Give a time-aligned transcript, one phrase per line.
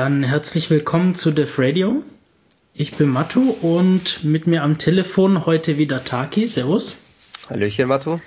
[0.00, 2.02] Dann herzlich willkommen zu Def Radio.
[2.72, 6.46] Ich bin Matu und mit mir am Telefon heute wieder Taki.
[6.46, 7.04] Servus.
[7.50, 8.18] Hallöchen, Matu.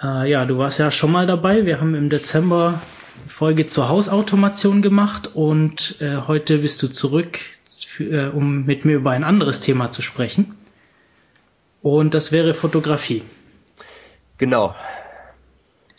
[0.00, 1.66] Äh, ja, du warst ja schon mal dabei.
[1.66, 2.80] Wir haben im Dezember
[3.18, 8.84] eine Folge zur Hausautomation gemacht und äh, heute bist du zurück, für, äh, um mit
[8.84, 10.54] mir über ein anderes Thema zu sprechen.
[11.82, 13.24] Und das wäre Fotografie.
[14.38, 14.76] Genau.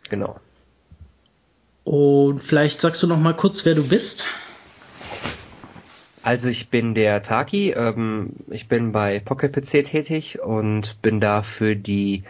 [0.07, 0.39] Genau.
[1.83, 4.25] Und vielleicht sagst du noch mal kurz, wer du bist.
[6.27, 11.41] Also ich bin der Taki, ähm, ich bin bei Pocket PC tätig und bin da
[11.41, 12.25] für die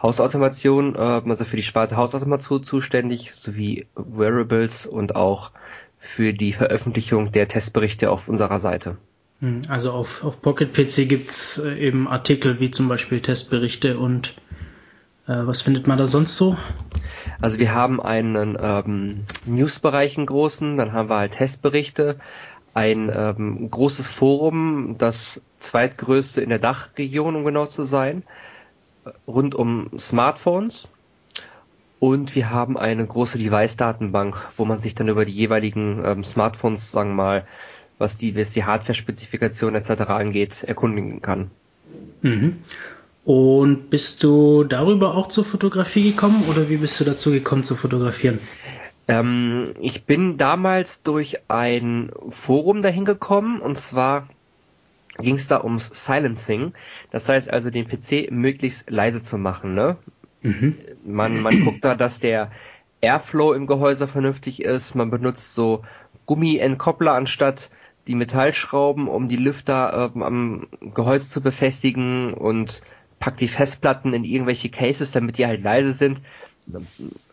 [0.00, 5.52] Hausautomation, äh, also für die Sparte Hausautomation zuständig, sowie Wearables und auch
[5.98, 8.96] für die Veröffentlichung der Testberichte auf unserer Seite.
[9.40, 14.36] Hm, also auf, auf Pocket PC gibt's äh, eben Artikel wie zum Beispiel Testberichte und
[15.26, 16.56] äh, was findet man da sonst so?
[17.40, 22.16] Also wir haben einen ähm, Newsbereich einen großen, dann haben wir halt Testberichte,
[22.74, 28.24] ein ähm, großes Forum, das zweitgrößte in der Dachregion, um genau zu sein,
[29.26, 30.88] rund um Smartphones.
[32.00, 36.90] Und wir haben eine große Device-Datenbank, wo man sich dann über die jeweiligen ähm, Smartphones,
[36.90, 37.46] sagen wir mal,
[37.98, 40.02] was die, was die Hardware-Spezifikation etc.
[40.02, 41.50] angeht, erkundigen kann.
[42.22, 42.58] Mhm.
[43.24, 47.74] Und bist du darüber auch zur Fotografie gekommen oder wie bist du dazu gekommen zu
[47.74, 48.38] fotografieren?
[49.08, 54.28] Ähm, ich bin damals durch ein Forum dahin gekommen und zwar
[55.18, 56.72] ging es da ums Silencing.
[57.10, 59.74] Das heißt also, den PC möglichst leise zu machen.
[59.74, 59.96] Ne?
[60.42, 60.76] Mhm.
[61.04, 62.50] Man, man guckt da, dass der
[63.00, 64.94] Airflow im Gehäuse vernünftig ist.
[64.94, 65.82] Man benutzt so
[66.26, 67.70] Gummientkoppler anstatt
[68.06, 72.82] die Metallschrauben, um die Lüfter äh, am Gehäuse zu befestigen und
[73.18, 76.20] packt die Festplatten in irgendwelche Cases, damit die halt leise sind.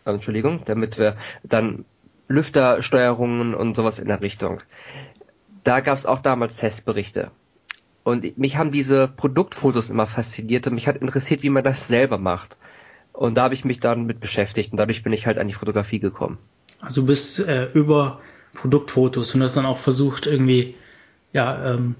[0.04, 1.84] Entschuldigung, damit wir dann
[2.28, 4.62] Lüftersteuerungen und sowas in der Richtung.
[5.64, 7.30] Da gab es auch damals Testberichte.
[8.04, 12.18] Und mich haben diese Produktfotos immer fasziniert und mich hat interessiert, wie man das selber
[12.18, 12.56] macht.
[13.12, 15.54] Und da habe ich mich dann mit beschäftigt und dadurch bin ich halt an die
[15.54, 16.38] Fotografie gekommen.
[16.80, 18.20] Also du bist äh, über
[18.54, 20.74] Produktfotos und hast dann auch versucht, irgendwie,
[21.32, 21.94] ja, ähm,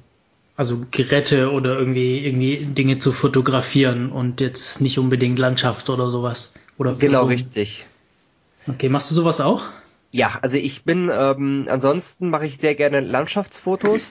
[0.57, 6.55] also Geräte oder irgendwie, irgendwie Dinge zu fotografieren und jetzt nicht unbedingt Landschaft oder sowas.
[6.79, 7.29] Oder genau, Person.
[7.29, 7.87] richtig.
[8.69, 9.65] Okay, machst du sowas auch?
[10.11, 14.11] Ja, also ich bin, ähm, ansonsten mache ich sehr gerne Landschaftsfotos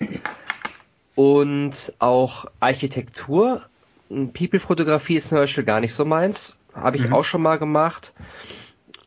[1.15, 3.61] und auch Architektur.
[4.09, 6.55] People-Fotografie ist zum Beispiel gar nicht so meins.
[6.73, 7.13] Habe ich mhm.
[7.13, 8.13] auch schon mal gemacht.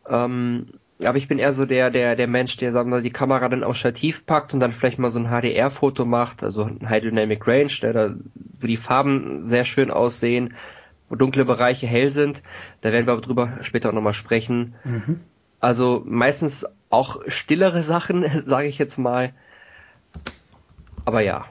[0.09, 0.69] Ähm,
[1.03, 3.65] aber ich bin eher so der, der, der Mensch, der sagen wir, die Kamera dann
[3.65, 7.47] aufs Stativ packt und dann vielleicht mal so ein HDR-Foto macht, also ein High Dynamic
[7.47, 10.55] Range, der da, wo die Farben sehr schön aussehen,
[11.09, 12.43] wo dunkle Bereiche hell sind.
[12.81, 14.75] Da werden wir aber drüber später auch nochmal sprechen.
[14.85, 15.21] Mhm.
[15.59, 19.33] Also meistens auch stillere Sachen, sage ich jetzt mal.
[21.05, 21.47] Aber ja.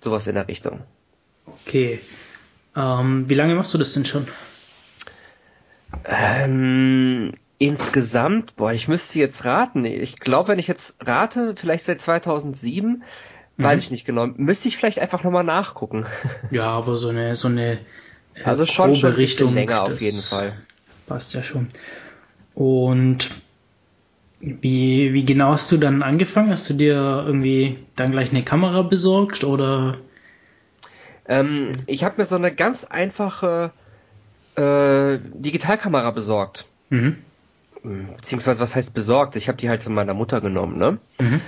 [0.00, 0.80] Sowas in der Richtung.
[1.46, 1.98] Okay.
[2.76, 4.28] Ähm, wie lange machst du das denn schon?
[6.04, 9.84] Ähm, insgesamt, boah, ich müsste jetzt raten.
[9.84, 13.02] Ich glaube, wenn ich jetzt rate, vielleicht seit 2007,
[13.56, 13.62] mhm.
[13.62, 14.26] weiß ich nicht genau.
[14.26, 16.06] Müsste ich vielleicht einfach nochmal nachgucken.
[16.50, 17.78] Ja, aber so eine, so eine
[18.34, 20.52] äh, also schon, schon Richtung länger auf jeden Fall.
[21.06, 21.68] Passt ja schon.
[22.54, 23.30] Und
[24.40, 26.50] wie, wie genau hast du dann angefangen?
[26.50, 29.98] Hast du dir irgendwie dann gleich eine Kamera besorgt oder?
[31.26, 33.72] Ähm, ich habe mir so eine ganz einfache
[34.56, 36.66] äh, Digitalkamera besorgt.
[36.90, 37.18] Mhm.
[38.16, 39.36] Beziehungsweise, was heißt besorgt?
[39.36, 40.98] Ich habe die halt von meiner Mutter genommen, ne?
[41.20, 41.40] Mhm.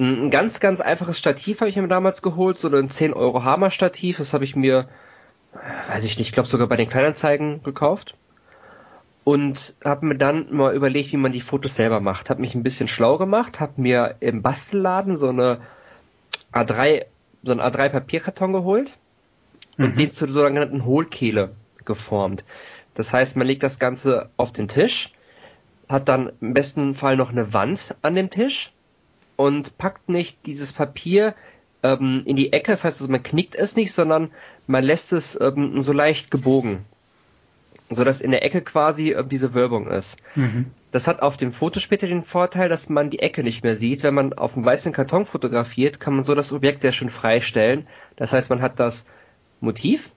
[0.00, 4.18] Ein ganz, ganz einfaches Stativ habe ich mir damals geholt, so ein 10 Euro Hammer-Stativ.
[4.18, 4.88] Das habe ich mir,
[5.88, 8.14] weiß ich nicht, ich glaube sogar bei den Kleinanzeigen gekauft.
[9.24, 12.30] Und habe mir dann mal überlegt, wie man die Fotos selber macht.
[12.30, 15.60] Habe mich ein bisschen schlau gemacht, habe mir im Bastelladen so eine
[16.52, 17.04] A3,
[17.42, 18.92] so ein A3 Papierkarton geholt
[19.76, 19.84] mhm.
[19.86, 21.50] und den zur sogenannten Hohlkehle
[21.88, 22.44] geformt.
[22.94, 25.12] Das heißt, man legt das Ganze auf den Tisch,
[25.88, 28.72] hat dann im besten Fall noch eine Wand an dem Tisch
[29.34, 31.34] und packt nicht dieses Papier
[31.82, 32.72] ähm, in die Ecke.
[32.72, 34.30] Das heißt, also man knickt es nicht, sondern
[34.66, 36.84] man lässt es ähm, so leicht gebogen,
[37.90, 40.16] so dass in der Ecke quasi äh, diese Wölbung ist.
[40.34, 40.66] Mhm.
[40.90, 44.02] Das hat auf dem Foto später den Vorteil, dass man die Ecke nicht mehr sieht.
[44.02, 47.86] Wenn man auf einem weißen Karton fotografiert, kann man so das Objekt sehr schön freistellen.
[48.16, 49.06] Das heißt, man hat das
[49.60, 50.10] Motiv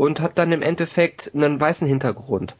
[0.00, 2.56] und hat dann im Endeffekt einen weißen Hintergrund.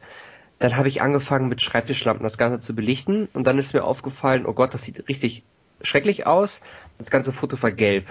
[0.59, 4.45] Dann habe ich angefangen mit Schreibtischlampen das Ganze zu belichten und dann ist mir aufgefallen,
[4.45, 5.41] oh Gott, das sieht richtig
[5.81, 6.61] schrecklich aus.
[6.99, 8.05] Das ganze Foto war gelb.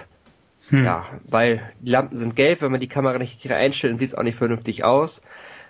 [0.67, 0.83] Hm.
[0.83, 4.15] Ja, weil die Lampen sind gelb, wenn man die Kamera nicht richtig einstellt, sieht es
[4.15, 5.21] auch nicht vernünftig aus.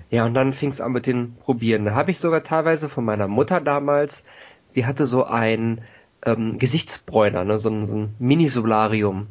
[0.09, 1.85] Ja, und dann fing es an mit den Probieren.
[1.85, 4.25] Da habe ich sogar teilweise von meiner Mutter damals,
[4.65, 5.81] sie hatte so ein
[6.25, 7.59] ähm, Gesichtsbräuner, ne?
[7.59, 9.27] so, ein, so ein Mini-Solarium.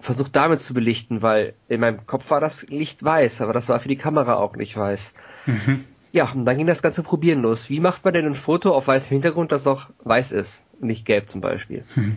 [0.00, 3.78] Versucht damit zu belichten, weil in meinem Kopf war das Licht weiß, aber das war
[3.80, 5.12] für die Kamera auch nicht weiß.
[5.46, 5.84] Mhm.
[6.12, 7.70] Ja, und dann ging das ganze Probieren los.
[7.70, 11.28] Wie macht man denn ein Foto auf weißem Hintergrund, das auch weiß ist, nicht gelb
[11.28, 11.84] zum Beispiel?
[11.94, 12.16] Mhm.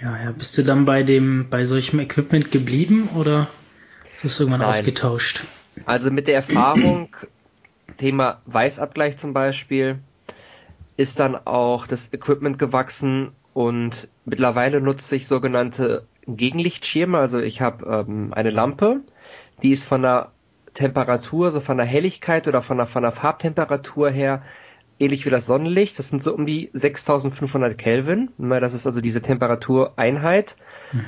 [0.00, 3.48] Ja, ja, bist du dann bei dem, bei solchem Equipment geblieben oder
[4.22, 4.70] hast du irgendwann Nein.
[4.70, 5.44] ausgetauscht?
[5.84, 7.14] Also mit der Erfahrung,
[7.96, 9.98] Thema Weißabgleich zum Beispiel,
[10.96, 17.16] ist dann auch das Equipment gewachsen und mittlerweile nutze ich sogenannte Gegenlichtschirme.
[17.16, 19.00] Also ich habe ähm, eine Lampe,
[19.62, 20.32] die ist von der
[20.74, 24.42] Temperatur, so von der Helligkeit oder von der, von der Farbtemperatur her
[24.98, 25.98] ähnlich wie das Sonnenlicht.
[25.98, 28.28] Das sind so um die 6500 Kelvin.
[28.36, 30.56] Das ist also diese Temperatureinheit.
[30.90, 31.06] Hm.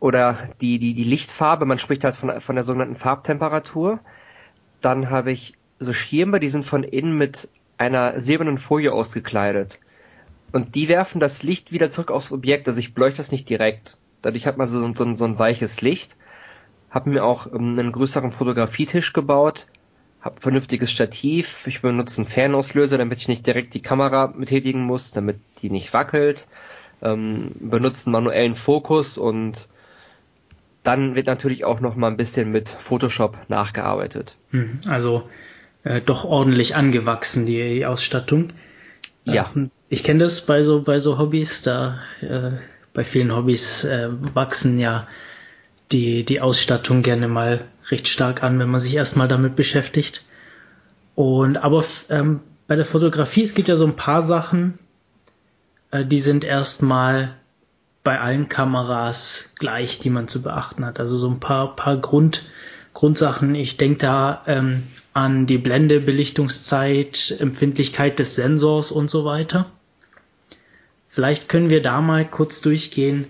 [0.00, 1.66] Oder die, die, die Lichtfarbe.
[1.66, 4.00] Man spricht halt von, von der sogenannten Farbtemperatur.
[4.80, 9.78] Dann habe ich so Schirme, die sind von innen mit einer silbernen Folie ausgekleidet.
[10.52, 12.68] Und die werfen das Licht wieder zurück aufs Objekt.
[12.68, 13.98] Also ich beleuchte das nicht direkt.
[14.22, 16.16] Dadurch hat man so, so, so ein weiches Licht.
[16.90, 19.66] Hab mir auch ähm, einen größeren Fotografietisch gebaut
[20.26, 25.12] habe vernünftiges Stativ, ich benutze einen Fernauslöser, damit ich nicht direkt die Kamera betätigen muss,
[25.12, 26.48] damit die nicht wackelt,
[27.00, 29.68] ähm, benutze einen manuellen Fokus und
[30.82, 34.36] dann wird natürlich auch noch mal ein bisschen mit Photoshop nachgearbeitet.
[34.50, 34.80] Mhm.
[34.88, 35.28] Also
[35.84, 38.52] äh, doch ordentlich angewachsen die, die Ausstattung.
[39.24, 39.52] Ja.
[39.54, 42.52] Ähm, ich kenne das bei so bei so Hobbys, da äh,
[42.92, 45.06] bei vielen Hobbys äh, wachsen ja
[45.92, 50.24] die die Ausstattung gerne mal recht stark an, wenn man sich erstmal damit beschäftigt.
[51.14, 54.78] Und aber ähm, bei der Fotografie, es gibt ja so ein paar Sachen,
[55.90, 57.34] äh, die sind erstmal
[58.02, 61.00] bei allen Kameras gleich, die man zu beachten hat.
[61.00, 62.42] Also so ein paar, paar Grund,
[62.94, 63.54] Grundsachen.
[63.54, 69.66] Ich denke da ähm, an die Blende, Belichtungszeit, Empfindlichkeit des Sensors und so weiter.
[71.16, 73.24] Vielleicht können wir da mal kurz durchgehen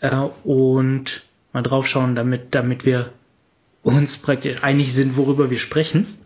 [0.00, 1.22] äh, und
[1.52, 3.12] mal drauf schauen, damit, damit wir
[3.84, 6.18] uns praktisch einig sind, worüber wir sprechen.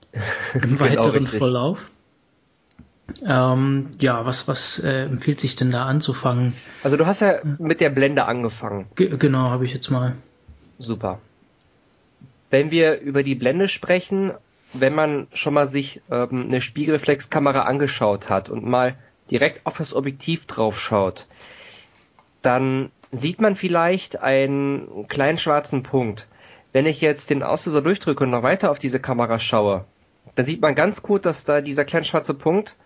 [0.54, 1.90] Im genau, weiteren Verlauf.
[3.26, 6.54] Ähm, ja, was, was äh, empfiehlt sich denn da anzufangen?
[6.84, 8.86] Also du hast ja mit der Blende angefangen.
[8.94, 10.14] G genau, habe ich jetzt mal.
[10.78, 11.18] Super.
[12.48, 14.30] Wenn wir über die Blende sprechen,
[14.72, 18.94] wenn man schon mal sich ähm, eine Spiegelreflexkamera angeschaut hat und mal
[19.30, 21.26] direkt auf das Objektiv drauf schaut,
[22.42, 26.28] dann sieht man vielleicht einen kleinen schwarzen Punkt.
[26.72, 29.84] Wenn ich jetzt den Auslöser durchdrücke und noch weiter auf diese Kamera schaue,
[30.34, 32.76] dann sieht man ganz gut, dass da dieser kleine schwarze Punkt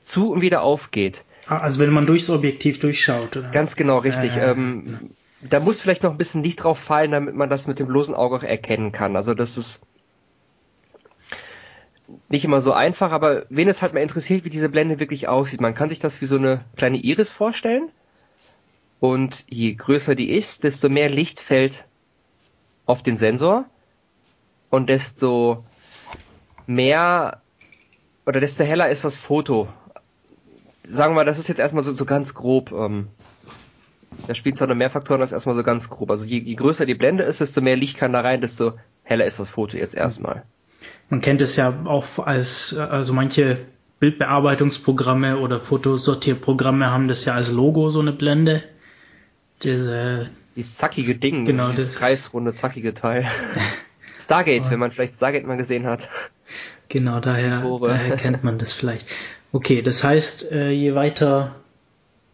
[0.00, 1.24] zu und wieder aufgeht.
[1.46, 3.36] Ah, also wenn man durchs Objektiv durchschaut.
[3.36, 3.50] Oder?
[3.50, 4.36] Ganz genau, richtig.
[4.36, 5.10] Äh, ähm,
[5.42, 8.14] da muss vielleicht noch ein bisschen Licht drauf fallen, damit man das mit dem bloßen
[8.14, 9.16] Auge auch erkennen kann.
[9.16, 9.82] Also das ist
[12.28, 15.60] nicht immer so einfach, aber wen es halt mal interessiert, wie diese Blende wirklich aussieht,
[15.60, 17.90] man kann sich das wie so eine kleine Iris vorstellen.
[19.00, 21.86] Und je größer die ist, desto mehr Licht fällt
[22.86, 23.64] auf den Sensor
[24.68, 25.64] und desto
[26.66, 27.40] mehr
[28.26, 29.68] oder desto heller ist das Foto.
[30.86, 32.72] Sagen wir das ist jetzt erstmal so, so ganz grob.
[32.72, 33.08] Ähm,
[34.26, 36.10] da spielt zwar noch mehr Faktoren, das ist erstmal so ganz grob.
[36.10, 39.24] Also je, je größer die Blende ist, desto mehr Licht kann da rein, desto heller
[39.24, 40.44] ist das Foto jetzt erstmal.
[41.10, 43.58] Man kennt es ja auch als, also manche
[43.98, 48.62] Bildbearbeitungsprogramme oder Fotosortierprogramme haben das ja als Logo, so eine Blende.
[49.62, 53.24] Diese dieses zackige Ding, genau, dieses das kreisrunde, zackige Teil.
[54.18, 54.70] Stargate, oh.
[54.70, 56.08] wenn man vielleicht Stargate mal gesehen hat.
[56.88, 59.06] Genau, daher, daher kennt man das vielleicht.
[59.52, 61.56] Okay, das heißt, äh, je weiter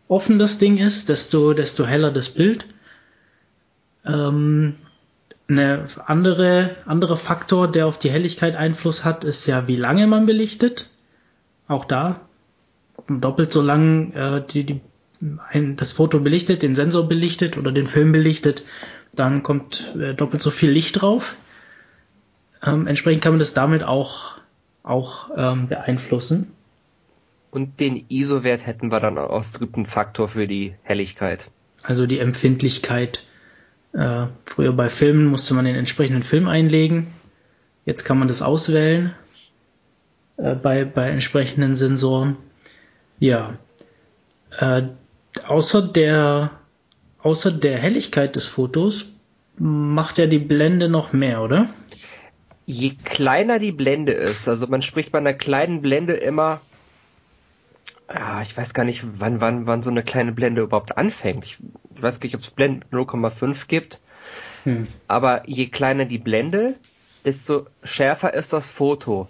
[0.09, 2.67] offen das Ding ist, desto, desto heller das Bild.
[4.05, 4.77] Ähm,
[5.49, 10.27] eine andere, andere Faktor, der auf die Helligkeit Einfluss hat, ist ja, wie lange man
[10.27, 10.91] belichtet.
[11.69, 12.21] Auch da
[13.09, 14.81] doppelt so lang äh, die, die
[15.51, 18.65] ein, das Foto belichtet, den Sensor belichtet oder den Film belichtet,
[19.13, 21.37] dann kommt äh, doppelt so viel Licht drauf.
[22.63, 24.35] Ähm, entsprechend kann man das damit auch,
[24.83, 26.53] auch ähm, beeinflussen.
[27.51, 31.51] Und den ISO-Wert hätten wir dann als dritten Faktor für die Helligkeit.
[31.83, 33.25] Also die Empfindlichkeit.
[33.97, 37.15] Äh, früher bei Filmen musste man den entsprechenden Film einlegen.
[37.87, 39.15] Jetzt kann man das auswählen
[40.37, 42.37] äh, bei, bei entsprechenden Sensoren.
[43.19, 43.55] Ja.
[44.51, 44.83] Äh,
[45.47, 46.51] außer der,
[47.23, 49.15] außer der Helligkeit des Fotos
[49.57, 51.71] macht ja die Blende noch mehr, oder?
[52.67, 56.61] Je kleiner die Blende ist, also man spricht bei einer kleinen Blende immer,
[58.13, 61.47] ja, ich weiß gar nicht, wann, wann, wann so eine kleine Blende überhaupt anfängt.
[61.47, 61.59] Ich,
[61.97, 64.01] ich weiß gar nicht, ob es Blende 0,5 gibt.
[64.65, 64.87] Hm.
[65.09, 66.75] Aber je kleiner die Blende,
[67.25, 69.29] desto schärfer ist das Foto.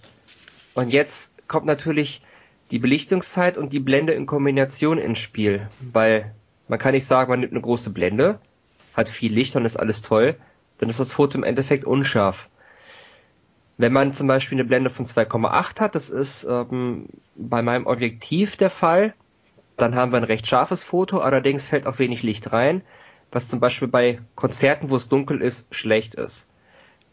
[0.75, 2.23] Und jetzt kommt natürlich
[2.71, 6.35] die Belichtungszeit und die Blende in Kombination ins Spiel, weil
[6.69, 8.41] man kann nicht sagen, man nimmt eine große Blende,
[8.95, 10.37] hat viel Licht und ist alles toll,
[10.79, 12.49] dann ist das Foto im Endeffekt unscharf.
[13.79, 17.07] Wenn man zum Beispiel eine Blende von 2,8 hat, das ist ähm,
[17.37, 19.15] bei meinem Objektiv der Fall,
[19.76, 22.83] dann haben wir ein recht scharfes Foto, allerdings fällt auch wenig Licht rein,
[23.30, 26.49] was zum Beispiel bei Konzerten, wo es dunkel ist, schlecht ist.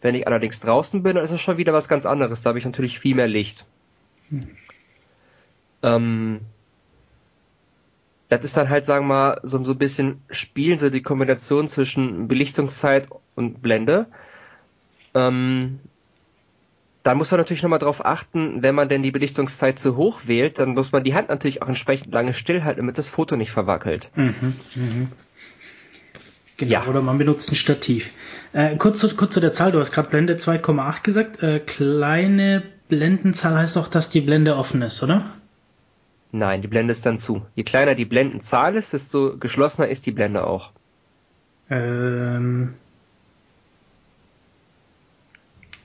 [0.01, 2.41] Wenn ich allerdings draußen bin, dann ist es schon wieder was ganz anderes.
[2.41, 3.65] Da habe ich natürlich viel mehr Licht.
[4.29, 4.49] Hm.
[5.81, 6.41] Ähm,
[8.29, 11.67] das ist dann halt, sagen wir mal, so, so ein bisschen Spielen, so die Kombination
[11.67, 14.07] zwischen Belichtungszeit und Blende.
[15.13, 15.79] Ähm,
[17.03, 20.59] da muss man natürlich nochmal drauf achten, wenn man denn die Belichtungszeit zu hoch wählt,
[20.59, 24.09] dann muss man die Hand natürlich auch entsprechend lange stillhalten, damit das Foto nicht verwackelt.
[24.15, 25.07] Mhm, mh.
[26.57, 26.85] Genau, ja.
[26.87, 28.11] oder man benutzt ein Stativ.
[28.53, 31.43] Äh, kurz, zu, kurz zu der Zahl, du hast gerade Blende 2,8 gesagt.
[31.43, 35.33] Äh, kleine Blendenzahl heißt doch, dass die Blende offen ist, oder?
[36.31, 37.45] Nein, die Blende ist dann zu.
[37.55, 40.71] Je kleiner die Blendenzahl ist, desto geschlossener ist die Blende auch.
[41.69, 42.75] Ähm,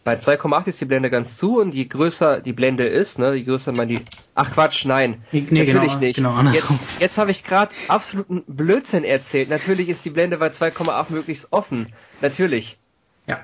[0.08, 3.44] bei 2,8 ist die Blende ganz zu und je größer die Blende ist, ne, je
[3.44, 4.00] größer man die.
[4.34, 5.22] Ach Quatsch, nein.
[5.32, 6.16] Nee, natürlich genau, nicht.
[6.16, 6.66] Genau jetzt
[6.98, 9.50] jetzt habe ich gerade absoluten Blödsinn erzählt.
[9.50, 11.88] Natürlich ist die Blende bei 2,8 möglichst offen.
[12.22, 12.78] Natürlich.
[13.28, 13.40] Ja.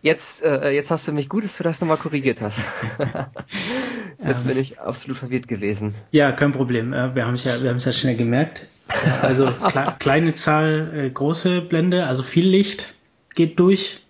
[0.00, 2.64] Jetzt, äh, jetzt hast du mich gut, dass du das nochmal korrigiert hast.
[4.26, 5.94] jetzt bin ich absolut verwirrt gewesen.
[6.12, 6.94] Ja, kein Problem.
[6.94, 8.68] Äh, wir haben es ja, wir haben es ja schnell gemerkt.
[9.20, 12.94] Also kle kleine Zahl, äh, große Blende, also viel Licht
[13.34, 14.00] geht durch.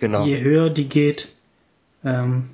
[0.00, 0.24] Genau.
[0.24, 1.28] Je höher die geht,
[2.04, 2.50] ähm,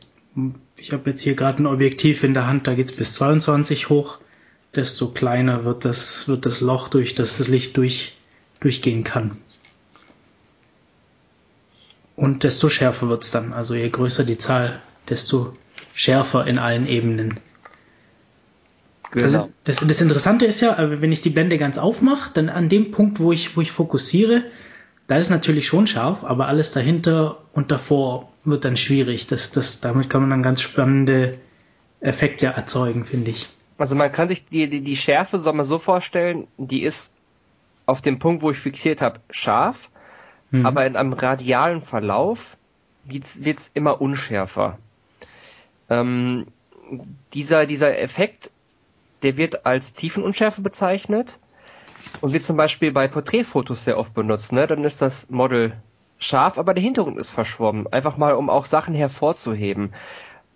[0.76, 3.88] ich habe jetzt hier gerade ein Objektiv in der Hand, da geht es bis 22
[3.88, 4.18] hoch,
[4.74, 8.16] desto kleiner wird das, wird das Loch, durch das das Licht durch,
[8.60, 9.38] durchgehen kann.
[12.16, 13.52] Und desto schärfer wird es dann.
[13.52, 15.56] Also je größer die Zahl, desto
[15.94, 17.40] schärfer in allen Ebenen.
[19.10, 19.24] Genau.
[19.24, 22.90] Also das, das, Interessante ist ja, wenn ich die Blende ganz aufmache, dann an dem
[22.90, 24.44] Punkt, wo ich, wo ich fokussiere,
[25.06, 29.26] da ist natürlich schon scharf, aber alles dahinter und davor wird dann schwierig.
[29.26, 31.38] Das, das, damit kann man dann ganz spannende
[32.00, 33.48] Effekte erzeugen, finde ich.
[33.78, 37.14] Also man kann sich die, die, die Schärfe soll man so vorstellen, die ist
[37.86, 39.90] auf dem Punkt, wo ich fixiert habe, scharf,
[40.50, 40.64] mhm.
[40.64, 42.56] aber in einem radialen Verlauf
[43.04, 44.78] wird es immer unschärfer.
[45.90, 46.46] Ähm,
[47.34, 48.50] dieser, dieser Effekt,
[49.22, 51.38] der wird als Tiefenunschärfe bezeichnet
[52.20, 54.52] und wird zum Beispiel bei Porträtfotos sehr oft benutzt.
[54.52, 54.66] Ne?
[54.66, 55.74] Dann ist das Model
[56.24, 57.86] scharf, aber der Hintergrund ist verschwommen.
[57.86, 59.92] Einfach mal, um auch Sachen hervorzuheben.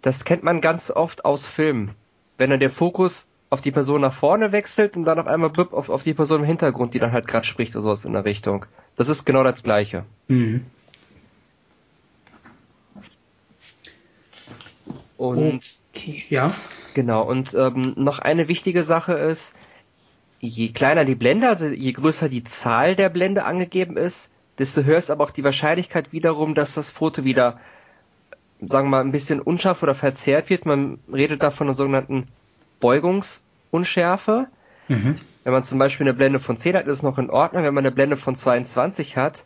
[0.03, 1.95] Das kennt man ganz oft aus Filmen.
[2.37, 5.73] Wenn dann der Fokus auf die Person nach vorne wechselt und dann auf einmal blub,
[5.73, 8.25] auf, auf die Person im Hintergrund, die dann halt gerade spricht oder sowas in der
[8.25, 8.67] Richtung.
[8.97, 10.05] Das ist genau das Gleiche.
[10.29, 10.67] Mhm.
[15.17, 16.53] Und okay, ja.
[16.95, 19.55] Genau, und ähm, noch eine wichtige Sache ist,
[20.41, 24.99] je kleiner die Blende, also je größer die Zahl der Blende angegeben ist, desto höher
[24.99, 27.59] ist aber auch die Wahrscheinlichkeit wiederum, dass das Foto wieder,
[28.61, 30.67] sagen wir mal, ein bisschen unscharf oder verzerrt wird.
[30.67, 32.27] Man redet da von einer sogenannten
[32.81, 34.49] Beugungsunschärfe.
[34.89, 35.15] Mhm.
[35.45, 37.63] Wenn man zum Beispiel eine Blende von 10 hat, ist es noch in Ordnung.
[37.63, 39.45] Wenn man eine Blende von 22 hat,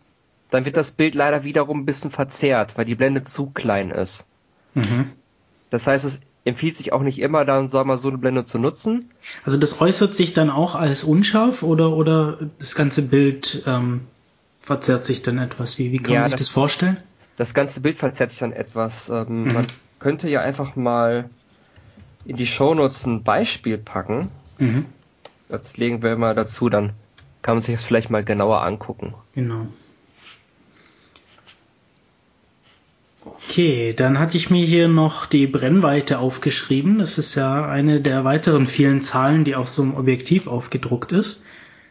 [0.50, 4.26] dann wird das Bild leider wiederum ein bisschen verzerrt, weil die Blende zu klein ist.
[4.74, 5.10] Mhm.
[5.70, 8.58] Das heißt, es empfiehlt sich auch nicht immer, dann soll man so eine Blende zu
[8.58, 9.10] nutzen.
[9.44, 14.02] Also das äußert sich dann auch als unscharf oder, oder das ganze Bild ähm,
[14.62, 15.78] verzerrt sich dann etwas?
[15.78, 16.96] Wie, wie kann ja, man sich das, das, vorstellen?
[17.36, 19.08] Das ganze Bild verzerrt sich dann etwas.
[19.08, 19.52] Ähm, mhm.
[19.52, 19.66] Man
[19.98, 21.28] könnte ja einfach mal
[22.24, 24.28] in die Shownotes ein Beispiel packen.
[24.58, 24.86] Mhm.
[25.48, 26.92] Das legen wir mal dazu, dann
[27.42, 29.14] kann man sich das vielleicht mal genauer angucken.
[29.34, 29.66] Genau.
[33.24, 36.98] Okay, dann hatte ich mir hier noch die Brennweite aufgeschrieben.
[36.98, 41.44] Das ist ja eine der weiteren vielen Zahlen, die auf so einem Objektiv aufgedruckt ist.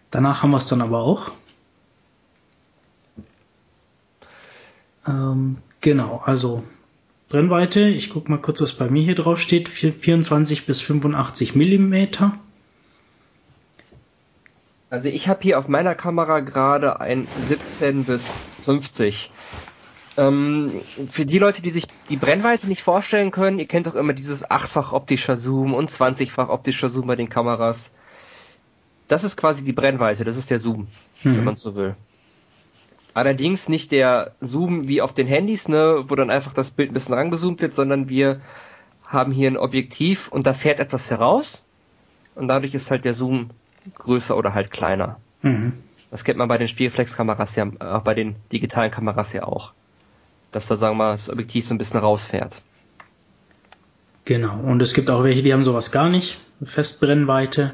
[0.09, 1.31] Danach haben wir es dann aber auch.
[5.08, 6.63] Ähm, genau, also
[7.29, 12.38] Brennweite, ich gucke mal kurz, was bei mir hier drauf steht, 24 bis 85 Millimeter.
[14.89, 19.31] Also ich habe hier auf meiner Kamera gerade ein 17 bis 50.
[20.17, 24.12] Ähm, für die Leute, die sich die Brennweite nicht vorstellen können, ihr kennt doch immer
[24.12, 27.91] dieses achtfach optischer Zoom und 20-fach optischer Zoom bei den Kameras.
[29.08, 30.88] Das ist quasi die Brennweite, das ist der Zoom,
[31.24, 31.38] mhm.
[31.38, 31.96] wenn man so will.
[33.13, 36.94] Allerdings nicht der Zoom wie auf den Handys, ne, wo dann einfach das Bild ein
[36.94, 38.41] bisschen rangezoomt wird, sondern wir
[39.06, 41.65] haben hier ein Objektiv und da fährt etwas heraus
[42.36, 43.50] und dadurch ist halt der Zoom
[43.96, 45.20] größer oder halt kleiner.
[45.41, 45.74] Mhm.
[46.10, 49.74] Das kennt man bei den Spielflex-Kameras ja, auch bei den digitalen Kameras ja auch.
[50.51, 52.62] Dass da, sagen wir mal, das Objektiv so ein bisschen rausfährt.
[54.25, 56.39] Genau, und es gibt auch welche, die haben sowas gar nicht.
[56.62, 57.74] Festbrennweite,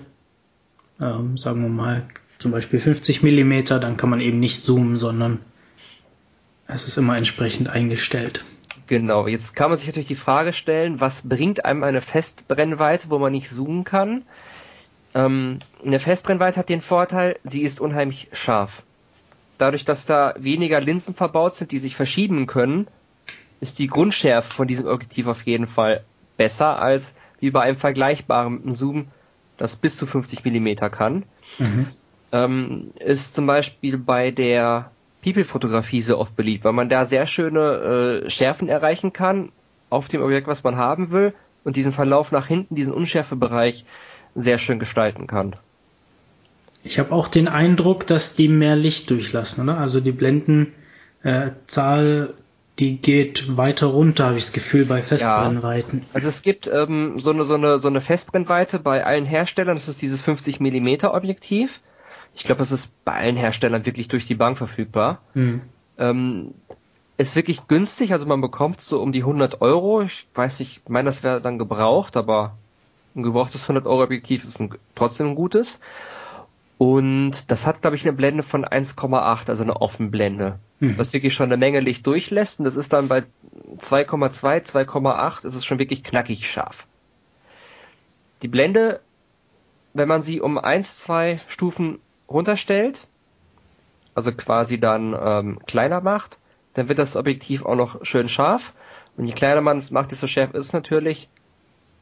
[1.01, 2.07] ähm, sagen wir mal
[2.39, 5.39] zum Beispiel 50 Millimeter, dann kann man eben nicht zoomen, sondern
[6.67, 8.45] es ist immer entsprechend eingestellt.
[8.87, 13.19] Genau, jetzt kann man sich natürlich die Frage stellen, was bringt einem eine Festbrennweite, wo
[13.19, 14.23] man nicht zoomen kann?
[15.13, 18.83] Ähm, eine Festbrennweite hat den Vorteil, sie ist unheimlich scharf.
[19.57, 22.87] Dadurch, dass da weniger Linsen verbaut sind, die sich verschieben können,
[23.59, 26.03] ist die Grundschärfe von diesem Objektiv auf jeden Fall
[26.37, 29.07] besser als wie bei einem vergleichbaren Zoom,
[29.57, 31.23] das bis zu 50 mm kann.
[31.57, 31.87] Mhm.
[32.31, 34.91] Ähm, ist zum Beispiel bei der
[35.23, 39.51] People-Fotografie so oft beliebt, weil man da sehr schöne äh, Schärfen erreichen kann
[39.89, 43.85] auf dem Objekt, was man haben will und diesen Verlauf nach hinten, diesen Unschärfebereich
[44.35, 45.55] sehr schön gestalten kann.
[46.83, 49.77] Ich habe auch den Eindruck, dass die mehr Licht durchlassen, oder?
[49.77, 52.33] Also die Blendenzahl, äh,
[52.79, 55.99] die geht weiter runter, habe ich das Gefühl, bei Festbrennweiten.
[55.99, 56.05] Ja.
[56.13, 59.89] Also es gibt ähm, so, eine, so, eine, so eine Festbrennweite bei allen Herstellern, das
[59.89, 61.81] ist dieses 50 mm Objektiv.
[62.37, 65.21] Ich glaube, das ist bei allen Herstellern wirklich durch die Bank verfügbar.
[65.33, 65.63] Mhm.
[65.97, 66.53] Ähm,
[67.17, 70.03] ist wirklich günstig, also man bekommt so um die 100 Euro.
[70.03, 72.55] Ich weiß nicht, ich meine, das wäre dann gebraucht, aber
[73.15, 75.79] ein gebrauchtes 100 Euro Objektiv ist ein, trotzdem ein gutes.
[76.77, 80.59] Und das hat, glaube ich, eine Blende von 1,8, also eine Offenblende.
[80.79, 80.95] Mhm.
[80.99, 82.59] Was wirklich schon eine Menge Licht durchlässt.
[82.59, 83.23] Und das ist dann bei
[83.79, 86.85] 2,2, 2,8 ist es schon wirklich knackig scharf.
[88.43, 88.99] Die Blende,
[89.95, 91.97] wenn man sie um 1, 2 Stufen
[92.29, 93.07] runterstellt,
[94.15, 96.39] also quasi dann ähm, kleiner macht,
[96.73, 98.73] dann wird das Objektiv auch noch schön scharf.
[99.15, 101.27] Und je kleiner man es macht, desto schärfer ist es natürlich.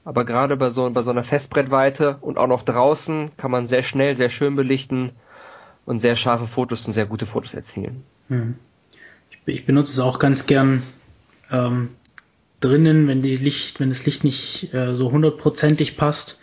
[0.03, 3.83] Aber gerade bei so, bei so einer Festbrettweite und auch noch draußen kann man sehr
[3.83, 5.11] schnell, sehr schön belichten
[5.85, 8.03] und sehr scharfe Fotos und sehr gute Fotos erzielen.
[8.27, 8.55] Hm.
[9.31, 10.83] Ich, ich, benutze es auch ganz gern
[11.51, 11.89] ähm,
[12.59, 16.41] drinnen, wenn die Licht, wenn das Licht nicht äh, so hundertprozentig passt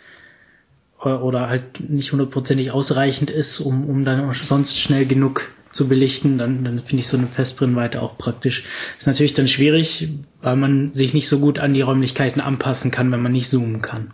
[1.05, 6.63] oder halt nicht hundertprozentig ausreichend ist, um, um dann sonst schnell genug zu belichten, dann,
[6.63, 8.65] dann finde ich so eine Festbrennweite auch praktisch.
[8.97, 10.09] Ist natürlich dann schwierig,
[10.41, 13.81] weil man sich nicht so gut an die Räumlichkeiten anpassen kann, wenn man nicht zoomen
[13.81, 14.11] kann.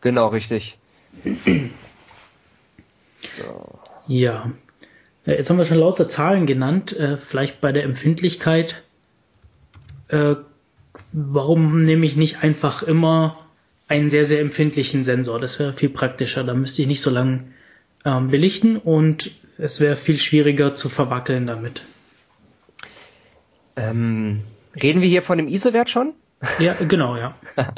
[0.00, 0.78] Genau, richtig.
[1.24, 1.30] so.
[4.06, 4.50] Ja.
[5.24, 6.96] Jetzt haben wir schon lauter Zahlen genannt.
[6.96, 8.82] Äh, vielleicht bei der Empfindlichkeit.
[10.08, 10.34] Äh,
[11.12, 13.39] warum nehme ich nicht einfach immer
[13.90, 15.40] einen sehr, sehr empfindlichen Sensor?
[15.40, 16.44] Das wäre viel praktischer.
[16.44, 17.44] Da müsste ich nicht so lange
[18.04, 21.82] ähm, belichten und es wäre viel schwieriger zu verwackeln damit.
[23.76, 24.42] Ähm,
[24.80, 26.14] reden wir hier von dem ISO-Wert schon?
[26.58, 27.34] Ja, genau, ja.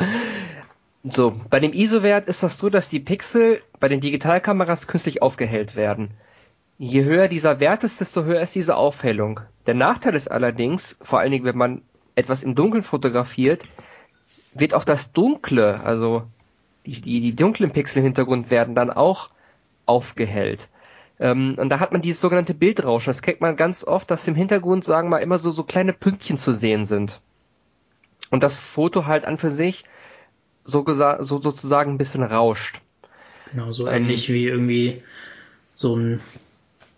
[1.03, 5.77] so, bei dem ISO-Wert ist das so, dass die Pixel bei den Digitalkameras künstlich aufgehellt
[5.77, 6.11] werden.
[6.79, 9.40] Je höher dieser Wert ist, desto höher ist diese Aufhellung.
[9.66, 11.83] Der Nachteil ist allerdings, vor allen Dingen, wenn man
[12.14, 13.66] etwas im Dunkeln fotografiert,
[14.55, 16.25] wird auch das Dunkle, also
[16.87, 19.31] die, die, die dunklen Pixel im Hintergrund werden dann auch
[19.87, 20.69] aufgehellt.
[21.19, 23.11] Ähm, und da hat man dieses sogenannte Bildrauschen.
[23.11, 25.93] Das kennt man ganz oft, dass im Hintergrund, sagen wir mal, immer so, so kleine
[25.93, 27.21] Pünktchen zu sehen sind.
[28.31, 29.85] Und das Foto halt an für sich
[30.65, 32.81] so, so sozusagen ein bisschen rauscht.
[33.51, 35.03] Genau, so ähm, ähnlich wie irgendwie
[35.75, 36.21] so ein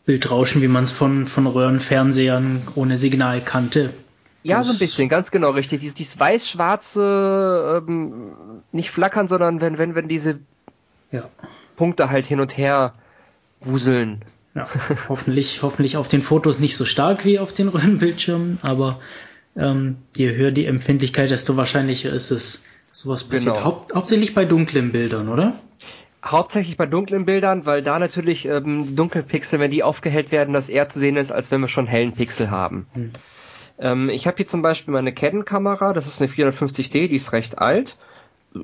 [0.06, 3.92] Bildrauschen, wie man es von, von Röhrenfernsehern ohne Signal kannte.
[4.44, 5.80] Ja, so ein bisschen, ganz genau richtig.
[5.80, 8.34] Dieses, dieses weiß-schwarze, ähm,
[8.72, 10.38] nicht flackern, sondern wenn, wenn, wenn diese
[11.10, 11.30] ja.
[11.76, 12.92] Punkte halt hin und her
[13.60, 14.20] wuseln.
[14.54, 14.68] Ja,
[15.08, 19.00] hoffentlich, hoffentlich auf den Fotos nicht so stark wie auf den Röhrenbildschirmen, aber
[19.56, 23.54] ähm, je höher die Empfindlichkeit, desto wahrscheinlicher ist es, sowas passiert.
[23.54, 23.64] Genau.
[23.64, 25.58] Haupt, hauptsächlich bei dunklen Bildern, oder?
[26.22, 30.68] Hauptsächlich bei dunklen Bildern, weil da natürlich ähm, dunkle Pixel, wenn die aufgehellt werden, das
[30.68, 32.86] eher zu sehen ist, als wenn wir schon hellen Pixel haben.
[32.92, 33.12] Hm.
[33.78, 37.58] Ähm, ich habe hier zum Beispiel meine Canon-Kamera, das ist eine 450D, die ist recht
[37.58, 37.96] alt,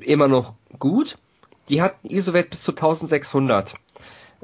[0.01, 1.15] immer noch gut.
[1.69, 3.75] Die hat einen ISO-Wert bis zu 1600.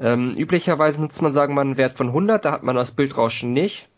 [0.00, 3.52] Ähm, üblicherweise nutzt man, sagen wir einen Wert von 100, da hat man das Bildrauschen
[3.52, 3.88] nicht.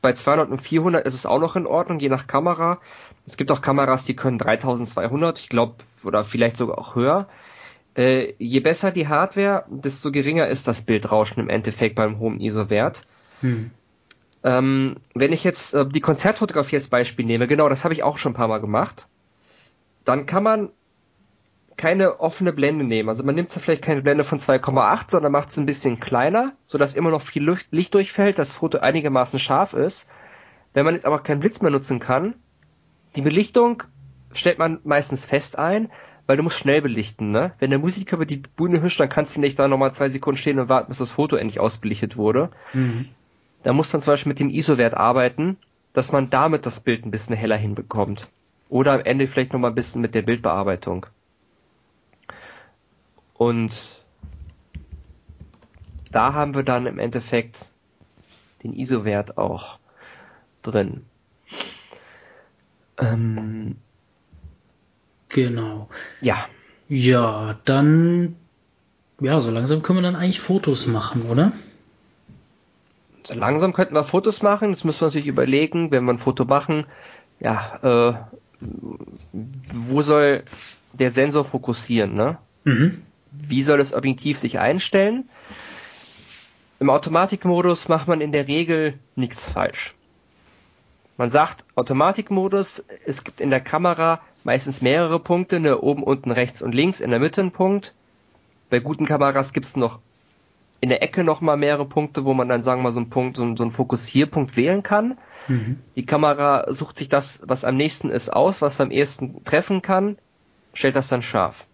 [0.00, 2.78] Bei 200 und 400 ist es auch noch in Ordnung, je nach Kamera.
[3.26, 7.28] Es gibt auch Kameras, die können 3200, ich glaube, oder vielleicht sogar auch höher.
[7.94, 13.02] Äh, je besser die Hardware, desto geringer ist das Bildrauschen im Endeffekt beim hohen ISO-Wert.
[13.40, 13.70] Hm.
[14.44, 18.18] Ähm, wenn ich jetzt äh, die Konzertfotografie als Beispiel nehme, genau, das habe ich auch
[18.18, 19.08] schon ein paar Mal gemacht,
[20.04, 20.70] dann kann man
[21.76, 23.08] keine offene Blende nehmen.
[23.08, 26.52] Also man nimmt zwar vielleicht keine Blende von 2,8, sondern macht es ein bisschen kleiner,
[26.66, 30.06] sodass immer noch viel Licht durchfällt, das Foto einigermaßen scharf ist.
[30.74, 32.34] Wenn man jetzt aber keinen Blitz mehr nutzen kann,
[33.16, 33.82] die Belichtung
[34.32, 35.90] stellt man meistens fest ein,
[36.26, 37.52] weil du musst schnell belichten, ne?
[37.58, 40.38] Wenn der Musiker über die Bühne hüscht, dann kannst du nicht da nochmal zwei Sekunden
[40.38, 42.50] stehen und warten, bis das Foto endlich ausbelichtet wurde.
[42.72, 43.08] Mhm.
[43.64, 45.56] Da muss man zum Beispiel mit dem ISO-Wert arbeiten,
[45.94, 48.28] dass man damit das Bild ein bisschen heller hinbekommt.
[48.68, 51.06] Oder am Ende vielleicht noch mal ein bisschen mit der Bildbearbeitung.
[53.32, 54.04] Und
[56.12, 57.70] da haben wir dann im Endeffekt
[58.62, 59.78] den ISO-Wert auch
[60.62, 61.06] drin.
[62.98, 63.76] Ähm,
[65.30, 65.88] genau.
[66.20, 66.48] Ja.
[66.90, 68.36] Ja, dann,
[69.20, 71.52] ja, so langsam können wir dann eigentlich Fotos machen, oder?
[73.28, 74.70] Langsam könnten wir Fotos machen.
[74.70, 76.86] Das müssen wir natürlich überlegen, wenn wir ein Foto machen.
[77.40, 77.78] Ja,
[78.12, 78.66] äh,
[79.72, 80.44] wo soll
[80.92, 82.38] der Sensor fokussieren, ne?
[82.64, 83.02] Mhm.
[83.30, 85.28] Wie soll das Objektiv sich einstellen?
[86.80, 89.94] Im Automatikmodus macht man in der Regel nichts falsch.
[91.16, 96.60] Man sagt Automatikmodus, es gibt in der Kamera meistens mehrere Punkte, ne, oben, unten, rechts
[96.62, 97.94] und links, in der Mitte ein Punkt.
[98.70, 100.00] Bei guten Kameras gibt es noch
[100.84, 103.38] in der Ecke nochmal mehrere Punkte, wo man dann sagen wir mal so einen Punkt,
[103.38, 105.16] so, so einen Fokussierpunkt wählen kann.
[105.48, 105.78] Mhm.
[105.96, 110.18] Die Kamera sucht sich das, was am nächsten ist, aus, was am ehesten treffen kann,
[110.74, 111.68] stellt das dann scharf.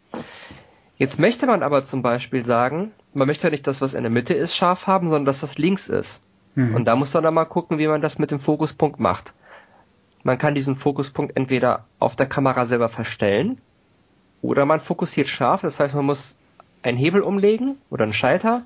[0.97, 4.13] Jetzt möchte man aber zum Beispiel sagen, man möchte ja nicht das, was in der
[4.13, 6.23] Mitte ist, scharf haben, sondern das, was links ist.
[6.55, 6.77] Mhm.
[6.77, 9.35] Und da muss man dann mal gucken, wie man das mit dem Fokuspunkt macht.
[10.23, 13.61] Man kann diesen Fokuspunkt entweder auf der Kamera selber verstellen
[14.41, 15.63] oder man fokussiert scharf.
[15.63, 16.37] Das heißt, man muss
[16.85, 18.63] einen Hebel umlegen oder einen Schalter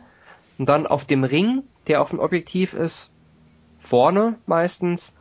[0.59, 3.11] und dann auf dem Ring, der auf dem Objektiv ist,
[3.79, 5.14] vorne meistens,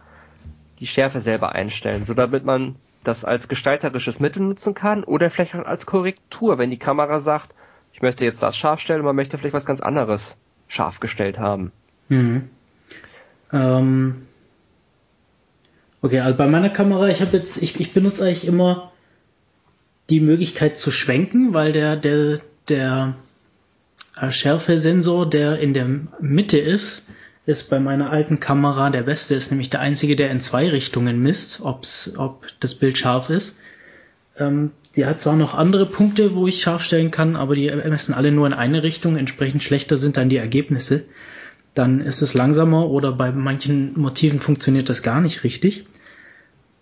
[0.80, 5.56] die Schärfe selber einstellen, so damit man das als gestalterisches Mittel nutzen kann oder vielleicht
[5.56, 7.54] auch als Korrektur, wenn die Kamera sagt,
[7.92, 11.72] ich möchte jetzt das scharf stellen, man möchte vielleicht was ganz anderes scharf gestellt haben.
[12.10, 12.50] Mhm.
[13.52, 14.28] Ähm
[16.02, 18.92] okay, also bei meiner Kamera, ich habe jetzt, ich, ich benutze eigentlich immer
[20.10, 23.16] die Möglichkeit zu schwenken, weil der, der, der
[24.30, 25.88] Schärfesensor, der in der
[26.20, 27.10] Mitte ist,
[27.46, 31.22] ist bei meiner alten Kamera der beste, ist nämlich der einzige, der in zwei Richtungen
[31.22, 33.60] misst, ob's, ob das Bild scharf ist.
[34.38, 38.14] Ähm, die hat zwar noch andere Punkte, wo ich scharf stellen kann, aber die messen
[38.14, 41.06] alle nur in eine Richtung, entsprechend schlechter sind dann die Ergebnisse.
[41.74, 45.88] Dann ist es langsamer oder bei manchen Motiven funktioniert das gar nicht richtig.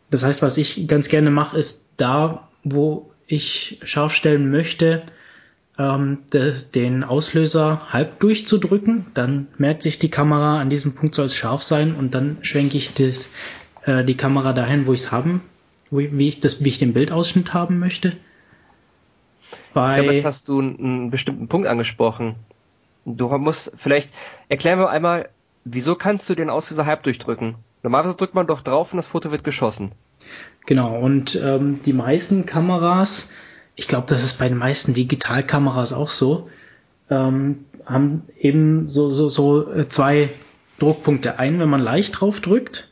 [0.10, 5.04] Das heißt, was ich ganz gerne mache, ist da, wo ich scharf stellen möchte,
[5.82, 9.08] ähm, de, den Auslöser halb durchzudrücken.
[9.14, 12.78] Dann merkt sich die Kamera, an diesem Punkt soll es scharf sein und dann schwenke
[12.78, 13.32] ich das,
[13.86, 15.42] äh, die Kamera dahin, wo ich es haben,
[15.90, 18.16] wo, wie ich das, wie ich den Bildausschnitt haben möchte.
[19.74, 22.36] Bei ich glaube, jetzt hast du einen bestimmten Punkt angesprochen.
[23.06, 24.14] Du musst vielleicht
[24.50, 25.30] erklären wir einmal,
[25.64, 27.56] wieso kannst du den Auslöser halb durchdrücken?
[27.82, 29.92] Normalerweise drückt man doch drauf und das Foto wird geschossen.
[30.68, 33.32] Genau, und ähm, die meisten Kameras
[33.82, 36.52] ich glaube, das ist bei den meisten Digitalkameras auch so,
[37.10, 40.30] ähm, haben eben so, so, so äh, zwei
[40.78, 41.40] Druckpunkte.
[41.40, 42.90] Ein, wenn man leicht drauf drückt,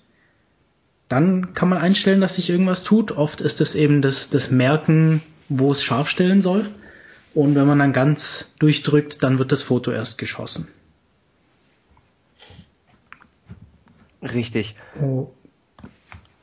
[1.08, 3.12] dann kann man einstellen, dass sich irgendwas tut.
[3.12, 6.66] Oft ist es eben das, das Merken, wo es scharf stellen soll.
[7.36, 10.70] Und wenn man dann ganz durchdrückt, dann wird das Foto erst geschossen.
[14.24, 14.76] Richtig.
[15.00, 15.28] Oh.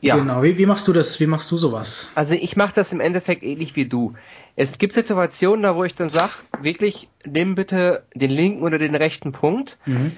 [0.00, 0.16] Ja.
[0.16, 0.42] Genau.
[0.42, 1.18] Wie, wie machst du das?
[1.20, 2.10] Wie machst du sowas?
[2.14, 4.14] Also ich mache das im Endeffekt ähnlich wie du.
[4.54, 8.94] Es gibt Situationen, da wo ich dann sage, wirklich, nimm bitte den linken oder den
[8.94, 9.78] rechten Punkt.
[9.86, 10.12] Mhm.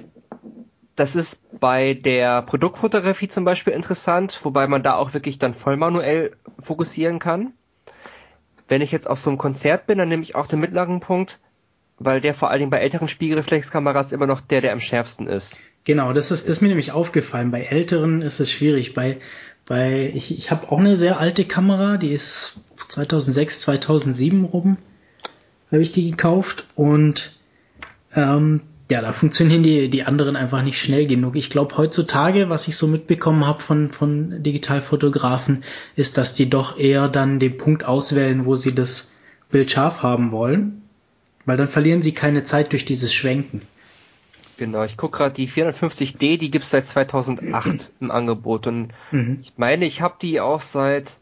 [0.96, 5.76] Das ist bei der Produktfotografie zum Beispiel interessant, wobei man da auch wirklich dann voll
[5.76, 7.52] manuell fokussieren kann.
[8.66, 11.38] Wenn ich jetzt auf so einem Konzert bin, dann nehme ich auch den mittleren Punkt,
[11.98, 15.56] weil der vor allen Dingen bei älteren Spiegelreflexkameras immer noch der, der am schärfsten ist.
[15.84, 17.50] Genau, das ist, das ist mir nämlich aufgefallen.
[17.50, 18.92] Bei älteren ist es schwierig.
[18.92, 19.20] Bei
[19.68, 24.78] weil ich, ich habe auch eine sehr alte Kamera, die ist 2006, 2007 rum,
[25.70, 27.36] habe ich die gekauft und
[28.14, 31.36] ähm, ja, da funktionieren die, die anderen einfach nicht schnell genug.
[31.36, 35.62] Ich glaube, heutzutage, was ich so mitbekommen habe von, von Digitalfotografen,
[35.94, 39.12] ist, dass die doch eher dann den Punkt auswählen, wo sie das
[39.50, 40.82] Bild scharf haben wollen,
[41.44, 43.62] weil dann verlieren sie keine Zeit durch dieses Schwenken.
[44.58, 49.38] Genau, ich gucke gerade die 450D, die gibt's seit 2008 im Angebot und mhm.
[49.40, 51.16] ich meine, ich habe die auch seit,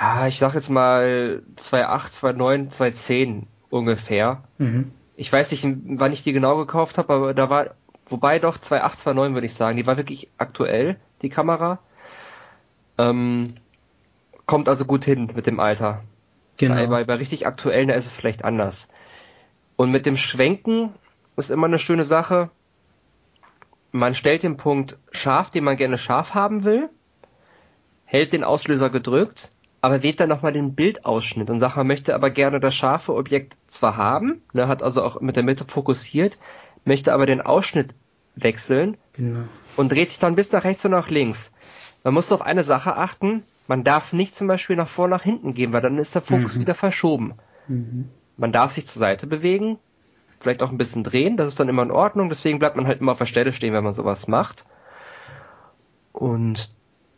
[0.00, 4.44] ja, ich sag jetzt mal 2008, 2009, 2010 ungefähr.
[4.56, 4.90] Mhm.
[5.16, 7.74] Ich weiß nicht, wann ich die genau gekauft habe, aber da war,
[8.06, 11.78] wobei doch 2008, 2009 würde ich sagen, die war wirklich aktuell, die Kamera.
[12.96, 13.52] Ähm,
[14.46, 16.04] kommt also gut hin mit dem Alter.
[16.56, 16.76] Genau.
[16.76, 18.88] Bei, bei, bei richtig aktuellen, da ist es vielleicht anders.
[19.76, 20.94] Und mit dem Schwenken
[21.36, 22.48] ist immer eine schöne Sache
[23.92, 26.88] man stellt den Punkt scharf, den man gerne scharf haben will,
[28.04, 32.30] hält den Auslöser gedrückt, aber wählt dann nochmal den Bildausschnitt und sagt, man möchte aber
[32.30, 36.38] gerne das scharfe Objekt zwar haben, ne, hat also auch mit der Mitte fokussiert,
[36.84, 37.94] möchte aber den Ausschnitt
[38.34, 39.44] wechseln genau.
[39.76, 41.52] und dreht sich dann bis nach rechts und nach links.
[42.04, 45.54] Man muss auf eine Sache achten, man darf nicht zum Beispiel nach vor nach hinten
[45.54, 46.60] gehen, weil dann ist der Fokus mhm.
[46.60, 47.34] wieder verschoben.
[47.68, 48.08] Mhm.
[48.36, 49.78] Man darf sich zur Seite bewegen,
[50.42, 53.00] vielleicht auch ein bisschen drehen, das ist dann immer in Ordnung, deswegen bleibt man halt
[53.00, 54.66] immer auf der Stelle stehen, wenn man sowas macht.
[56.12, 56.70] Und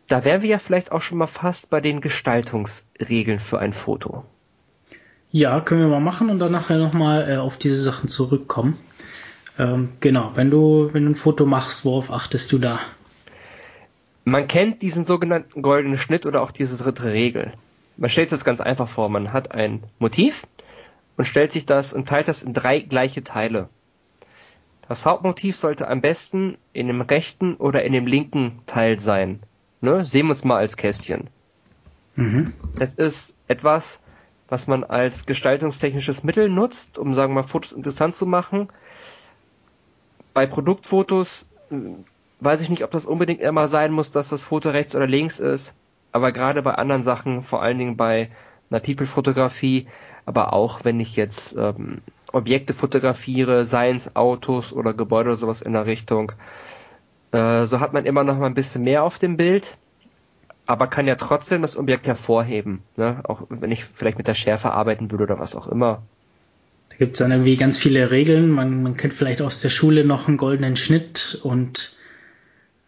[0.08, 4.24] da wären wir ja vielleicht auch schon mal fast bei den Gestaltungsregeln für ein Foto.
[5.30, 8.78] Ja, können wir mal machen und dann nachher nochmal äh, auf diese Sachen zurückkommen.
[9.58, 12.78] Ähm, genau, wenn du, wenn du ein Foto machst, worauf achtest du da?
[14.24, 17.52] Man kennt diesen sogenannten goldenen Schnitt oder auch diese dritte Regel.
[17.96, 19.08] Man stellt sich das ganz einfach vor.
[19.08, 20.46] Man hat ein Motiv
[21.16, 23.68] und stellt sich das und teilt das in drei gleiche Teile.
[24.88, 29.40] Das Hauptmotiv sollte am besten in dem rechten oder in dem linken Teil sein.
[29.80, 30.04] Ne?
[30.04, 31.28] Sehen wir uns mal als Kästchen.
[32.16, 32.52] Mhm.
[32.76, 34.02] Das ist etwas,
[34.48, 38.68] was man als gestaltungstechnisches Mittel nutzt, um, sagen wir mal, Fotos interessant zu machen.
[40.34, 41.76] Bei Produktfotos äh,
[42.40, 45.40] weiß ich nicht, ob das unbedingt immer sein muss, dass das Foto rechts oder links
[45.40, 45.74] ist.
[46.12, 48.30] Aber gerade bei anderen Sachen, vor allen Dingen bei
[48.70, 49.86] einer People-Fotografie,
[50.26, 51.98] aber auch wenn ich jetzt ähm,
[52.32, 56.32] Objekte fotografiere, seien es Autos oder Gebäude oder sowas in der Richtung.
[57.32, 59.76] Äh, so hat man immer noch mal ein bisschen mehr auf dem Bild,
[60.66, 62.82] aber kann ja trotzdem das Objekt hervorheben.
[62.96, 63.22] Ne?
[63.24, 66.02] Auch wenn ich vielleicht mit der Schärfe arbeiten würde oder was auch immer.
[66.90, 68.50] Da gibt es dann irgendwie ganz viele Regeln.
[68.50, 71.96] Man, man kennt vielleicht aus der Schule noch einen goldenen Schnitt und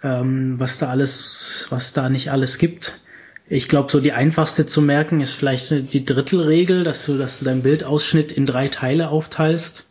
[0.03, 3.01] ähm, was da alles, was da nicht alles gibt.
[3.49, 7.45] Ich glaube, so die einfachste zu merken ist vielleicht die Drittelregel, dass du, dass du
[7.45, 9.89] deinen Bildausschnitt in drei Teile aufteilst.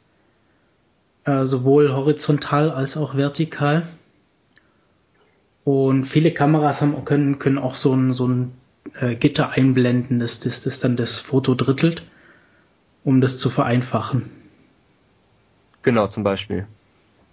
[1.24, 3.88] Äh, sowohl horizontal als auch vertikal.
[5.64, 8.52] Und viele Kameras haben, können, können auch so ein, so ein
[8.94, 12.04] äh, Gitter einblenden, das, das, das dann das Foto drittelt,
[13.04, 14.30] um das zu vereinfachen.
[15.82, 16.68] Genau, zum Beispiel.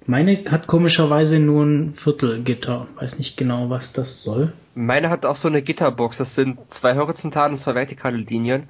[0.07, 2.89] Meine hat komischerweise nur ein Viertelgitter.
[2.97, 4.53] Weiß nicht genau, was das soll.
[4.75, 6.19] Meine hat auch so eine Gitterbox.
[6.19, 8.69] Das sind zwei horizontale und zwei vertikale Linien.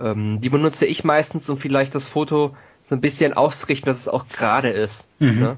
[0.00, 4.08] Ähm, die benutze ich meistens, um vielleicht das Foto so ein bisschen auszurichten, dass es
[4.08, 5.08] auch gerade ist.
[5.18, 5.38] Mhm.
[5.38, 5.56] Ne?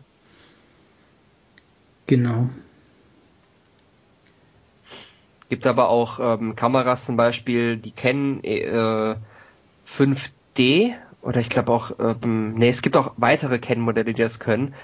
[2.06, 2.48] Genau.
[5.50, 9.16] Gibt aber auch ähm, Kameras zum Beispiel, die kennen äh,
[9.86, 14.74] 5D oder ich glaube auch, ähm, nee, es gibt auch weitere Kennmodelle, die das können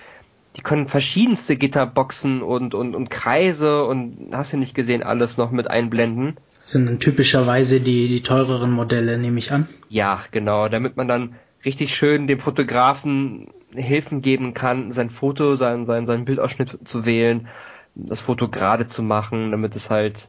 [0.57, 5.51] die können verschiedenste Gitterboxen und, und, und Kreise und hast du nicht gesehen, alles noch
[5.51, 6.37] mit einblenden.
[6.61, 9.69] Das sind dann typischerweise die, die teureren Modelle, nehme ich an.
[9.91, 15.85] Ja, genau, damit man dann richtig schön dem Fotografen Hilfen geben kann, sein Foto, sein,
[15.85, 17.49] sein, sein Bildausschnitt zu wählen,
[17.95, 20.29] das Foto gerade zu machen, damit es halt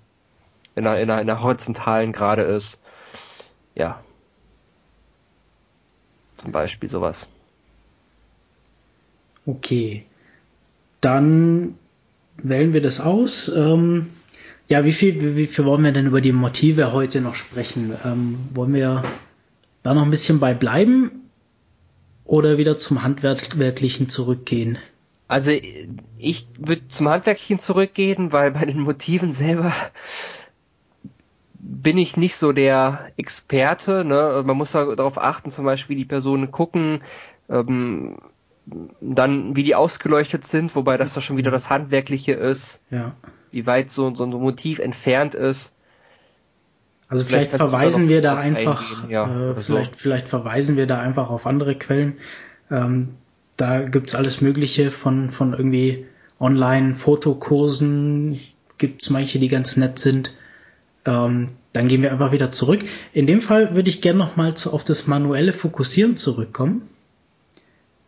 [0.76, 2.82] in einer, in einer, in einer horizontalen gerade ist.
[3.76, 4.02] Ja.
[6.36, 7.30] Zum Beispiel sowas.
[9.46, 10.06] Okay
[11.02, 11.76] dann
[12.42, 13.50] wählen wir das aus.
[13.50, 14.08] Ähm,
[14.68, 17.94] ja, wie viel, wie viel wollen wir denn über die Motive heute noch sprechen?
[18.06, 19.04] Ähm, wollen wir
[19.84, 21.12] da noch ein bisschen bei bleiben
[22.26, 24.78] oder wieder zum Handwerklichen zurückgehen?
[25.28, 25.52] Also
[26.18, 29.74] ich würde zum Handwerklichen zurückgehen, weil bei den Motiven selber
[31.60, 34.06] bin ich nicht so der Experte.
[34.06, 34.44] Ne?
[34.46, 37.02] Man muss darauf achten, zum Beispiel die Personen gucken,
[37.50, 38.18] ähm,
[39.02, 42.82] dann wie die ausgeleuchtet sind, wobei das da schon wieder das Handwerkliche ist.
[42.92, 43.14] Ja.
[43.52, 45.74] Wie weit so, so ein Motiv entfernt ist.
[47.08, 50.00] Also vielleicht, vielleicht verweisen wir da einfach, ja, äh, vielleicht, so.
[50.00, 52.18] vielleicht verweisen wir da einfach auf andere Quellen.
[52.70, 53.16] Ähm,
[53.56, 56.06] da gibt's alles Mögliche von, von irgendwie
[56.40, 58.38] Online-Fotokursen,
[58.78, 60.34] gibt's manche, die ganz nett sind.
[61.06, 62.84] Ähm, dann gehen wir einfach wieder zurück.
[63.14, 66.90] In dem Fall würde ich gerne nochmal auf das manuelle Fokussieren zurückkommen.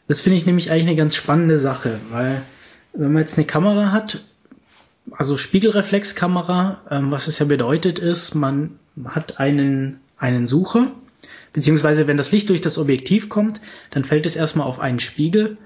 [0.10, 2.42] Das finde ich nämlich eigentlich eine ganz spannende Sache, weil
[2.94, 4.20] wenn man jetzt eine Kamera hat,
[5.12, 10.92] also Spiegelreflexkamera, ähm, was es ja bedeutet ist, man hat einen, einen Sucher,
[11.54, 15.58] beziehungsweise wenn das Licht durch das Objektiv kommt, dann fällt es erstmal auf einen Spiegel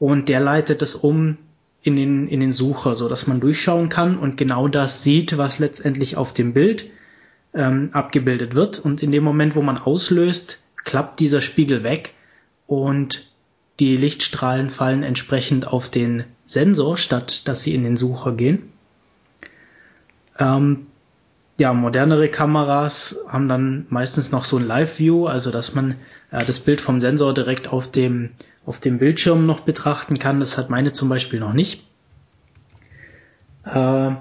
[0.00, 1.38] und der leitet es um
[1.84, 5.60] in den, in den Sucher, so dass man durchschauen kann und genau das sieht, was
[5.60, 6.90] letztendlich auf dem Bild
[7.54, 8.80] ähm, abgebildet wird.
[8.80, 12.14] Und in dem Moment, wo man auslöst, klappt dieser Spiegel weg
[12.66, 13.31] und
[13.80, 18.70] die Lichtstrahlen fallen entsprechend auf den Sensor, statt dass sie in den Sucher gehen.
[20.38, 20.86] Ähm,
[21.58, 25.96] ja, modernere Kameras haben dann meistens noch so ein Live-View, also dass man
[26.30, 28.30] äh, das Bild vom Sensor direkt auf dem,
[28.66, 30.40] auf dem Bildschirm noch betrachten kann.
[30.40, 31.84] Das hat meine zum Beispiel noch nicht.
[33.64, 34.12] Äh,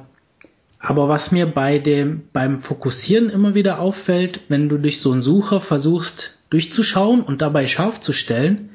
[0.84, 5.22] aber was mir bei dem, beim Fokussieren immer wieder auffällt, wenn du durch so einen
[5.22, 8.72] Sucher versuchst durchzuschauen und dabei scharf zu stellen,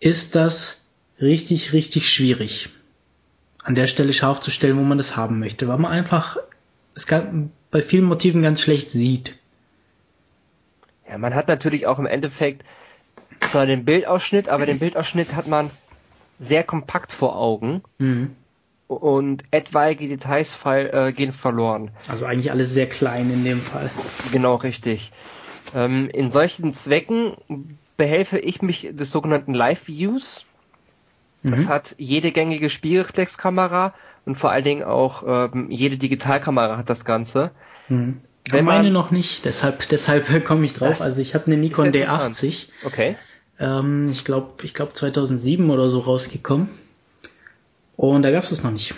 [0.00, 2.70] ist das richtig, richtig schwierig,
[3.62, 6.36] an der Stelle scharf zu stellen, wo man das haben möchte, weil man einfach,
[6.94, 7.06] es
[7.70, 9.38] bei vielen Motiven ganz schlecht sieht.
[11.08, 12.64] Ja, man hat natürlich auch im Endeffekt
[13.46, 15.70] zwar den Bildausschnitt, aber den Bildausschnitt hat man
[16.38, 17.82] sehr kompakt vor Augen.
[17.98, 18.36] Mhm.
[18.88, 21.90] Und etwaige Details äh, gehen verloren.
[22.06, 23.90] Also eigentlich alles sehr klein in dem Fall.
[24.30, 25.10] Genau, richtig.
[25.74, 27.36] Ähm, in solchen Zwecken
[27.96, 30.46] behelfe ich mich des sogenannten Live Views.
[31.42, 31.68] Das mhm.
[31.68, 37.50] hat jede gängige Spielreflexkamera und vor allen Dingen auch ähm, jede Digitalkamera hat das Ganze.
[37.88, 38.20] Mhm.
[38.48, 41.00] Wenn meine man, noch nicht, deshalb, deshalb komme ich drauf.
[41.00, 42.66] Also ich habe eine Nikon D80.
[42.84, 43.16] Okay.
[43.58, 46.68] Ähm, ich glaube, ich glaube 2007 oder so rausgekommen.
[47.96, 48.94] Und da gab es das noch nicht.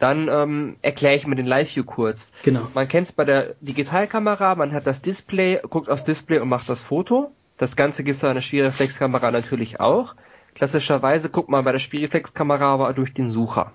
[0.00, 2.32] Dann ähm, erkläre ich mir den Live-View kurz.
[2.42, 2.66] Genau.
[2.72, 6.70] Man kennt es bei der Digitalkamera, man hat das Display, guckt aufs Display und macht
[6.70, 7.30] das Foto.
[7.58, 10.16] Das Ganze gibt es bei einer Spiegelreflexkamera natürlich auch.
[10.54, 13.72] Klassischerweise guckt man bei der Spiegelreflexkamera aber durch den Sucher.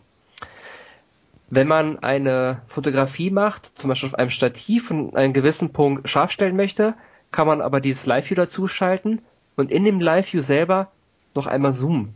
[1.51, 6.31] Wenn man eine Fotografie macht, zum Beispiel auf einem Stativ und einen gewissen Punkt scharf
[6.31, 6.95] stellen möchte,
[7.31, 9.21] kann man aber dieses Live-View dazuschalten
[9.55, 10.89] und in dem Live-View selber
[11.35, 12.15] noch einmal zoomen.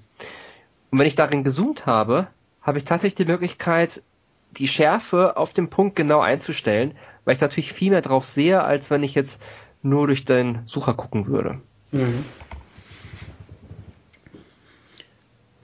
[0.89, 2.28] Und wenn ich darin gezoomt habe,
[2.62, 4.04] habe ich tatsächlich die Möglichkeit,
[4.52, 6.93] die Schärfe auf dem Punkt genau einzustellen,
[7.26, 9.41] weil ich natürlich viel mehr drauf sehe, als wenn ich jetzt
[9.82, 11.62] nur durch den Sucher gucken würde.
[11.91, 12.26] Mhm.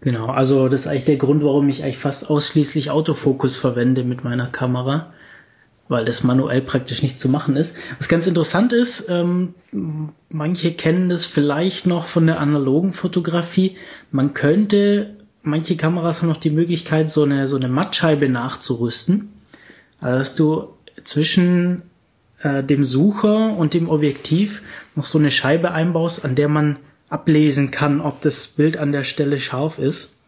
[0.01, 4.23] Genau, also das ist eigentlich der Grund, warum ich eigentlich fast ausschließlich Autofokus verwende mit
[4.23, 5.13] meiner Kamera,
[5.87, 7.79] weil das manuell praktisch nicht zu machen ist.
[7.97, 9.55] Was ganz interessant ist, ähm,
[10.29, 13.77] manche kennen das vielleicht noch von der analogen Fotografie.
[14.11, 15.14] Man könnte
[15.45, 19.33] manche Kameras haben noch die Möglichkeit, so eine, so eine Mattscheibe nachzurüsten.
[19.99, 20.67] Also dass du
[21.03, 21.83] zwischen
[22.41, 24.61] äh, dem Sucher und dem Objektiv
[24.95, 26.77] noch so eine Scheibe einbaust, an der man
[27.09, 30.19] ablesen kann, ob das Bild an der Stelle scharf ist.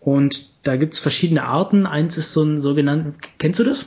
[0.00, 1.86] Und da gibt's verschiedene Arten.
[1.86, 3.86] Eins ist so ein sogenannten, kennst du das?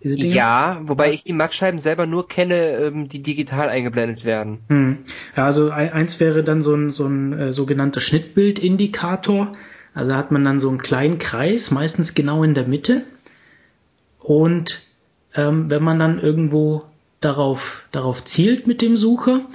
[0.00, 4.58] Ja, wobei ich die Mattscheiben selber nur kenne, ähm, die digital eingeblendet werden.
[4.68, 4.98] Hm.
[5.36, 9.52] Ja, also eins wäre dann so ein, so ein äh, sogenannter Schnittbildindikator.
[9.96, 13.04] Also hat man dann so einen kleinen Kreis, meistens genau in der Mitte.
[14.18, 14.82] Und
[15.34, 16.82] ähm, wenn man dann irgendwo
[17.22, 19.46] darauf, darauf zielt mit dem Sucher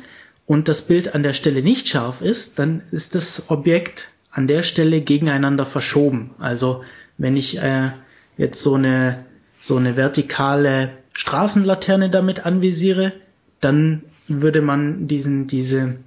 [0.48, 4.64] und das Bild an der Stelle nicht scharf ist, dann ist das Objekt an der
[4.64, 6.32] Stelle gegeneinander verschoben.
[6.40, 6.84] Also
[7.20, 7.92] wenn ich äh,
[8.36, 9.26] jetzt so eine,
[9.60, 13.14] so eine vertikale Straßenlaterne damit anvisiere,
[13.60, 15.98] dann würde man diesen, diese,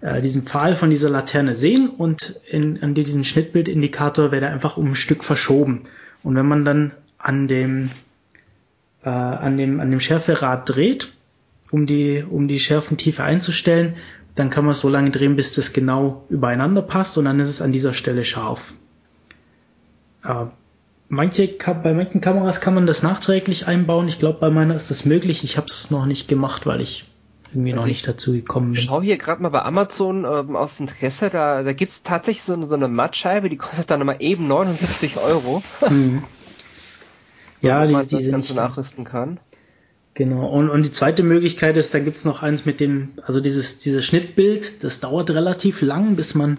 [0.00, 4.76] äh, diesen Pfahl von dieser Laterne sehen und in, an diesen Schnittbildindikator wäre er einfach
[4.76, 5.82] um ein Stück verschoben.
[6.22, 7.90] Und wenn man dann an dem,
[9.04, 11.12] äh, an dem, an dem Schärferad dreht,
[11.70, 13.96] um die, um die Schärfentiefe einzustellen,
[14.34, 17.62] dann kann man so lange drehen, bis das genau übereinander passt und dann ist es
[17.62, 18.74] an dieser Stelle scharf.
[20.22, 20.46] Äh,
[21.08, 21.48] manche,
[21.82, 24.08] bei manchen Kameras kann man das nachträglich einbauen.
[24.08, 25.42] Ich glaube, bei meiner ist das möglich.
[25.42, 27.06] Ich habe es noch nicht gemacht, weil ich
[27.56, 28.80] irgendwie also noch nicht dazu gekommen bin.
[28.80, 32.42] Ich schaue hier gerade mal bei Amazon ähm, aus Interesse, da, da gibt es tatsächlich
[32.42, 35.62] so, so eine Mattscheibe, die kostet dann mal eben 79 Euro.
[35.80, 36.22] Hm.
[37.62, 39.40] Ja, die, man die das Ganze nachrüsten kann.
[40.12, 43.40] Genau, und, und die zweite Möglichkeit ist, da gibt es noch eins mit dem, also
[43.40, 46.58] dieses, dieses Schnittbild, das dauert relativ lang, bis man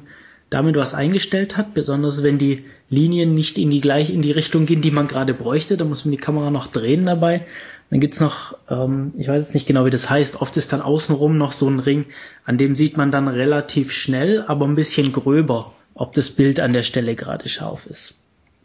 [0.49, 4.65] damit was eingestellt hat, besonders wenn die Linien nicht in die gleich in die Richtung
[4.65, 7.45] gehen, die man gerade bräuchte, da muss man die Kamera noch drehen dabei.
[7.89, 10.81] Dann gibt's noch, ähm, ich weiß jetzt nicht genau, wie das heißt, oft ist dann
[10.81, 12.05] außenrum noch so ein Ring,
[12.45, 16.73] an dem sieht man dann relativ schnell, aber ein bisschen gröber, ob das Bild an
[16.73, 18.19] der Stelle gerade scharf ist.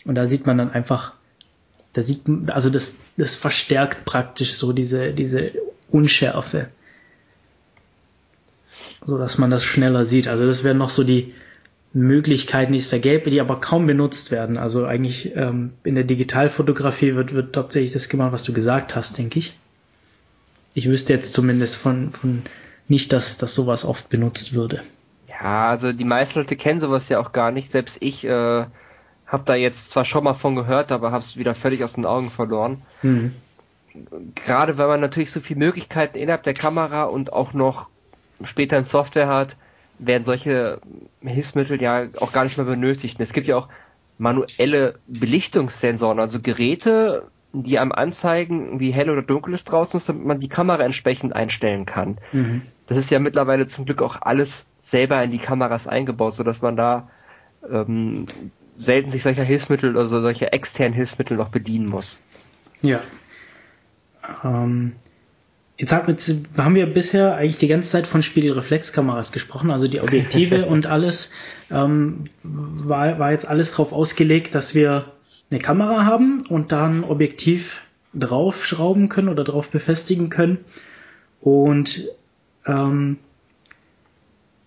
[0.05, 1.15] Und da sieht man dann einfach,
[1.93, 5.53] da sieht man, also das, das verstärkt praktisch so diese, diese
[5.91, 6.69] Unschärfe.
[9.05, 10.29] So dass man das schneller sieht.
[10.29, 11.35] Also das wären noch so die,
[11.95, 14.57] Möglichkeiten, die es da gäbe, die aber kaum benutzt werden.
[14.57, 19.19] Also eigentlich ähm, in der Digitalfotografie wird, wird hauptsächlich das gemacht, was du gesagt hast,
[19.19, 19.59] denke ich.
[20.75, 22.43] Ich wüsste jetzt zumindest von, von
[22.89, 24.83] nicht, dass, dass sowas oft benutzt würde.
[25.29, 27.71] Ja, also die meisten Leute kennen sowas ja auch gar nicht.
[27.71, 28.65] Selbst ich äh,
[29.27, 32.07] habe da jetzt zwar schon mal von gehört, aber habe es wieder völlig aus den
[32.07, 32.83] Augen verloren.
[33.03, 33.35] Mhm.
[34.35, 37.91] Gerade weil man natürlich so viele Möglichkeiten innerhalb der Kamera und auch noch
[38.43, 39.57] später in Software hat,
[39.99, 40.81] werden solche
[41.21, 43.19] Hilfsmittel ja auch gar nicht mehr benötigt.
[43.19, 43.69] Und es gibt ja auch
[44.19, 50.25] manuelle Belichtungssensoren, also Geräte, die einem anzeigen, wie hell oder dunkel es draußen ist, damit
[50.25, 52.19] man die Kamera entsprechend einstellen kann.
[52.33, 52.63] Mhm.
[52.87, 56.77] Das ist ja mittlerweile zum Glück auch alles selber in die Kameras eingebaut, sodass man
[56.77, 57.09] da
[57.71, 58.27] ähm,
[58.77, 62.21] selten sich solcher Hilfsmittel, also solcher externen Hilfsmittel noch bedienen muss.
[62.81, 63.01] Ja.
[64.45, 64.97] Ähm,
[65.79, 70.87] Jetzt haben wir bisher eigentlich die ganze Zeit von Spiegelreflexkameras gesprochen, also die Objektive und
[70.87, 71.33] alles
[71.71, 75.07] ähm, war, war jetzt alles darauf ausgelegt, dass wir
[75.51, 77.83] eine Kamera haben und dann Objektiv
[78.15, 80.59] draufschrauben können oder drauf befestigen können.
[81.41, 82.09] Und
[82.67, 83.19] ähm,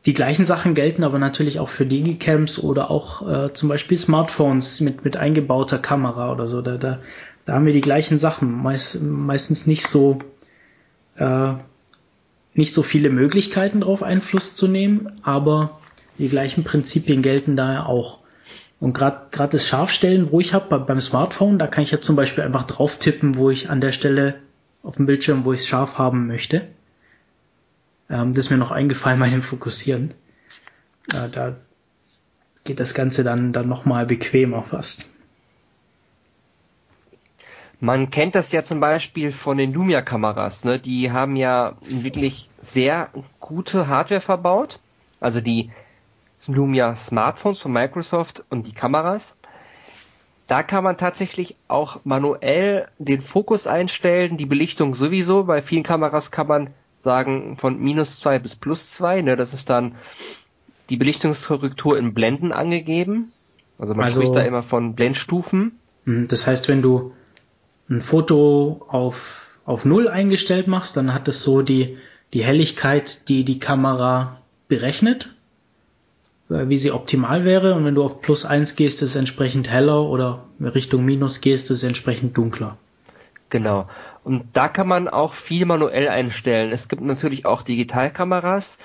[0.05, 4.81] die gleichen Sachen gelten aber natürlich auch für Digicams oder auch äh, zum Beispiel Smartphones
[4.81, 6.61] mit, mit eingebauter Kamera oder so.
[6.61, 6.99] Da, da,
[7.45, 8.51] da haben wir die gleichen Sachen.
[8.51, 10.19] Meist, meistens nicht so,
[11.15, 11.53] äh,
[12.53, 15.79] nicht so viele Möglichkeiten darauf Einfluss zu nehmen, aber
[16.17, 18.19] die gleichen Prinzipien gelten daher auch.
[18.79, 22.43] Und gerade das Scharfstellen, wo ich habe beim Smartphone, da kann ich jetzt zum Beispiel
[22.43, 24.35] einfach drauf tippen, wo ich an der Stelle
[24.83, 26.67] auf dem Bildschirm, wo ich es scharf haben möchte.
[28.09, 30.13] Ähm, das ist mir noch eingefallen bei dem Fokussieren.
[31.13, 31.55] Äh, da
[32.63, 35.09] geht das Ganze dann, dann nochmal bequemer fast.
[37.79, 40.63] Man kennt das ja zum Beispiel von den Lumia-Kameras.
[40.63, 40.79] Ne?
[40.79, 43.09] Die haben ja wirklich sehr
[43.39, 44.79] gute Hardware verbaut.
[45.19, 45.71] Also die
[46.47, 49.35] Lumia Smartphones von Microsoft und die Kameras.
[50.47, 55.45] Da kann man tatsächlich auch manuell den Fokus einstellen, die Belichtung sowieso.
[55.45, 56.69] Bei vielen Kameras kann man
[56.99, 59.21] sagen von minus zwei bis plus zwei.
[59.21, 59.35] Ne?
[59.35, 59.95] Das ist dann
[60.89, 63.31] die Belichtungskorrektur in Blenden angegeben.
[63.79, 65.79] Also man also, spricht da immer von Blendstufen.
[66.05, 67.13] Hm, das heißt, wenn du
[67.89, 71.97] ein Foto auf, auf Null eingestellt machst, dann hat es so die,
[72.33, 75.33] die Helligkeit, die die Kamera berechnet,
[76.49, 77.75] äh, wie sie optimal wäre.
[77.75, 81.69] Und wenn du auf plus eins gehst, ist es entsprechend heller oder Richtung minus gehst,
[81.69, 82.77] ist es entsprechend dunkler.
[83.49, 83.87] Genau.
[84.23, 86.71] Und da kann man auch viel manuell einstellen.
[86.71, 88.79] Es gibt natürlich auch Digitalkameras.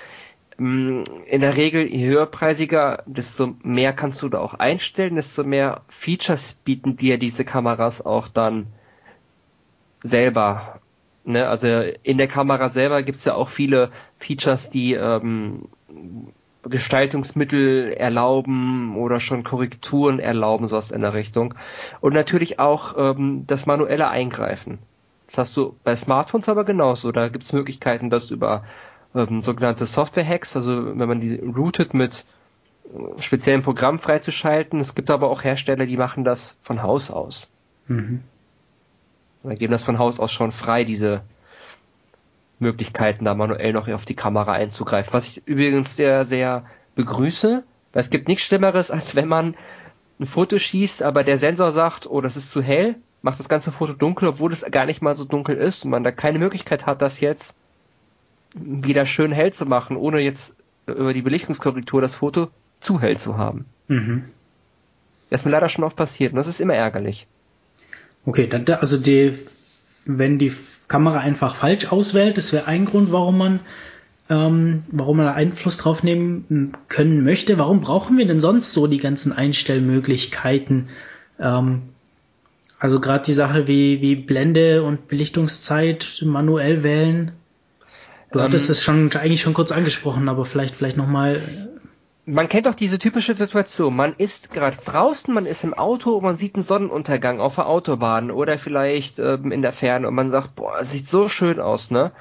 [0.59, 5.81] Mm, in der Regel, je höherpreisiger, desto mehr kannst du da auch einstellen, desto mehr
[5.89, 8.67] Features bieten dir diese Kameras auch dann
[10.03, 10.81] selber.
[11.25, 11.49] Ne?
[11.49, 15.69] Also in der Kamera selber gibt es ja auch viele Features, die ähm,
[16.63, 21.55] Gestaltungsmittel erlauben oder schon Korrekturen erlauben, sowas in der Richtung.
[22.01, 24.79] Und natürlich auch ähm, das manuelle Eingreifen.
[25.27, 27.13] Das hast du bei Smartphones aber genauso.
[27.13, 28.65] Da gibt es Möglichkeiten, das über
[29.15, 32.27] ähm, sogenannte Software-Hacks, also wenn man die routet mit
[32.93, 34.81] äh, speziellen Programmen freizuschalten.
[34.81, 37.49] Es gibt aber auch Hersteller, die machen das von Haus aus.
[37.87, 38.23] Mhm.
[39.43, 41.23] Oder geben das von Haus aus schon frei, diese
[42.59, 45.13] Möglichkeiten, da manuell noch auf die Kamera einzugreifen.
[45.13, 46.65] Was ich übrigens sehr, sehr
[46.95, 47.63] begrüße,
[47.93, 49.57] weil es gibt nichts Schlimmeres, als wenn man
[50.21, 53.73] ein Foto schießt, aber der Sensor sagt, oh, das ist zu hell, macht das ganze
[53.73, 56.87] Foto dunkel, obwohl es gar nicht mal so dunkel ist und man da keine Möglichkeit
[56.87, 57.57] hat, das jetzt
[58.55, 62.49] wieder schön hell zu machen, ohne jetzt über die Belichtungskorrektur das Foto
[62.81, 63.67] zu hell zu haben.
[63.89, 64.25] Mhm.
[65.31, 67.27] Das ist mir leider schon oft passiert und das ist immer ärgerlich.
[68.27, 69.39] Okay, dann, also die,
[70.07, 70.53] wenn die
[70.89, 72.37] Kamera einfach falsch auswählt.
[72.37, 73.61] Das wäre ein Grund, warum man,
[74.29, 77.57] ähm, warum man da Einfluss drauf nehmen können möchte.
[77.59, 80.89] Warum brauchen wir denn sonst so die ganzen Einstellmöglichkeiten?
[81.39, 81.83] Ähm,
[82.79, 87.33] also gerade die Sache wie, wie Blende und Belichtungszeit manuell wählen.
[88.33, 91.41] Du ähm, hattest es schon eigentlich schon kurz angesprochen, aber vielleicht vielleicht noch mal
[92.27, 93.97] man kennt doch diese typische Situation.
[93.97, 97.67] Man ist gerade draußen, man ist im Auto und man sieht einen Sonnenuntergang auf der
[97.67, 101.61] Autobahn oder vielleicht ähm, in der Ferne und man sagt, boah, es sieht so schön
[101.61, 102.13] aus, ne?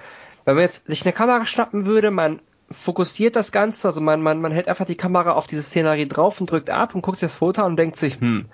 [0.46, 2.42] Wenn man jetzt sich eine Kamera schnappen würde, man
[2.72, 6.40] fokussiert das Ganze, also man, man, man hält einfach die Kamera auf diese Szenerie drauf
[6.40, 8.46] und drückt ab und guckt sich das Foto an und denkt sich, hm,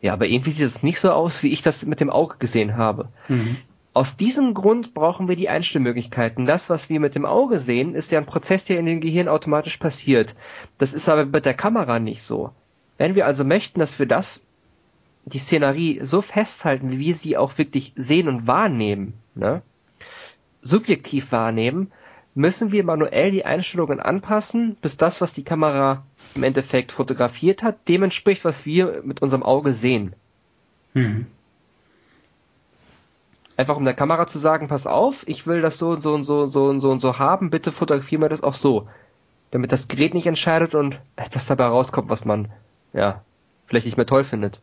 [0.00, 2.76] ja, aber irgendwie sieht es nicht so aus, wie ich das mit dem Auge gesehen
[2.76, 3.08] habe.
[3.28, 3.58] Mhm.
[3.94, 6.46] Aus diesem Grund brauchen wir die Einstellmöglichkeiten.
[6.46, 9.28] Das, was wir mit dem Auge sehen, ist ja ein Prozess, der in dem Gehirn
[9.28, 10.34] automatisch passiert.
[10.76, 12.52] Das ist aber mit der Kamera nicht so.
[12.98, 14.44] Wenn wir also möchten, dass wir das,
[15.24, 19.62] die Szenerie so festhalten, wie wir sie auch wirklich sehen und wahrnehmen, ne?
[20.62, 21.90] subjektiv wahrnehmen,
[22.34, 27.88] müssen wir manuell die Einstellungen anpassen, bis das, was die Kamera im Endeffekt fotografiert hat,
[27.88, 30.14] dem entspricht, was wir mit unserem Auge sehen.
[30.94, 31.26] Mhm
[33.58, 36.24] einfach um der Kamera zu sagen, pass auf, ich will das so und so und
[36.24, 38.88] so und so und so und so haben, bitte fotografieren wir das auch so.
[39.50, 42.48] Damit das Gerät nicht entscheidet und etwas dabei rauskommt, was man,
[42.92, 43.24] ja,
[43.66, 44.60] vielleicht nicht mehr toll findet.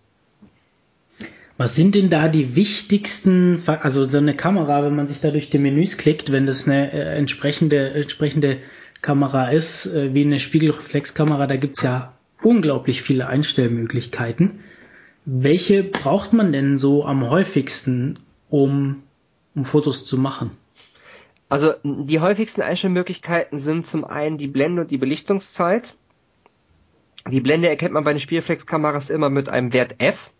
[1.58, 5.50] Was sind denn da die wichtigsten, also so eine Kamera, wenn man sich da durch
[5.50, 8.60] die Menüs klickt, wenn das eine äh, entsprechende, entsprechende
[9.02, 14.60] Kamera ist, äh, wie eine Spiegelreflexkamera, da gibt's ja unglaublich viele Einstellmöglichkeiten.
[15.26, 18.20] Welche braucht man denn so am häufigsten
[18.50, 19.04] um,
[19.56, 20.52] um Fotos zu machen?
[21.50, 25.96] Also die häufigsten Einstellmöglichkeiten sind zum einen die Blende und die Belichtungszeit.
[27.30, 30.32] Die Blende erkennt man bei den Spielflex-Kameras immer mit einem Wert F.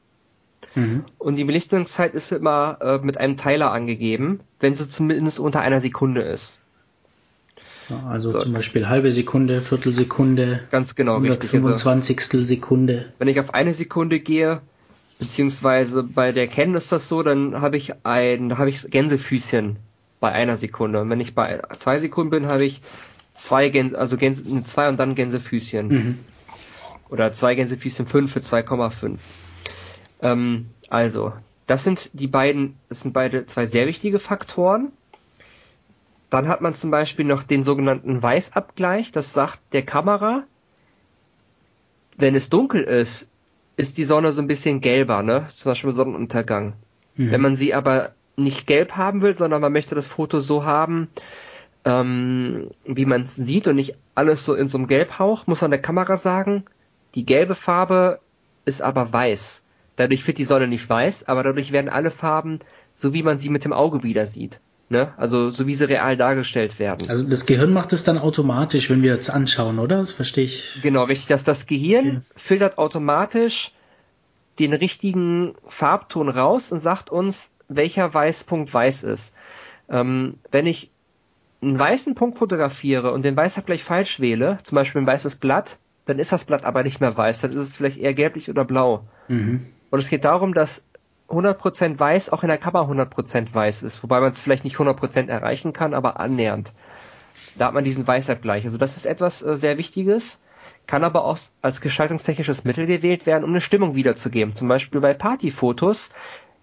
[0.74, 1.06] Mhm.
[1.18, 5.80] Und die Belichtungszeit ist immer äh, mit einem Teiler angegeben, wenn sie zumindest unter einer
[5.80, 6.60] Sekunde ist.
[7.90, 8.40] Also so.
[8.40, 10.64] zum Beispiel halbe Sekunde, Viertelsekunde.
[10.72, 11.52] Ganz genau, richtig.
[11.52, 12.18] 25.
[12.18, 13.14] Also, Sekunde.
[13.20, 14.62] Wenn ich auf eine Sekunde gehe,
[15.20, 19.78] Beziehungsweise bei der Canon ist das so, dann habe ich ein, da habe ich Gänsefüßchen
[20.20, 21.02] bei einer Sekunde.
[21.02, 22.82] Und wenn ich bei zwei Sekunden bin, habe ich
[23.34, 25.88] zwei Gänse, also Gänse, zwei und dann Gänsefüßchen.
[25.88, 26.20] Mhm.
[27.10, 29.20] Oder zwei Gänsefüßchen fünf für 2,5.
[30.22, 31.34] Ähm, also,
[31.68, 34.92] das sind die beiden, das sind beide zwei sehr wichtige Faktoren.
[36.30, 39.12] Dann hat man zum Beispiel noch den sogenannten Weißabgleich.
[39.12, 40.44] Das sagt der Kamera,
[42.18, 43.30] wenn es dunkel ist,
[43.78, 45.48] ist die Sonne so ein bisschen gelber, ne?
[45.54, 46.74] Zum Beispiel Sonnenuntergang.
[47.16, 47.32] Mhm.
[47.32, 51.10] Wenn man sie aber nicht gelb haben will, sondern man möchte das Foto so haben,
[51.86, 55.72] ähm, wie man es sieht und nicht alles so in so einem Gelbhauch, muss man
[55.72, 56.66] der Kamera sagen,
[57.14, 58.20] die gelbe Farbe
[58.66, 59.64] ist aber weiß.
[59.96, 62.60] Dadurch wird die Sonne nicht weiß, aber dadurch werden alle Farben
[62.96, 64.60] so, wie man sie mit dem Auge wieder sieht.
[64.88, 65.14] Ne?
[65.18, 67.10] Also so wie sie real dargestellt werden.
[67.10, 69.98] Also das Gehirn macht es dann automatisch, wenn wir jetzt anschauen, oder?
[69.98, 70.78] Das verstehe ich.
[70.84, 71.28] Genau, richtig.
[71.28, 72.22] Dass das Gehirn ja.
[72.36, 73.72] filtert automatisch
[74.60, 79.34] den richtigen Farbton raus und sagt uns, welcher Weißpunkt weiß ist.
[79.90, 80.92] Ähm, wenn ich
[81.62, 86.20] einen weißen Punkt fotografiere und den Weißabgleich falsch wähle, zum Beispiel ein weißes Blatt, dann
[86.20, 89.08] ist das Blatt aber nicht mehr weiß, dann ist es vielleicht eher gelblich oder blau.
[89.28, 89.66] Mhm.
[89.90, 90.84] Und es geht darum, dass
[91.30, 95.28] 100% weiß auch in der Kamera 100% weiß ist, wobei man es vielleicht nicht 100%
[95.28, 96.74] erreichen kann, aber annähernd.
[97.58, 98.66] Da hat man diesen Weißabgleich.
[98.66, 100.42] Also das ist etwas äh, sehr Wichtiges,
[100.88, 104.54] kann aber auch als gestaltungstechnisches Mittel gewählt werden, um eine Stimmung wiederzugeben.
[104.54, 106.12] Zum Beispiel bei Partyfotos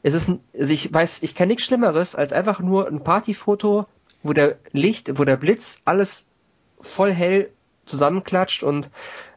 [0.03, 3.87] ist es, also ich weiß, ich kenne nichts Schlimmeres als einfach nur ein Partyfoto,
[4.23, 6.27] wo der Licht, wo der Blitz alles
[6.81, 7.51] voll hell
[7.87, 8.91] zusammenklatscht und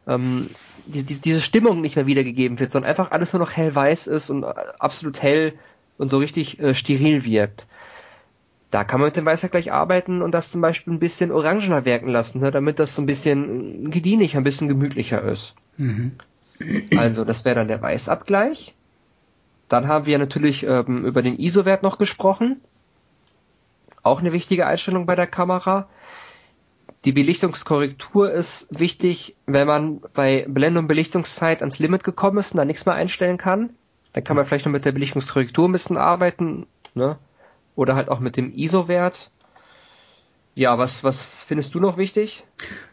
[0.06, 0.50] ähm,
[0.86, 4.30] die, die, diese Stimmung nicht mehr wiedergegeben wird, sondern einfach alles nur noch hellweiß ist
[4.30, 5.54] und absolut hell
[5.98, 7.68] und so richtig äh, steril wirkt.
[8.70, 11.84] Da kann man mit dem Weißer gleich arbeiten und das zum Beispiel ein bisschen orangener
[11.84, 15.54] wirken lassen, ne, damit das so ein bisschen gedienig, ein bisschen gemütlicher ist.
[15.76, 16.12] Mhm.
[16.96, 18.74] Also das wäre dann der Weißabgleich.
[19.68, 22.60] Dann haben wir natürlich ähm, über den ISO-Wert noch gesprochen.
[24.02, 25.88] Auch eine wichtige Einstellung bei der Kamera.
[27.06, 32.58] Die Belichtungskorrektur ist wichtig, wenn man bei Blende und Belichtungszeit ans Limit gekommen ist und
[32.58, 33.70] da nichts mehr einstellen kann.
[34.12, 37.16] Dann kann man vielleicht noch mit der Belichtungskorrektur ein bisschen arbeiten, ne?
[37.76, 39.30] Oder halt auch mit dem ISO-Wert.
[40.56, 42.42] Ja, was, was findest du noch wichtig?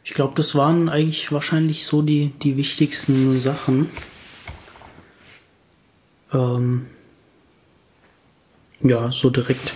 [0.04, 3.90] Ich glaube, das waren eigentlich wahrscheinlich so die, die wichtigsten Sachen.
[6.32, 6.86] Ähm,
[8.82, 9.74] ja, so direkt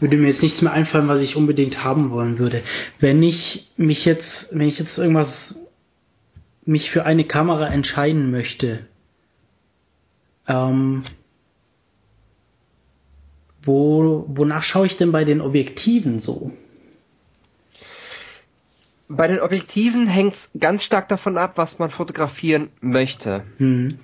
[0.00, 2.62] würde mir jetzt nichts mehr einfallen, was ich unbedingt haben wollen würde.
[3.00, 5.66] Wenn ich mich jetzt, wenn ich jetzt irgendwas,
[6.64, 8.86] mich für eine Kamera entscheiden möchte,
[10.46, 11.02] ähm,
[13.62, 16.52] wo, wonach schaue ich denn bei den Objektiven so?
[19.08, 23.44] Bei den Objektiven hängt es ganz stark davon ab, was man fotografieren möchte.
[23.56, 23.98] Hm.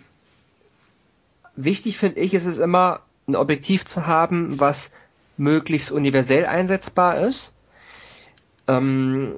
[1.57, 4.93] Wichtig finde ich, ist es immer, ein Objektiv zu haben, was
[5.37, 7.55] möglichst universell einsetzbar ist.
[8.67, 9.35] Ähm,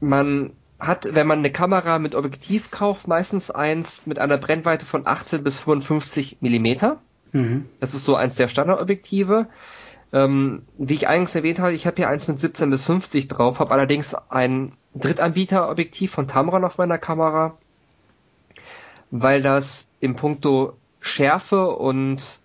[0.00, 5.06] man hat, wenn man eine Kamera mit Objektiv kauft, meistens eins mit einer Brennweite von
[5.06, 7.00] 18 bis 55 Millimeter.
[7.32, 7.66] Mhm.
[7.80, 9.48] Das ist so eins der Standardobjektive.
[10.12, 13.60] Ähm, wie ich eingangs erwähnt habe, ich habe hier eins mit 17 bis 50 drauf,
[13.60, 17.58] habe allerdings ein Drittanbieterobjektiv von Tamron auf meiner Kamera,
[19.10, 22.37] weil das im Punkto Schärfe und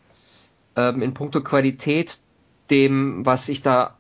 [0.76, 2.20] ähm, in puncto Qualität
[2.70, 3.98] dem, was ich da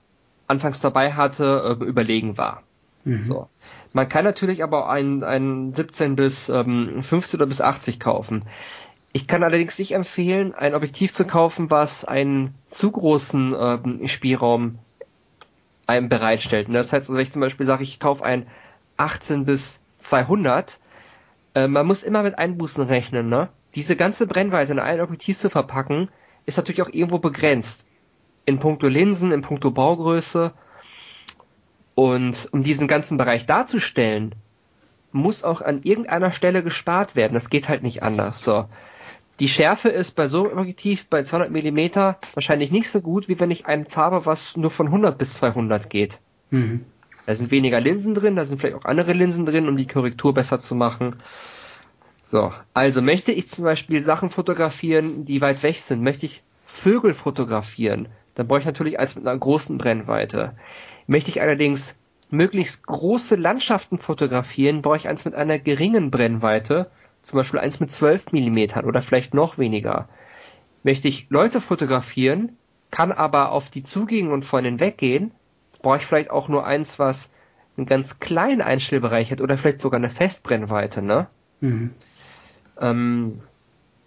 [0.47, 2.63] anfangs dabei hatte, äh, überlegen war.
[3.03, 3.21] Mhm.
[3.21, 3.49] So.
[3.91, 8.45] Man kann natürlich aber ein, ein 17 bis ähm, 50 oder bis 80 kaufen.
[9.11, 14.79] Ich kann allerdings nicht empfehlen, ein Objektiv zu kaufen, was einen zu großen ähm, Spielraum
[15.85, 16.67] einem bereitstellt.
[16.67, 18.47] Und das heißt, also, wenn ich zum Beispiel sage, ich kaufe ein
[18.97, 20.79] 18 bis 200,
[21.53, 23.29] äh, man muss immer mit Einbußen rechnen.
[23.29, 23.49] Ne?
[23.75, 26.09] Diese ganze Brennweite in ein Objektiv zu verpacken,
[26.45, 27.87] ist natürlich auch irgendwo begrenzt.
[28.45, 30.53] In puncto Linsen, in puncto Baugröße.
[31.95, 34.35] Und um diesen ganzen Bereich darzustellen,
[35.11, 37.33] muss auch an irgendeiner Stelle gespart werden.
[37.33, 38.41] Das geht halt nicht anders.
[38.41, 38.65] So.
[39.39, 43.39] Die Schärfe ist bei so einem Objektiv bei 200 mm wahrscheinlich nicht so gut, wie
[43.39, 46.19] wenn ich eins habe, was nur von 100 bis 200 geht.
[46.49, 46.85] Mhm.
[47.25, 50.33] Da sind weniger Linsen drin, da sind vielleicht auch andere Linsen drin, um die Korrektur
[50.33, 51.15] besser zu machen.
[52.33, 57.13] So, also möchte ich zum Beispiel Sachen fotografieren, die weit weg sind, möchte ich Vögel
[57.13, 60.55] fotografieren, dann brauche ich natürlich eins mit einer großen Brennweite.
[61.05, 61.95] Möchte ich allerdings
[62.31, 66.89] möglichst große Landschaften fotografieren, brauche ich eins mit einer geringen Brennweite,
[67.21, 70.09] zum Beispiel eins mit 12 Millimetern oder vielleicht noch weniger.
[70.81, 72.57] Möchte ich Leute fotografieren,
[72.89, 75.33] kann aber auf die zugehen und von ihnen weggehen,
[75.83, 77.29] brauche ich vielleicht auch nur eins, was
[77.77, 81.27] einen ganz kleinen Einstellbereich hat oder vielleicht sogar eine Festbrennweite, ne?
[81.61, 81.91] Mhm.
[82.79, 83.41] Ähm,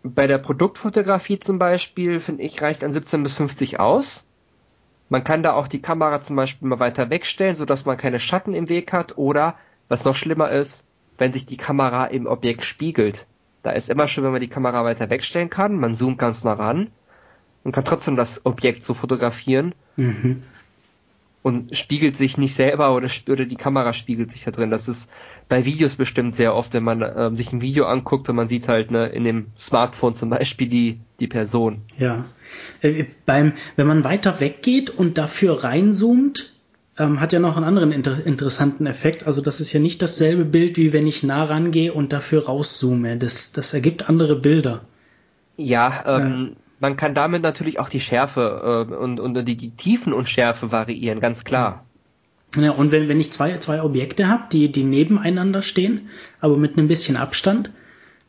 [0.03, 4.25] bei der Produktfotografie zum Beispiel, finde ich, reicht ein 17 bis 50 aus.
[5.09, 8.55] Man kann da auch die Kamera zum Beispiel mal weiter wegstellen, sodass man keine Schatten
[8.55, 9.57] im Weg hat oder,
[9.89, 10.85] was noch schlimmer ist,
[11.19, 13.27] wenn sich die Kamera im Objekt spiegelt.
[13.63, 15.77] Da ist immer schön, wenn man die Kamera weiter wegstellen kann.
[15.77, 16.91] Man zoomt ganz nah ran
[17.65, 19.75] und kann trotzdem das Objekt so fotografieren.
[19.97, 20.43] Mhm
[21.47, 24.73] und spiegelt sich nicht selber oder, oder die Kamera spiegelt sich da drin.
[24.73, 25.09] Das ist
[25.49, 28.67] bei Videos bestimmt sehr oft, wenn man äh, sich ein Video anguckt und man sieht
[28.67, 31.83] halt ne, in dem Smartphone zum Beispiel die, die Person.
[31.99, 32.25] Ja.
[32.81, 36.53] Äh, beim, wenn man weiter weggeht und dafür reinzoomt,
[36.99, 39.29] ähm, hat ja noch einen anderen inter interessanten Effekt.
[39.29, 43.19] Also das ist ja nicht dasselbe Bild, wie wenn ich nah rangehe und dafür rauszoome.
[43.19, 44.81] Das, das ergibt andere Bilder.
[45.57, 49.71] Ja, ähm, ja man kann damit natürlich auch die Schärfe äh, und, und die, die
[49.71, 51.85] Tiefenunschärfe variieren, ganz klar.
[52.57, 56.09] Ja, und wenn, wenn ich zwei, zwei Objekte habe, die, die nebeneinander stehen,
[56.41, 57.71] aber mit einem bisschen Abstand,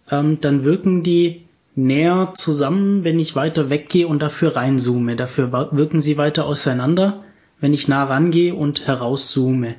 [0.10, 1.46] ähm, dann wirken die
[1.76, 5.16] näher zusammen, wenn ich weiter weggehe und dafür reinzoome.
[5.16, 7.24] Dafür wirken sie weiter auseinander,
[7.60, 9.76] wenn ich nah rangehe und herauszoome.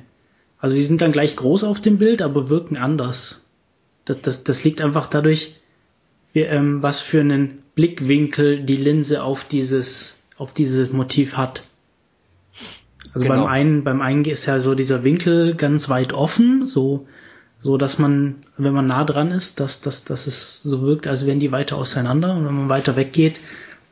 [0.59, 3.49] Also sie sind dann gleich groß auf dem Bild, aber wirken anders.
[4.05, 5.58] Das, das, das liegt einfach dadurch,
[6.33, 11.63] was für einen Blickwinkel die Linse auf dieses, auf dieses Motiv hat.
[13.13, 13.43] Also genau.
[13.43, 17.07] beim einen, beim einen ist ja so dieser Winkel ganz weit offen, so,
[17.59, 21.25] so dass man, wenn man nah dran ist, dass, dass, dass es so wirkt, als
[21.25, 22.35] wären die weiter auseinander.
[22.35, 23.39] Und wenn man weiter weggeht,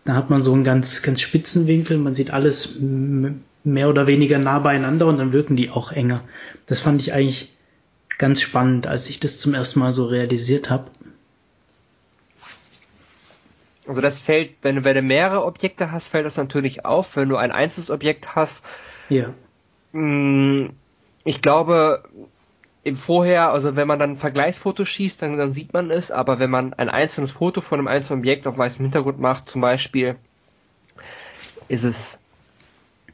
[0.06, 1.98] dann hat man so einen ganz, ganz spitzen Winkel.
[1.98, 6.22] Man sieht alles mehr oder weniger nah beieinander und dann wirken die auch enger.
[6.66, 7.52] Das fand ich eigentlich
[8.18, 10.92] ganz spannend, als ich das zum ersten Mal so realisiert habe.
[13.88, 17.16] Also das fällt, wenn du, wenn du mehrere Objekte hast, fällt das natürlich auf.
[17.16, 18.66] Wenn du ein einzelnes Objekt hast,
[19.10, 19.34] ja.
[19.94, 20.70] Mh, mm,
[21.24, 22.04] ich glaube,
[22.84, 26.40] im Vorher, also wenn man dann ein Vergleichsfoto schießt, dann, dann sieht man es, aber
[26.40, 30.16] wenn man ein einzelnes Foto von einem einzelnen Objekt auf weißem Hintergrund macht, zum Beispiel,
[31.68, 32.20] ist es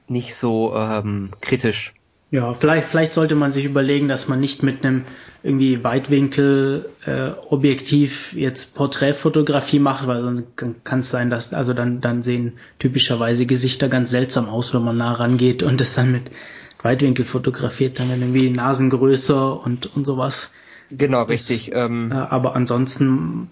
[0.08, 1.94] nicht so ähm, kritisch.
[2.34, 5.06] Ja, vielleicht, vielleicht sollte man sich überlegen, dass man nicht mit einem
[5.44, 10.44] irgendwie Weitwinkel äh, Objektiv jetzt Porträtfotografie macht, weil sonst
[10.84, 14.98] kann es sein, dass also dann dann sehen typischerweise Gesichter ganz seltsam aus, wenn man
[14.98, 16.32] nah rangeht und es dann mit
[16.82, 20.56] Weitwinkel fotografiert, dann irgendwie Nasen größer und und sowas.
[20.90, 21.70] Genau, richtig.
[21.72, 23.52] Das, ähm, äh, aber ansonsten,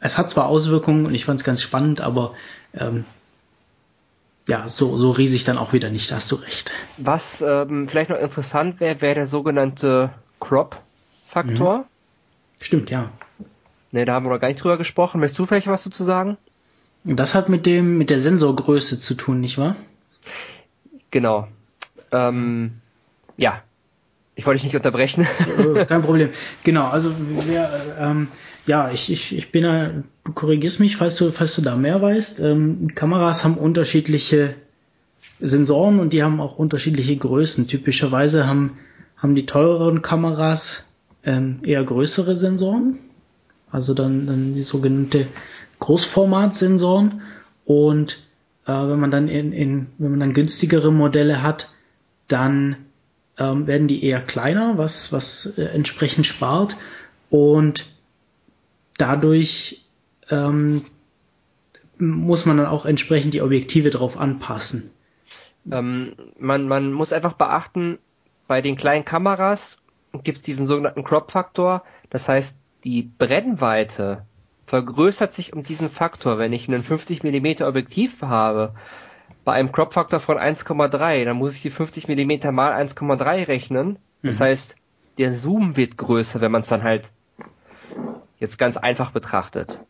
[0.00, 2.34] es hat zwar Auswirkungen und ich fand es ganz spannend, aber
[2.74, 3.06] ähm,
[4.48, 6.72] ja, so, so riesig dann auch wieder nicht, hast du recht.
[6.98, 11.78] Was ähm, vielleicht noch interessant wäre, wäre der sogenannte Crop-Faktor.
[11.78, 11.84] Mhm.
[12.60, 13.10] Stimmt, ja.
[13.92, 15.20] Ne, da haben wir noch gar nicht drüber gesprochen.
[15.20, 16.36] Möchtest du vielleicht was dazu sagen?
[17.04, 19.76] Das hat mit dem, mit der Sensorgröße zu tun, nicht wahr?
[21.10, 21.48] Genau.
[22.12, 22.80] Ähm,
[23.36, 23.62] ja.
[24.34, 25.26] Ich wollte dich nicht unterbrechen.
[25.76, 26.30] Äh, kein Problem.
[26.62, 27.12] Genau, also
[27.46, 28.28] wir, ähm,
[28.66, 29.90] ja, ich, ich, ich bin da,
[30.24, 32.40] du korrigierst mich, falls du, falls du da mehr weißt.
[32.40, 34.54] Ähm, Kameras haben unterschiedliche
[35.40, 37.68] Sensoren und die haben auch unterschiedliche Größen.
[37.68, 38.78] Typischerweise haben,
[39.16, 40.92] haben die teureren Kameras
[41.24, 42.98] ähm, eher größere Sensoren,
[43.70, 45.26] also dann, dann die sogenannte
[45.78, 47.22] Großformatsensoren.
[47.64, 48.26] Und
[48.66, 51.70] äh, wenn man dann in, in, wenn man dann günstigere Modelle hat,
[52.26, 52.76] dann
[53.38, 56.76] ähm, werden die eher kleiner, was, was äh, entsprechend spart.
[57.28, 57.84] Und
[58.98, 59.86] dadurch
[60.30, 60.86] ähm,
[61.98, 64.90] muss man dann auch entsprechend die Objektive darauf anpassen.
[65.70, 67.98] Ähm, man, man muss einfach beachten,
[68.46, 69.80] bei den kleinen Kameras
[70.22, 71.82] gibt es diesen sogenannten Crop-Faktor.
[72.10, 74.24] Das heißt, die Brennweite
[74.64, 76.38] vergrößert sich um diesen Faktor.
[76.38, 78.74] Wenn ich einen 50 mm Objektiv habe,
[79.44, 83.98] bei einem Crop-Faktor von 1,3, dann muss ich die 50 mm mal 1,3 rechnen.
[84.22, 84.44] Das mhm.
[84.44, 84.76] heißt,
[85.18, 87.10] der Zoom wird größer, wenn man es dann halt
[88.38, 89.80] Jetzt ganz einfach betrachtet.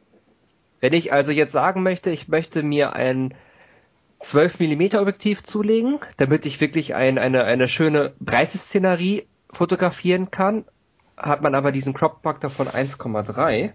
[0.81, 3.35] Wenn ich also jetzt sagen möchte, ich möchte mir ein
[4.21, 10.65] 12 mm Objektiv zulegen, damit ich wirklich ein, eine, eine schöne breite Szenerie fotografieren kann,
[11.17, 13.73] hat man aber diesen Crop Factor von 1,3.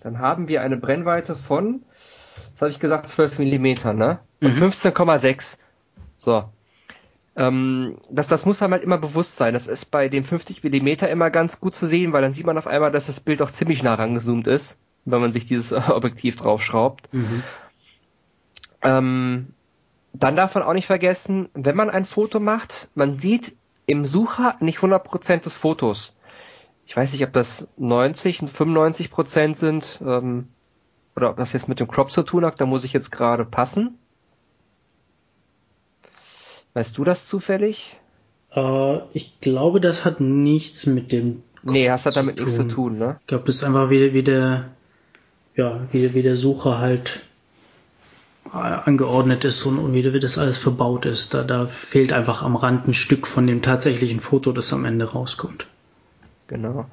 [0.00, 1.84] Dann haben wir eine Brennweite von,
[2.52, 4.20] was habe ich gesagt, 12 mm, ne?
[4.40, 4.64] Und mhm.
[4.64, 5.58] 15,6.
[6.16, 6.44] So.
[7.38, 9.54] Ähm, das, das muss einem halt immer bewusst sein.
[9.54, 12.58] Das ist bei dem 50 mm immer ganz gut zu sehen, weil dann sieht man
[12.58, 16.34] auf einmal, dass das Bild auch ziemlich nah rangezoomt ist, wenn man sich dieses Objektiv
[16.34, 17.14] draufschraubt.
[17.14, 17.42] Mhm.
[18.82, 19.54] Ähm,
[20.12, 24.56] dann darf man auch nicht vergessen, wenn man ein Foto macht, man sieht im Sucher
[24.60, 26.16] nicht 100% des Fotos.
[26.86, 30.48] Ich weiß nicht, ob das 90 und 95% sind, ähm,
[31.14, 33.44] oder ob das jetzt mit dem Crop zu tun hat, da muss ich jetzt gerade
[33.44, 33.98] passen.
[36.74, 37.96] Weißt du das zufällig?
[38.52, 42.98] Äh, ich glaube, das hat nichts mit dem Nee, hast du damit nichts zu tun,
[42.98, 43.16] ne?
[43.20, 44.70] Ich glaube, das ist einfach wie, wie der,
[45.56, 47.20] ja, wie, wie der Sucher halt
[48.46, 51.34] äh, angeordnet ist und, und wie, wie das alles verbaut ist.
[51.34, 55.04] Da, da fehlt einfach am Rand ein Stück von dem tatsächlichen Foto, das am Ende
[55.06, 55.66] rauskommt.
[56.46, 56.86] Genau.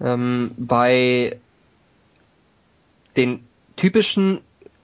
[0.00, 1.38] Ähm, bei
[3.16, 3.40] den
[3.76, 4.40] typischen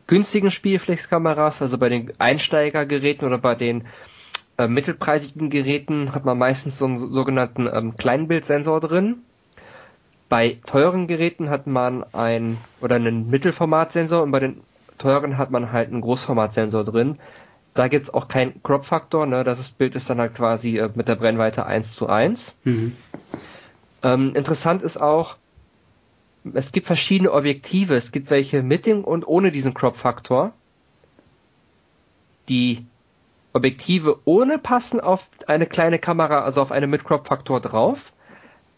[0.07, 3.85] günstigen Spielflexkameras, also bei den Einsteigergeräten oder bei den
[4.59, 9.23] äh, mittelpreisigen Geräten hat man meistens so einen sogenannten ähm, Kleinbildsensor drin.
[10.29, 14.61] Bei teuren Geräten hat man ein oder einen Mittelformatsensor und bei den
[14.99, 17.19] teuren hat man halt einen Großformatsensor drin.
[17.75, 19.45] Da gibt's auch keinen Crop-Faktor, ne?
[19.45, 22.53] Das Bild ist dann halt quasi äh, mit der Brennweite 1 zu 1.
[22.65, 22.97] Mhm.
[24.03, 25.37] Ähm, interessant ist auch,
[26.53, 27.95] es gibt verschiedene Objektive.
[27.95, 30.53] Es gibt welche mit dem und ohne diesen Crop-Faktor.
[32.49, 32.85] Die
[33.59, 38.13] Objektive ohne passen auf eine kleine Kamera, also auf eine mit Crop-Faktor drauf,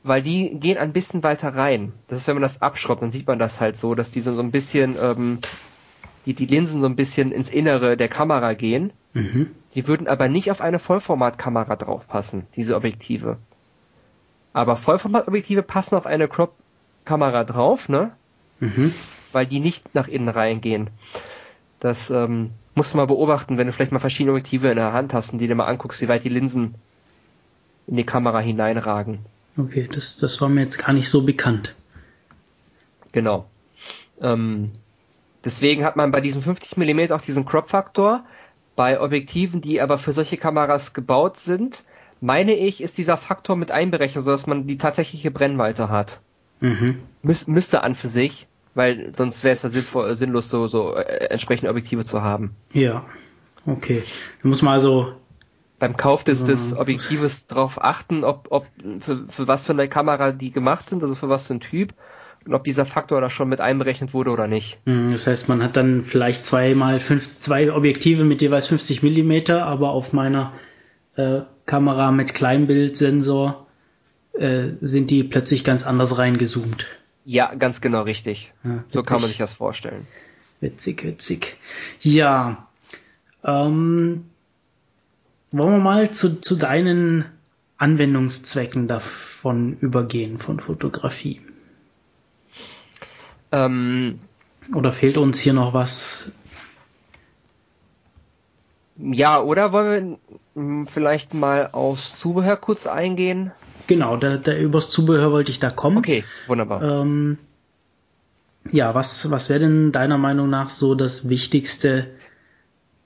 [0.02, 1.92] weil die gehen ein bisschen weiter rein.
[2.08, 4.34] Das ist, wenn man das abschraubt, dann sieht man das halt so, dass die so,
[4.34, 5.38] so ein bisschen, ähm,
[6.26, 8.92] die, die Linsen so ein bisschen ins Innere der Kamera gehen.
[9.12, 9.50] Mhm.
[9.74, 13.38] Die würden aber nicht auf eine Vollformatkamera draufpassen, diese Objektive.
[14.52, 18.12] Aber Vollformatobjektive passen auf eine Crop-Kamera drauf, ne?
[18.58, 18.92] Mhm.
[19.32, 20.90] Weil die nicht nach innen reingehen.
[21.78, 22.50] Das ähm,
[22.80, 25.38] musst du mal beobachten, wenn du vielleicht mal verschiedene Objektive in der Hand hast und
[25.38, 26.76] die dir mal anguckst, wie weit die Linsen
[27.86, 29.18] in die Kamera hineinragen.
[29.58, 31.74] Okay, das, das war mir jetzt gar nicht so bekannt.
[33.12, 33.44] Genau.
[34.22, 34.72] Ähm,
[35.44, 38.24] deswegen hat man bei diesem 50 mm auch diesen Crop-Faktor.
[38.76, 41.84] Bei Objektiven, die aber für solche Kameras gebaut sind,
[42.22, 46.20] meine ich, ist dieser Faktor mit einberechnet, sodass man die tatsächliche Brennweite hat.
[46.60, 47.02] Mhm.
[47.20, 51.26] Müs müsste an für sich, weil sonst wäre es ja sinnvoll, sinnlos, so, so äh,
[51.30, 52.54] entsprechende Objektive zu haben.
[52.72, 53.04] Ja,
[53.66, 54.02] okay.
[54.42, 55.12] Da muss man also
[55.78, 58.66] beim Kauf des, des Objektives darauf achten, ob, ob
[59.00, 61.94] für, für was für eine Kamera die gemacht sind, also für was für ein Typ
[62.46, 64.78] und ob dieser Faktor da schon mit einberechnet wurde oder nicht.
[64.86, 69.66] Mhm, das heißt, man hat dann vielleicht zweimal fünf, zwei Objektive mit jeweils 50 Millimeter,
[69.66, 70.52] aber auf meiner
[71.16, 73.66] äh, Kamera mit Kleinbildsensor
[74.34, 76.86] äh, sind die plötzlich ganz anders reingezoomt.
[77.24, 78.52] Ja, ganz genau richtig.
[78.64, 80.06] Ja, so kann man sich das vorstellen.
[80.60, 81.56] Witzig, witzig.
[82.00, 82.68] Ja,
[83.44, 84.24] ähm,
[85.52, 87.24] wollen wir mal zu, zu deinen
[87.78, 91.40] Anwendungszwecken davon übergehen, von Fotografie?
[93.52, 94.20] Ähm,
[94.74, 96.32] Oder fehlt uns hier noch was
[99.02, 100.18] ja, oder wollen
[100.54, 103.50] wir vielleicht mal aufs Zubehör kurz eingehen?
[103.90, 105.98] Genau, da, da übers Zubehör wollte ich da kommen.
[105.98, 106.80] Okay, wunderbar.
[106.80, 107.38] Ähm,
[108.70, 112.06] ja, was, was wäre denn deiner Meinung nach so das Wichtigste,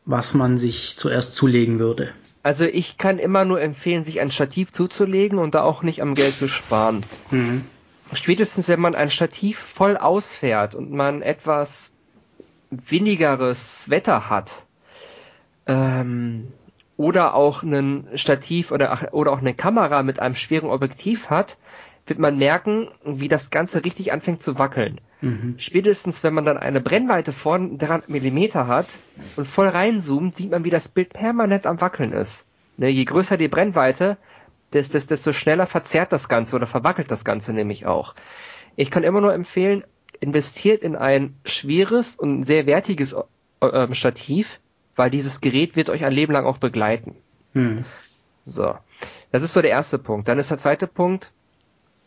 [0.04, 2.12] was man sich zuerst zulegen würde?
[2.42, 6.14] Also ich kann immer nur empfehlen, sich ein Stativ zuzulegen und da auch nicht am
[6.14, 7.06] Geld zu sparen.
[7.30, 7.64] Mhm.
[8.12, 11.94] Spätestens wenn man ein Stativ voll ausfährt und man etwas
[12.70, 14.66] wenigeres Wetter hat,
[15.66, 16.48] ähm,
[16.96, 21.58] oder auch ein Stativ oder, oder auch eine Kamera mit einem schweren Objektiv hat,
[22.06, 25.00] wird man merken, wie das Ganze richtig anfängt zu wackeln.
[25.20, 25.54] Mhm.
[25.56, 28.86] Spätestens, wenn man dann eine Brennweite von 300 Millimeter hat
[29.36, 32.46] und voll reinzoomt, sieht man, wie das Bild permanent am Wackeln ist.
[32.76, 34.18] Ne, je größer die Brennweite,
[34.72, 38.14] desto, desto schneller verzerrt das Ganze oder verwackelt das Ganze nämlich auch.
[38.76, 39.84] Ich kann immer nur empfehlen,
[40.20, 43.14] investiert in ein schweres und sehr wertiges
[43.60, 44.60] äh, Stativ,
[44.96, 47.16] weil dieses Gerät wird euch ein Leben lang auch begleiten.
[47.52, 47.84] Hm.
[48.44, 48.76] So.
[49.32, 50.28] Das ist so der erste Punkt.
[50.28, 51.32] Dann ist der zweite Punkt,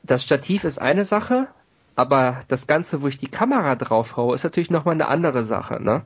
[0.03, 1.47] das Stativ ist eine Sache,
[1.95, 5.81] aber das Ganze, wo ich die Kamera drauf haue, ist natürlich nochmal eine andere Sache,
[5.81, 6.05] ne?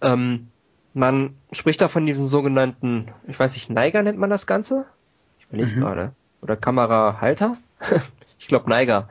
[0.00, 0.48] Ähm,
[0.94, 4.86] man spricht da von diesem sogenannten, ich weiß nicht, Neiger nennt man das Ganze?
[5.38, 5.80] Ich bin nicht mhm.
[5.80, 6.12] gerade.
[6.40, 7.56] Oder Kamerahalter?
[8.38, 9.08] ich glaube Neiger.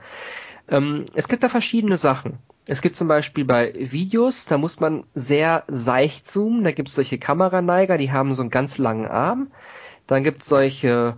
[0.67, 2.39] Ähm, es gibt da verschiedene Sachen.
[2.67, 6.65] Es gibt zum Beispiel bei Videos, da muss man sehr seicht zoomen.
[6.65, 9.47] Da gibt es solche Kameraneiger, die haben so einen ganz langen Arm.
[10.05, 11.15] Dann gibt es solche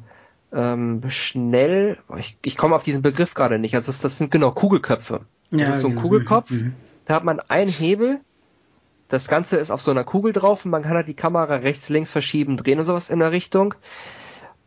[0.54, 3.74] ähm, schnell, ich, ich komme auf diesen Begriff gerade nicht.
[3.76, 5.22] Also das, das sind genau Kugelköpfe.
[5.52, 6.02] Das ja, ist so ein genau.
[6.04, 6.52] Kugelkopf.
[6.52, 6.74] Mhm.
[7.06, 8.20] Da hat man einen Hebel.
[9.08, 11.90] Das Ganze ist auf so einer Kugel drauf und man kann halt die Kamera rechts,
[11.90, 13.74] links verschieben, drehen und sowas in der Richtung.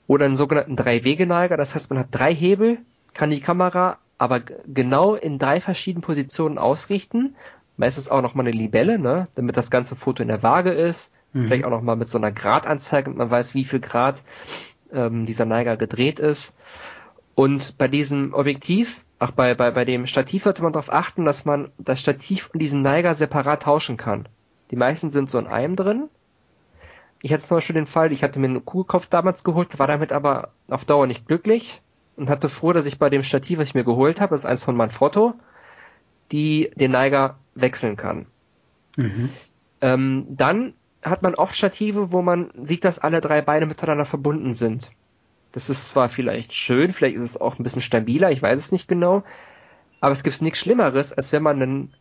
[0.09, 1.57] Oder einen sogenannten Drei-Wege-Neiger.
[1.57, 2.79] Das heißt, man hat drei Hebel,
[3.15, 7.35] kann die Kamera aber genau in drei verschiedenen Positionen ausrichten.
[7.77, 9.27] Meistens auch nochmal eine Libelle, ne?
[9.35, 11.13] damit das ganze Foto in der Waage ist.
[11.33, 11.47] Mhm.
[11.47, 14.23] Vielleicht auch nochmal mit so einer Gradanzeige, und man weiß, wie viel Grad
[14.93, 16.55] ähm, dieser Neiger gedreht ist.
[17.35, 21.45] Und bei diesem Objektiv, ach bei, bei, bei dem Stativ sollte man darauf achten, dass
[21.45, 24.29] man das Stativ und diesen Neiger separat tauschen kann.
[24.71, 26.09] Die meisten sind so in einem drin.
[27.23, 30.13] Ich hatte zum Beispiel den Fall, ich hatte mir einen Kugelkopf damals geholt, war damit
[30.13, 31.83] aber auf Dauer nicht glücklich
[32.17, 34.47] und hatte froh, dass ich bei dem Stativ, was ich mir geholt habe, das ist
[34.47, 35.35] eins von Manfrotto,
[36.31, 38.27] die den Neiger wechseln kann.
[38.97, 39.31] Mhm.
[39.81, 44.55] Ähm, dann hat man oft Stative, wo man sieht, dass alle drei Beine miteinander verbunden
[44.55, 44.91] sind.
[45.51, 48.73] Das ist zwar vielleicht schön, vielleicht ist es auch ein bisschen stabiler, ich weiß es
[48.73, 49.25] nicht genau,
[50.01, 51.95] aber es gibt nichts Schlimmeres, als wenn man einen,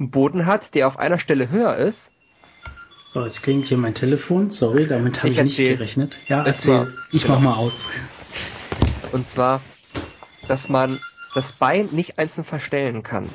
[0.00, 2.12] Boden hat, der auf einer Stelle höher ist.
[3.08, 4.50] So, jetzt klingt hier mein Telefon.
[4.50, 6.18] Sorry, damit habe ich, ich nicht gerechnet.
[6.26, 6.84] Ja, erzähl.
[6.84, 7.34] Mal, ich genau.
[7.34, 7.88] mach mal aus.
[9.12, 9.60] Und zwar,
[10.48, 10.98] dass man
[11.34, 13.28] das Bein nicht einzeln verstellen kann.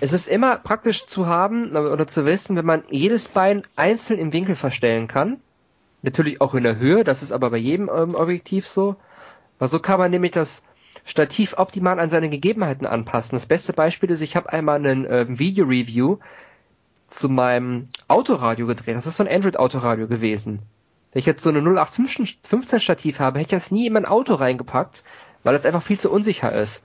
[0.00, 4.32] Es ist immer praktisch zu haben oder zu wissen, wenn man jedes Bein einzeln im
[4.32, 5.40] Winkel verstellen kann.
[6.02, 8.96] Natürlich auch in der Höhe, das ist aber bei jedem ähm, Objektiv so.
[9.58, 10.62] Weil so kann man nämlich das
[11.04, 13.36] Stativ optimal an seine Gegebenheiten anpassen.
[13.36, 16.18] Das beste Beispiel ist, ich habe einmal einen äh, Video-Review
[17.08, 18.94] zu meinem Autoradio gedreht.
[18.94, 20.62] Das ist so ein Android-Autoradio gewesen.
[21.12, 24.34] Wenn ich jetzt so eine 0815 Stativ habe, hätte ich das nie in mein Auto
[24.34, 25.04] reingepackt,
[25.42, 26.84] weil das einfach viel zu unsicher ist.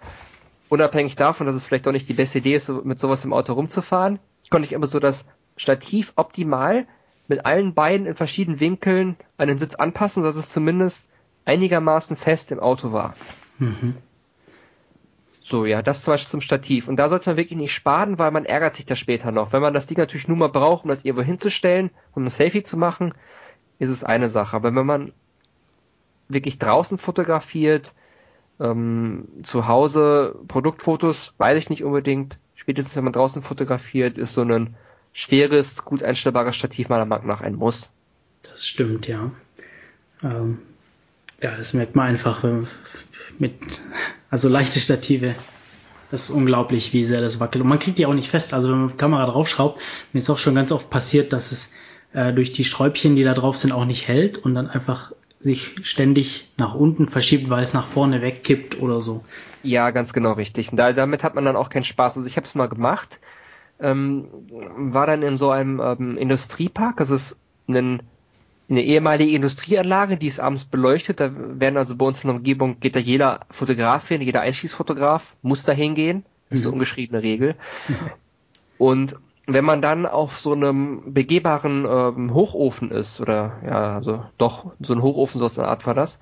[0.69, 3.53] Unabhängig davon, dass es vielleicht auch nicht die beste Idee ist, mit sowas im Auto
[3.53, 6.87] rumzufahren, ich konnte nicht immer so das Stativ optimal
[7.27, 11.09] mit allen Beinen in verschiedenen Winkeln an den Sitz anpassen, dass es zumindest
[11.45, 13.15] einigermaßen fest im Auto war.
[13.59, 13.95] Mhm.
[15.41, 16.87] So, ja, das zum Beispiel zum Stativ.
[16.87, 19.51] Und da sollte man wirklich nicht sparen, weil man ärgert sich da später noch.
[19.51, 22.63] Wenn man das Ding natürlich nur mal braucht, um das irgendwo hinzustellen, um ein Selfie
[22.63, 23.13] zu machen,
[23.83, 24.55] ist es eine Sache.
[24.55, 25.13] Aber wenn man
[26.29, 27.93] wirklich draußen fotografiert,
[28.59, 32.39] ähm, zu Hause Produktfotos, weiß ich nicht unbedingt.
[32.55, 34.75] Spätestens wenn man draußen fotografiert, ist so ein
[35.11, 37.91] schweres, gut einstellbares Stativ meiner Meinung nach ein Muss.
[38.43, 39.31] Das stimmt, ja.
[40.23, 40.59] Ähm,
[41.41, 42.43] ja, das merkt man einfach
[43.37, 43.53] mit,
[44.29, 45.35] also leichte Stative.
[46.09, 47.63] Das ist unglaublich, wie sehr das wackelt.
[47.63, 48.53] Und man kriegt die auch nicht fest.
[48.53, 49.79] Also wenn man die Kamera draufschraubt,
[50.13, 51.75] mir ist auch schon ganz oft passiert, dass es
[52.13, 55.75] äh, durch die Sträubchen, die da drauf sind, auch nicht hält und dann einfach sich
[55.83, 59.23] ständig nach unten verschiebt, weil es nach vorne wegkippt oder so.
[59.61, 60.71] Ja, ganz genau richtig.
[60.71, 62.17] Und da, damit hat man dann auch keinen Spaß.
[62.17, 63.19] Also ich habe es mal gemacht,
[63.79, 64.27] ähm,
[64.77, 68.01] war dann in so einem ähm, Industriepark, das ist ein,
[68.69, 71.19] eine ehemalige Industrieanlage, die ist abends beleuchtet.
[71.19, 75.35] Da werden also bei uns in der Umgebung geht da jeder Fotograf hin, jeder Einschießfotograf
[75.41, 76.23] muss da hingehen.
[76.49, 76.69] Das ist mhm.
[76.69, 77.55] so ungeschriebene Regel.
[78.77, 84.71] Und wenn man dann auf so einem begehbaren ähm, Hochofen ist, oder ja, also doch,
[84.79, 86.19] so ein Hochofen, so eine Art war das,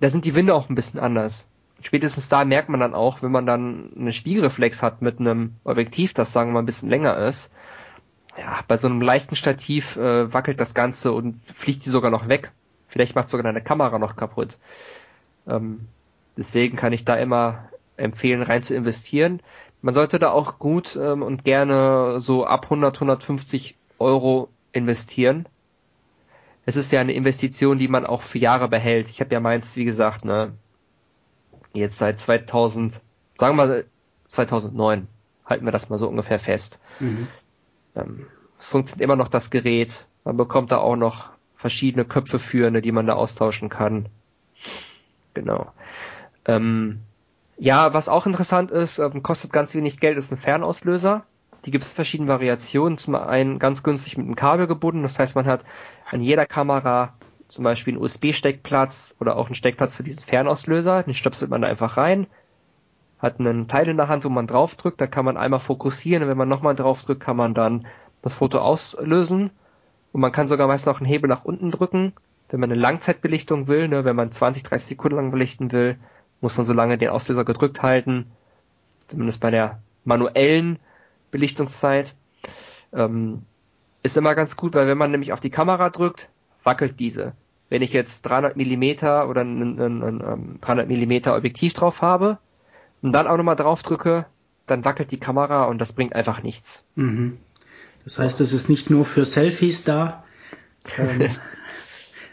[0.00, 1.48] da sind die Winde auch ein bisschen anders.
[1.80, 6.12] Spätestens da merkt man dann auch, wenn man dann eine Spiegelreflex hat mit einem Objektiv,
[6.12, 7.50] das sagen wir mal ein bisschen länger ist,
[8.36, 12.28] ja, bei so einem leichten Stativ äh, wackelt das Ganze und fliegt die sogar noch
[12.28, 12.52] weg.
[12.86, 14.58] Vielleicht macht sogar deine Kamera noch kaputt.
[15.46, 15.88] Ähm,
[16.36, 19.40] deswegen kann ich da immer empfehlen, rein zu investieren.
[19.80, 25.46] Man sollte da auch gut ähm, und gerne so ab 100, 150 Euro investieren.
[26.66, 29.08] Es ist ja eine Investition, die man auch für Jahre behält.
[29.08, 30.52] Ich habe ja meins, wie gesagt, ne,
[31.72, 33.00] jetzt seit 2000,
[33.38, 33.84] sagen wir mal
[34.26, 35.08] 2009,
[35.46, 36.78] halten wir das mal so ungefähr fest.
[37.00, 37.28] Mhm.
[37.94, 38.26] Ähm,
[38.58, 40.08] es funktioniert immer noch das Gerät.
[40.24, 44.08] Man bekommt da auch noch verschiedene Köpfe für, ne, die man da austauschen kann.
[45.34, 45.72] Genau.
[46.44, 47.00] Ähm,
[47.58, 51.24] ja, was auch interessant ist, ähm, kostet ganz wenig Geld, ist ein Fernauslöser.
[51.64, 52.98] Die gibt es verschiedene Variationen.
[52.98, 55.02] Zum einen ganz günstig mit einem Kabel gebunden.
[55.02, 55.64] Das heißt, man hat
[56.08, 57.14] an jeder Kamera
[57.48, 61.02] zum Beispiel einen USB-Steckplatz oder auch einen Steckplatz für diesen Fernauslöser.
[61.02, 62.28] Den stöpselt man da einfach rein.
[63.18, 65.00] Hat einen Teil in der Hand, wo man draufdrückt.
[65.00, 67.86] Da kann man einmal fokussieren und wenn man nochmal draufdrückt, kann man dann
[68.22, 69.50] das Foto auslösen.
[70.12, 72.12] Und man kann sogar meist noch einen Hebel nach unten drücken,
[72.50, 75.98] wenn man eine Langzeitbelichtung will, ne, wenn man 20, 30 Sekunden lang belichten will
[76.40, 78.26] muss man so lange den Auslöser gedrückt halten,
[79.06, 80.78] zumindest bei der manuellen
[81.30, 82.14] Belichtungszeit.
[82.92, 83.42] Ähm,
[84.02, 86.30] ist immer ganz gut, weil wenn man nämlich auf die Kamera drückt,
[86.62, 87.34] wackelt diese.
[87.68, 92.38] Wenn ich jetzt 300 Millimeter oder ein, ein, ein, 300 Millimeter Objektiv drauf habe
[93.02, 94.26] und dann auch nochmal drauf drücke,
[94.66, 96.84] dann wackelt die Kamera und das bringt einfach nichts.
[96.94, 97.38] Mhm.
[98.04, 100.24] Das heißt, es ist nicht nur für Selfies da,
[100.96, 101.28] ähm,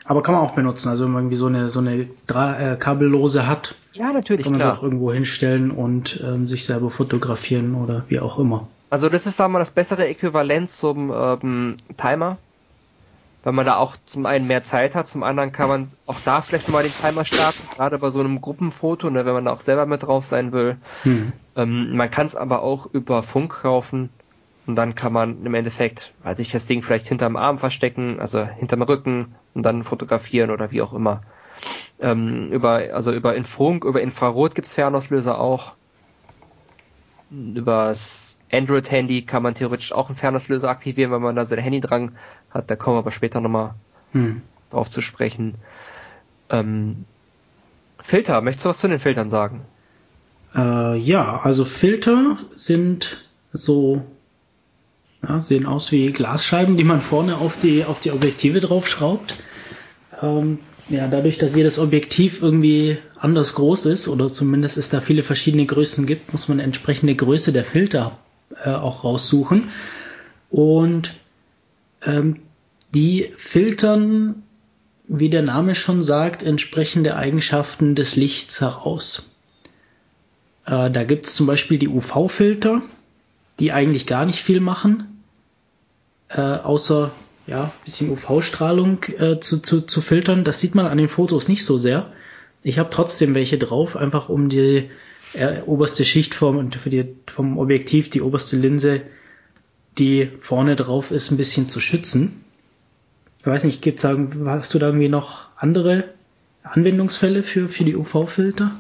[0.06, 0.90] aber kann man auch benutzen.
[0.90, 4.54] Also wenn man irgendwie so eine so eine Dra äh, kabellose hat, ja natürlich kann
[4.54, 8.68] man es auch irgendwo hinstellen und ähm, sich selber fotografieren oder wie auch immer.
[8.90, 12.38] Also das ist sagen wir mal das bessere Äquivalent zum ähm, Timer,
[13.44, 16.42] weil man da auch zum einen mehr Zeit hat, zum anderen kann man auch da
[16.42, 19.62] vielleicht mal den Timer starten, gerade bei so einem Gruppenfoto, ne, wenn man da auch
[19.62, 20.78] selber mit drauf sein will.
[21.04, 21.34] Hm.
[21.56, 24.10] Ähm, man kann es aber auch über Funk kaufen.
[24.68, 28.44] Und dann kann man im Endeffekt, weiß ich, das Ding vielleicht hinterm Arm verstecken, also
[28.44, 31.22] hinterm Rücken und dann fotografieren oder wie auch immer.
[32.00, 35.76] Ähm, über, also über Infunk, über Infrarot gibt's Fernauslöser auch.
[37.32, 41.80] Über das Android-Handy kann man theoretisch auch einen Fernauslöser aktivieren, wenn man da sein Handy
[41.80, 42.18] dran
[42.50, 42.70] hat.
[42.70, 43.76] Da kommen wir aber später nochmal
[44.12, 44.42] hm.
[44.70, 45.56] drauf zu sprechen.
[46.50, 47.06] Ähm,
[48.00, 49.62] Filter, möchtest du was zu den Filtern sagen?
[50.56, 54.04] Äh, ja, also Filter sind so,
[55.28, 59.36] ja, sehen aus wie Glasscheiben, die man vorne auf die, auf die Objektive draufschraubt.
[60.22, 65.24] Ähm, ja, dadurch, dass jedes Objektiv irgendwie anders groß ist oder zumindest es da viele
[65.24, 68.20] verschiedene Größen gibt, muss man entsprechende Größe der Filter
[68.64, 69.70] äh, auch raussuchen.
[70.52, 71.16] Und
[72.04, 72.42] ähm,
[72.94, 74.44] die filtern,
[75.08, 79.36] wie der Name schon sagt, entsprechende Eigenschaften des Lichts heraus.
[80.66, 82.84] Äh, da gibt es zum Beispiel die UV-Filter,
[83.60, 85.15] die eigentlich gar nicht viel machen,
[86.30, 87.12] äh, außer
[87.48, 90.44] ja, bisschen UV-Strahlung äh, zu, zu, zu filtern.
[90.44, 92.12] Das sieht man an den Fotos nicht so sehr.
[92.64, 94.90] Ich habe trotzdem welche drauf, einfach um die
[95.34, 99.02] äh, oberste Schicht vom, für die, vom Objektiv, die oberste Linse,
[99.98, 102.44] die vorne drauf ist, ein bisschen zu schützen.
[103.40, 106.06] Ich weiß nicht, gibt's da, hast du da irgendwie noch andere
[106.64, 108.80] Anwendungsfälle für, für die UV-Filter?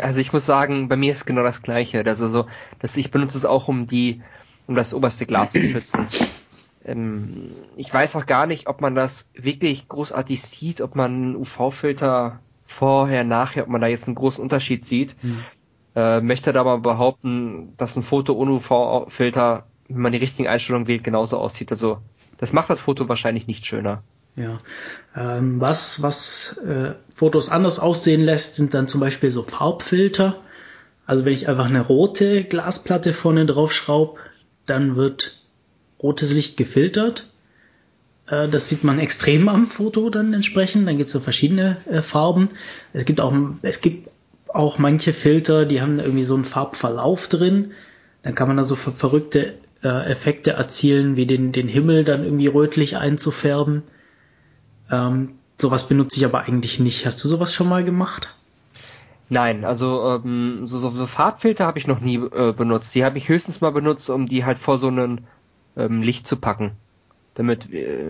[0.00, 2.04] Also ich muss sagen, bei mir ist genau das Gleiche.
[2.06, 2.46] Also so,
[2.78, 4.22] dass ich benutze es auch, um die,
[4.66, 6.06] um das oberste Glas zu schützen.
[6.86, 11.36] Ähm, ich weiß auch gar nicht, ob man das wirklich großartig sieht, ob man einen
[11.36, 15.16] UV-Filter vorher, nachher, ob man da jetzt einen großen Unterschied sieht.
[15.20, 15.38] Hm.
[15.94, 20.86] Äh, möchte da mal behaupten, dass ein Foto ohne UV-Filter, wenn man die richtigen Einstellungen
[20.86, 21.70] wählt, genauso aussieht.
[21.70, 21.98] Also
[22.38, 24.02] das macht das Foto wahrscheinlich nicht schöner.
[24.36, 24.58] Ja.
[25.16, 30.36] Ähm, was was äh, Fotos anders aussehen lässt, sind dann zum Beispiel so Farbfilter.
[31.06, 34.20] Also wenn ich einfach eine rote Glasplatte vorne drauf schraube,
[34.66, 35.40] dann wird
[36.02, 37.30] rotes Licht gefiltert.
[38.26, 40.86] Äh, das sieht man extrem am Foto dann entsprechend.
[40.86, 42.50] Dann gibt es so verschiedene äh, Farben.
[42.92, 44.08] Es gibt auch, es gibt
[44.48, 47.72] auch manche Filter, die haben irgendwie so einen Farbverlauf drin.
[48.22, 52.24] Dann kann man da so ver verrückte äh, Effekte erzielen, wie den, den Himmel dann
[52.24, 53.82] irgendwie rötlich einzufärben.
[54.90, 57.06] Ähm, sowas benutze ich aber eigentlich nicht.
[57.06, 58.34] Hast du sowas schon mal gemacht?
[59.28, 62.94] Nein, also ähm, so, so, so Farbfilter habe ich noch nie äh, benutzt.
[62.94, 65.26] Die habe ich höchstens mal benutzt, um die halt vor so einen
[65.76, 66.72] ähm, Licht zu packen.
[67.34, 68.08] Damit, äh,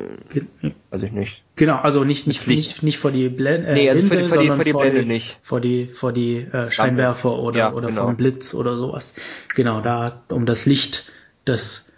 [0.91, 1.43] weiß ich nicht.
[1.57, 4.49] Genau, also nicht, nicht, nicht, nicht vor die Blende, äh, nee, also Linse, vor die,
[4.49, 5.39] vor die, vor die Blende die, nicht.
[5.43, 8.05] Vor die, vor die äh, Scheinwerfer oder, ja, oder genau.
[8.05, 9.17] vom Blitz oder sowas.
[9.57, 11.11] Genau, da, um das Licht,
[11.45, 11.97] das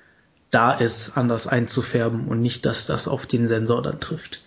[0.51, 4.43] da ist, anders einzufärben und nicht, dass das auf den Sensor dann trifft.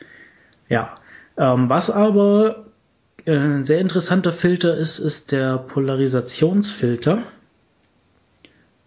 [0.67, 0.95] Ja.
[1.37, 2.65] Ähm, was aber
[3.25, 7.23] äh, ein sehr interessanter Filter ist, ist der Polarisationsfilter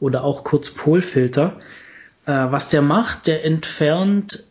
[0.00, 1.60] oder auch kurz Polfilter.
[2.26, 4.44] Äh, was der macht, der entfernt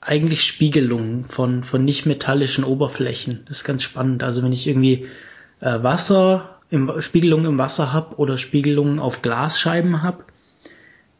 [0.00, 3.44] eigentlich Spiegelungen von, von nicht metallischen Oberflächen.
[3.46, 4.22] Das ist ganz spannend.
[4.22, 5.08] Also wenn ich irgendwie
[5.60, 10.24] äh, Wasser, im, Spiegelungen im Wasser habe oder Spiegelungen auf Glasscheiben habe,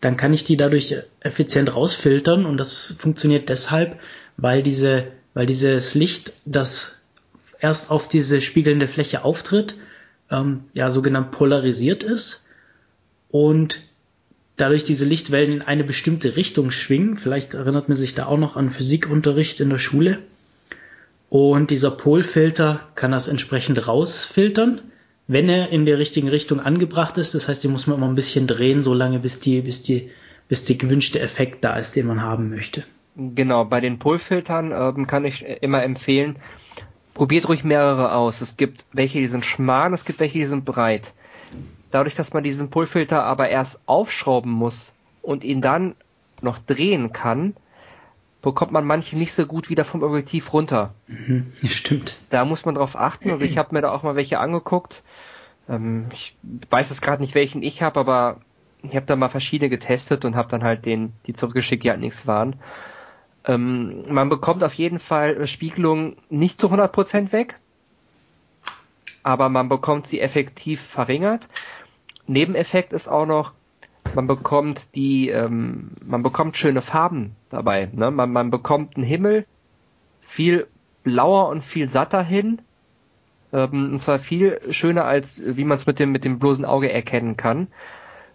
[0.01, 4.01] dann kann ich die dadurch effizient rausfiltern und das funktioniert deshalb,
[4.39, 7.03] weil diese, weil dieses Licht, das
[7.59, 9.75] erst auf diese spiegelnde Fläche auftritt,
[10.31, 12.47] ähm, ja sogenannt polarisiert ist
[13.31, 13.90] und
[14.61, 17.17] dadurch diese Lichtwellen in eine bestimmte Richtung schwingen.
[17.17, 20.19] Vielleicht erinnert man sich da auch noch an Physikunterricht in der Schule.
[21.29, 24.81] Und dieser Polfilter kann das entsprechend rausfiltern,
[25.29, 27.35] wenn er in der richtigen Richtung angebracht ist.
[27.35, 30.11] Das heißt, die muss man immer ein bisschen drehen, so lange bis die, bis die,
[30.49, 32.85] bis der gewünschte Effekt da ist, den man haben möchte.
[33.17, 36.37] Genau, bei den Polfiltern ähm, kann ich immer empfehlen,
[37.15, 38.41] probiert ruhig mehrere aus.
[38.41, 41.13] Es gibt welche, die sind schmal, es gibt welche, die sind breit.
[41.91, 45.95] Dadurch, dass man diesen Pullfilter aber erst aufschrauben muss und ihn dann
[46.41, 47.55] noch drehen kann,
[48.43, 50.95] bekommt man manche nicht so gut wieder vom Objektiv runter.
[51.09, 52.19] Mhm, stimmt.
[52.31, 53.31] Da muss man drauf achten.
[53.31, 55.03] Also ich habe mir da auch mal welche angeguckt.
[55.69, 56.37] Ähm, ich
[56.71, 58.41] weiß jetzt gerade nicht, welchen ich habe, aber
[58.83, 62.01] ich habe da mal verschiedene getestet und habe dann halt den die zurückgeschickt, die halt
[62.01, 62.57] nichts waren.
[63.45, 67.59] Ähm, man bekommt auf jeden Fall Spiegelung nicht zu 100% weg,
[69.23, 71.49] aber man bekommt sie effektiv verringert.
[72.31, 73.53] Nebeneffekt ist auch noch,
[74.15, 77.89] man bekommt die, ähm, man bekommt schöne Farben dabei.
[77.93, 78.11] Ne?
[78.11, 79.47] Man, man bekommt einen Himmel
[80.21, 80.67] viel
[81.03, 82.61] blauer und viel satter hin.
[83.53, 86.93] Ähm, und zwar viel schöner als wie man es mit dem mit dem bloßen Auge
[86.93, 87.69] erkennen kann.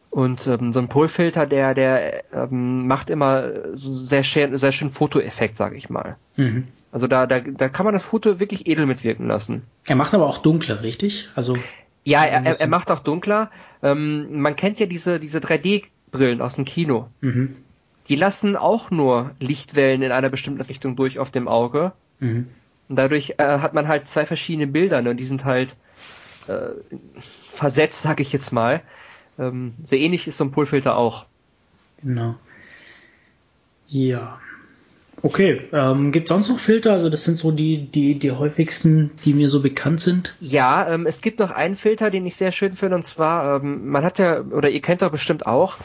[0.09, 4.91] Und ähm, so ein Polfilter, der der ähm, macht immer so sehr schön sehr schön
[4.91, 6.17] Fotoeffekt, sage ich mal.
[6.35, 6.67] Mhm.
[6.91, 9.63] Also da, da da kann man das Foto wirklich edel mitwirken lassen.
[9.87, 11.29] Er macht aber auch dunkler, richtig?
[11.35, 11.57] Also
[12.05, 13.51] ja, er, er, er macht auch dunkler.
[13.81, 17.09] Ähm, man kennt ja diese, diese 3D-Brillen aus dem Kino.
[17.21, 17.55] Mhm.
[18.07, 21.93] Die lassen auch nur Lichtwellen in einer bestimmten Richtung durch auf dem Auge.
[22.19, 22.47] Mhm.
[22.87, 25.09] Und dadurch äh, hat man halt zwei verschiedene Bilder, ne?
[25.09, 25.75] und die sind halt
[26.47, 26.69] äh,
[27.19, 28.81] versetzt, sag ich jetzt mal.
[29.39, 31.25] Ähm, so ähnlich ist so ein Polfilter auch.
[32.03, 32.35] Genau.
[33.87, 34.39] Ja.
[35.21, 36.91] Okay, ähm, gibt sonst noch Filter?
[36.91, 40.35] Also das sind so die, die, die häufigsten, die mir so bekannt sind.
[40.39, 43.87] Ja, ähm, es gibt noch einen Filter, den ich sehr schön finde, und zwar, ähm,
[43.87, 45.77] man hat ja, oder ihr kennt doch bestimmt auch,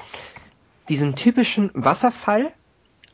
[0.88, 2.52] diesen typischen Wasserfall,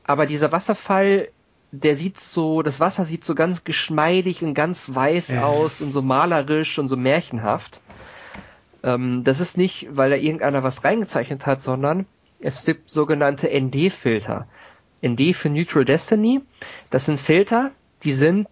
[0.04, 1.28] aber dieser Wasserfall,
[1.72, 5.44] der sieht so, das Wasser sieht so ganz geschmeidig und ganz weiß ja.
[5.44, 7.80] aus und so malerisch und so märchenhaft.
[8.82, 12.06] Ähm, das ist nicht, weil da irgendeiner was reingezeichnet hat, sondern
[12.40, 14.46] es gibt sogenannte ND-Filter.
[15.07, 16.40] ND für Neutral Destiny.
[16.90, 18.48] Das sind Filter, die sind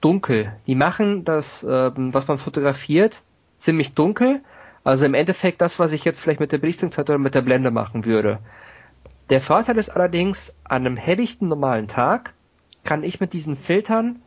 [0.00, 0.52] dunkel.
[0.66, 3.22] Die machen das, ähm, was man fotografiert,
[3.58, 4.40] ziemlich dunkel.
[4.84, 7.70] Also im Endeffekt das, was ich jetzt vielleicht mit der Belichtungszeit oder mit der Blende
[7.70, 8.38] machen würde.
[9.28, 12.34] Der Vorteil ist allerdings, an einem helllichten normalen Tag
[12.82, 14.22] kann ich mit diesen Filtern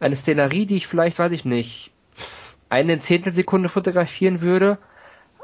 [0.00, 1.90] eine Szenerie, die ich vielleicht, weiß ich nicht,
[2.68, 4.78] eine Zehntelsekunde fotografieren würde,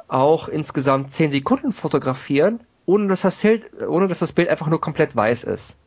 [0.08, 2.60] auch insgesamt zehn Sekunden fotografieren,
[2.90, 5.78] ohne dass das Bild, ohne dass das Bild einfach nur komplett weiß ist.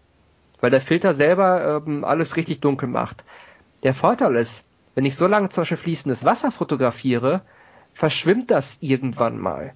[0.62, 3.26] Weil der Filter selber ähm, alles richtig dunkel macht.
[3.84, 4.64] Der Vorteil ist,
[4.96, 7.42] wenn ich so lange zum Beispiel fließendes Wasser fotografiere,
[7.94, 9.74] verschwimmt das irgendwann mal.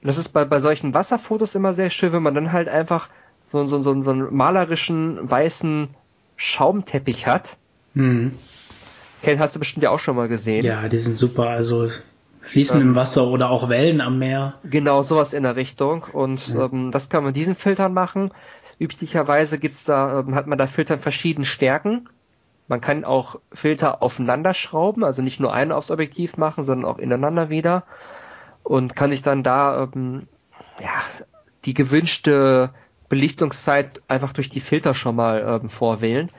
[0.00, 3.08] Und das ist bei, bei solchen Wasserfotos immer sehr schön, wenn man dann halt einfach
[3.44, 5.88] so, so, so, so einen malerischen weißen
[6.36, 7.56] Schaumteppich hat.
[7.94, 8.38] Mhm.
[9.22, 10.64] Ken, hast du bestimmt ja auch schon mal gesehen.
[10.64, 11.48] Ja, die sind super.
[11.48, 11.88] Also
[12.48, 14.54] Fließen ähm, im Wasser oder auch Wellen am Meer.
[14.64, 16.04] Genau, sowas in der Richtung.
[16.12, 16.64] Und ja.
[16.64, 18.30] ähm, das kann man mit diesen Filtern machen.
[18.78, 22.08] Üblicherweise gibt's da, ähm, hat man da Filtern verschiedenen Stärken.
[22.66, 26.98] Man kann auch Filter aufeinander schrauben, also nicht nur einen aufs Objektiv machen, sondern auch
[26.98, 27.84] ineinander wieder.
[28.62, 30.26] Und kann sich dann da ähm,
[30.80, 31.00] ja,
[31.64, 32.70] die gewünschte
[33.08, 36.30] Belichtungszeit einfach durch die Filter schon mal ähm, vorwählen.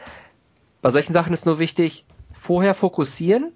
[0.82, 3.52] Bei solchen Sachen ist nur wichtig, vorher fokussieren,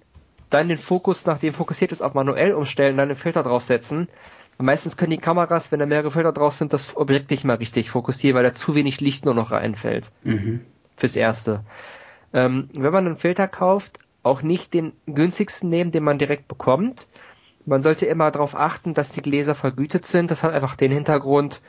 [0.54, 4.08] dann den Fokus, nachdem fokussiert ist, auf manuell umstellen, dann den Filter draufsetzen.
[4.56, 7.90] Meistens können die Kameras, wenn da mehrere Filter drauf sind, das Objekt nicht mal richtig
[7.90, 10.12] fokussieren, weil da zu wenig Licht nur noch reinfällt.
[10.22, 10.60] Mhm.
[10.96, 11.64] Fürs Erste.
[12.32, 17.08] Ähm, wenn man einen Filter kauft, auch nicht den günstigsten nehmen, den man direkt bekommt.
[17.66, 20.30] Man sollte immer darauf achten, dass die Gläser vergütet sind.
[20.30, 21.62] Das hat einfach den Hintergrund,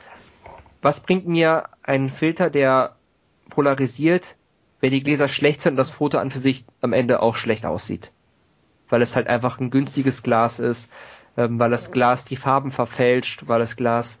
[0.80, 2.94] was bringt mir ein Filter, der
[3.50, 4.36] polarisiert,
[4.80, 7.66] wenn die Gläser schlecht sind und das Foto an für sich am Ende auch schlecht
[7.66, 8.12] aussieht
[8.88, 10.90] weil es halt einfach ein günstiges Glas ist,
[11.36, 14.20] ähm, weil das Glas die Farben verfälscht, weil das Glas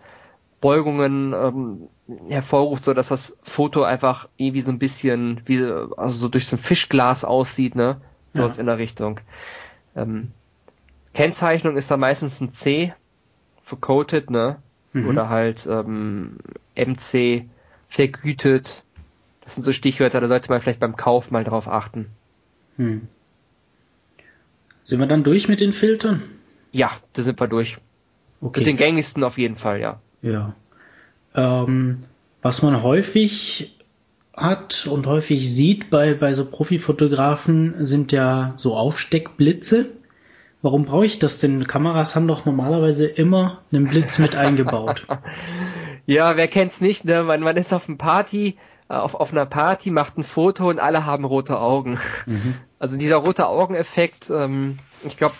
[0.60, 1.88] Beugungen ähm,
[2.28, 5.62] hervorruft, so dass das Foto einfach irgendwie so ein bisschen wie
[5.96, 8.00] also so durch so ein Fischglas aussieht, ne?
[8.32, 8.60] Sowas ja.
[8.60, 9.20] in der Richtung.
[9.94, 10.32] Ähm,
[11.14, 12.94] Kennzeichnung ist da meistens ein C
[13.62, 14.56] für coated, ne?
[14.92, 15.08] Mhm.
[15.08, 16.38] Oder halt ähm,
[16.76, 17.46] MC
[17.88, 18.84] vergütet.
[19.42, 22.08] Das sind so Stichwörter, da sollte man vielleicht beim Kauf mal drauf achten.
[22.76, 23.08] Hm.
[24.86, 26.22] Sind wir dann durch mit den Filtern?
[26.70, 27.78] Ja, da sind wir durch.
[28.40, 28.60] Okay.
[28.60, 30.00] Mit den gängigsten auf jeden Fall, ja.
[30.22, 30.54] Ja.
[31.34, 32.04] Ähm,
[32.40, 33.76] was man häufig
[34.32, 39.86] hat und häufig sieht bei, bei so Profifotografen sind ja so Aufsteckblitze.
[40.62, 41.66] Warum brauche ich das denn?
[41.66, 45.04] Kameras haben doch normalerweise immer einen Blitz mit eingebaut.
[46.06, 47.24] ja, wer kennt's nicht, ne?
[47.24, 48.56] Man, man ist auf einem Party,
[48.86, 51.98] auf, auf einer Party, macht ein Foto und alle haben rote Augen.
[52.26, 52.54] Mhm.
[52.78, 55.34] Also dieser rote Augeneffekt, ähm, ich glaube,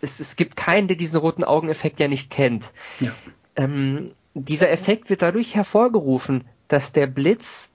[0.00, 2.72] es, es gibt keinen, der diesen roten Augeneffekt ja nicht kennt.
[3.00, 3.12] Ja.
[3.54, 7.72] Ähm, dieser Effekt wird dadurch hervorgerufen, dass der Blitz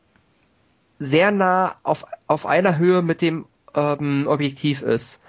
[0.99, 5.21] sehr nah auf, auf einer Höhe mit dem ähm, Objektiv ist.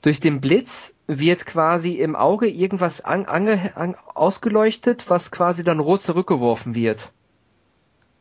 [0.00, 5.80] Durch den Blitz wird quasi im Auge irgendwas an, ange, an, ausgeleuchtet, was quasi dann
[5.80, 7.12] rot zurückgeworfen wird.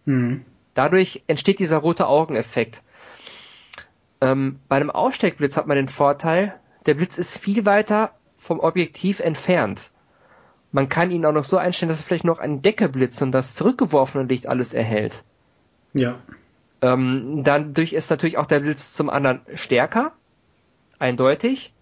[0.06, 0.44] Mhm.
[0.74, 2.84] Dadurch entsteht dieser rote Augeneffekt.
[4.22, 9.20] Ähm, bei einem Aussteckblitz hat man den Vorteil, der Blitz ist viel weiter vom Objektiv
[9.20, 9.92] entfernt.
[10.72, 13.56] Man kann ihn auch noch so einstellen, dass er vielleicht noch ein Deckeblitz und das
[13.56, 15.24] zurückgeworfene Licht alles erhält.
[15.94, 16.16] Ja.
[16.82, 20.12] Ähm, dadurch ist natürlich auch der Blitz zum anderen stärker,
[21.00, 21.74] eindeutig.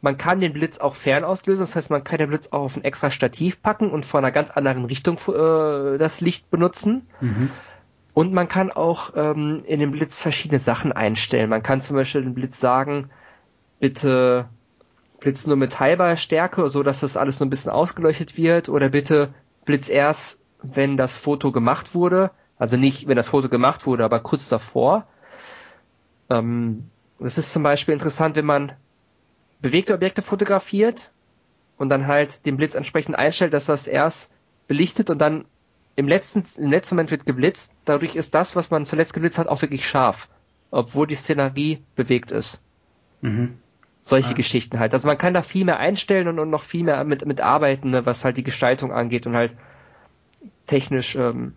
[0.00, 2.76] Man kann den Blitz auch fern auslösen, das heißt, man kann den Blitz auch auf
[2.76, 7.06] ein extra Stativ packen und von einer ganz anderen Richtung äh, das Licht benutzen.
[7.20, 7.50] Mhm.
[8.12, 11.50] Und man kann auch ähm, in dem Blitz verschiedene Sachen einstellen.
[11.50, 13.10] Man kann zum Beispiel dem Blitz sagen,
[13.78, 14.48] bitte
[15.20, 18.88] Blitz nur mit halber Stärke, so dass das alles so ein bisschen ausgeleuchtet wird, oder
[18.88, 19.32] bitte
[19.64, 22.30] Blitz erst, wenn das Foto gemacht wurde.
[22.58, 25.06] Also nicht, wenn das Foto gemacht wurde, aber kurz davor.
[26.30, 28.72] Ähm, das ist zum Beispiel interessant, wenn man
[29.60, 31.12] bewegte Objekte fotografiert
[31.76, 34.30] und dann halt den Blitz entsprechend einstellt, dass das erst
[34.66, 35.44] belichtet und dann
[35.96, 39.48] im letzten, im letzten Moment wird geblitzt, dadurch ist das, was man zuletzt geblitzt hat,
[39.48, 40.28] auch wirklich scharf,
[40.70, 42.62] obwohl die Szenerie bewegt ist.
[43.20, 43.58] Mhm.
[44.02, 44.34] Solche ah.
[44.34, 44.94] Geschichten halt.
[44.94, 47.90] Also man kann da viel mehr einstellen und, und noch viel mehr mit, mit arbeiten,
[47.90, 49.54] ne, was halt die Gestaltung angeht und halt
[50.66, 51.54] technisch ähm,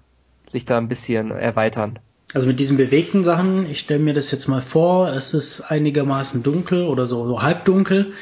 [0.49, 1.99] sich da ein bisschen erweitern.
[2.33, 6.41] Also mit diesen bewegten Sachen, ich stelle mir das jetzt mal vor, es ist einigermaßen
[6.41, 8.13] dunkel oder so, so halbdunkel.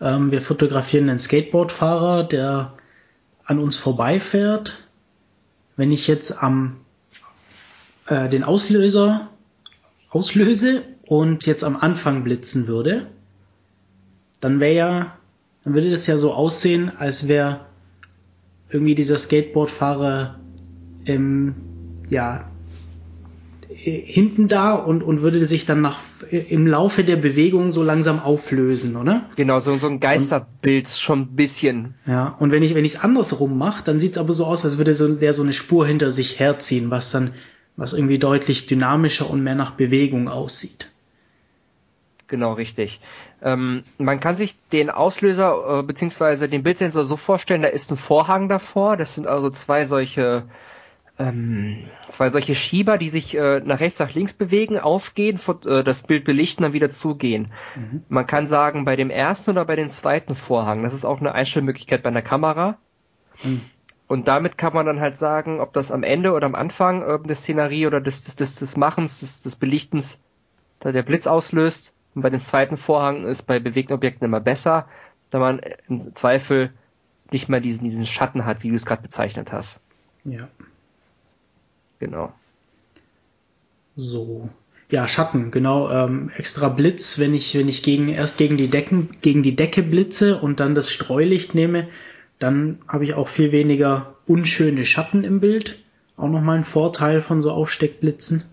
[0.00, 2.74] Ähm, wir fotografieren einen Skateboardfahrer, der
[3.44, 4.85] an uns vorbeifährt.
[5.76, 6.76] Wenn ich jetzt am
[8.06, 9.28] äh, den Auslöser
[10.10, 13.06] auslöse und jetzt am Anfang blitzen würde,
[14.40, 15.18] dann wäre ja,
[15.64, 17.66] dann würde das ja so aussehen, als wäre
[18.70, 20.38] irgendwie dieser Skateboardfahrer
[21.04, 21.54] im,
[22.08, 22.50] ja,
[23.68, 28.96] hinten da und, und würde sich dann nach, im Laufe der Bewegung so langsam auflösen,
[28.96, 29.28] oder?
[29.36, 31.94] Genau, so, so ein Geisterbild und, schon ein bisschen.
[32.06, 34.64] Ja, und wenn ich, wenn ich es andersrum mache, dann sieht es aber so aus,
[34.64, 37.34] als würde so, der so eine Spur hinter sich herziehen, was dann,
[37.76, 40.90] was irgendwie deutlich dynamischer und mehr nach Bewegung aussieht.
[42.28, 43.00] Genau, richtig.
[43.42, 46.48] Ähm, man kann sich den Auslöser äh, bzw.
[46.48, 48.96] den Bildsensor so vorstellen, da ist ein Vorhang davor.
[48.96, 50.44] Das sind also zwei solche
[51.18, 56.02] ähm, zwei solche Schieber, die sich äh, nach rechts, nach links bewegen, aufgehen, äh, das
[56.02, 57.52] Bild belichten, dann wieder zugehen.
[57.74, 58.02] Mhm.
[58.08, 61.32] Man kann sagen, bei dem ersten oder bei dem zweiten Vorhang, das ist auch eine
[61.32, 62.76] Einstellmöglichkeit bei einer Kamera.
[63.42, 63.62] Mhm.
[64.08, 67.18] Und damit kann man dann halt sagen, ob das am Ende oder am Anfang äh,
[67.26, 70.20] des Szenerie oder des, des, des, des Machens, des, des Belichtens,
[70.80, 71.94] da der Blitz auslöst.
[72.14, 74.86] Und bei dem zweiten Vorhang ist bei bewegten Objekten immer besser,
[75.30, 76.72] da man im Zweifel
[77.32, 79.80] nicht mehr diesen, diesen Schatten hat, wie du es gerade bezeichnet hast.
[80.24, 80.48] Ja.
[81.98, 82.32] Genau.
[83.96, 84.48] So.
[84.90, 85.90] Ja, Schatten, genau.
[85.90, 89.82] Ähm, extra Blitz, wenn ich, wenn ich gegen, erst gegen die Decken, gegen die Decke
[89.82, 91.88] blitze und dann das Streulicht nehme,
[92.38, 95.82] dann habe ich auch viel weniger unschöne Schatten im Bild.
[96.16, 98.44] Auch nochmal ein Vorteil von so Aufsteckblitzen.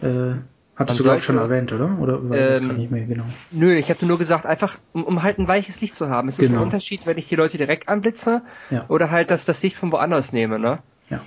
[0.00, 0.34] Äh,
[0.76, 1.98] hattest du gerade schon erwähnt, oder?
[1.98, 3.24] Oder ähm, das kann ich mehr genau?
[3.50, 6.28] Nö, ich habe nur gesagt, einfach um, um, halt ein weiches Licht zu haben.
[6.28, 6.60] Es ist genau.
[6.60, 8.84] ein Unterschied, wenn ich die Leute direkt anblitze ja.
[8.88, 10.78] oder halt das, das Licht von woanders nehme, ne?
[11.10, 11.20] Ja.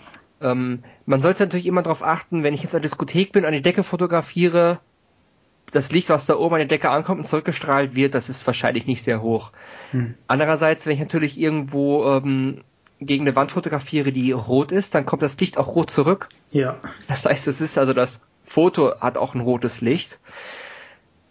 [0.44, 3.54] Ähm, man sollte natürlich immer darauf achten, wenn ich jetzt an der Diskothek bin, an
[3.54, 4.80] die Decke fotografiere,
[5.72, 8.86] das Licht, was da oben an die Decke ankommt und zurückgestrahlt wird, das ist wahrscheinlich
[8.86, 9.52] nicht sehr hoch.
[9.92, 10.14] Hm.
[10.28, 12.62] Andererseits, wenn ich natürlich irgendwo ähm,
[13.00, 16.30] gegen eine Wand fotografiere, die rot ist, dann kommt das Licht auch rot zurück.
[16.50, 16.78] Ja.
[17.08, 20.20] Das heißt, es ist also das Foto hat auch ein rotes Licht.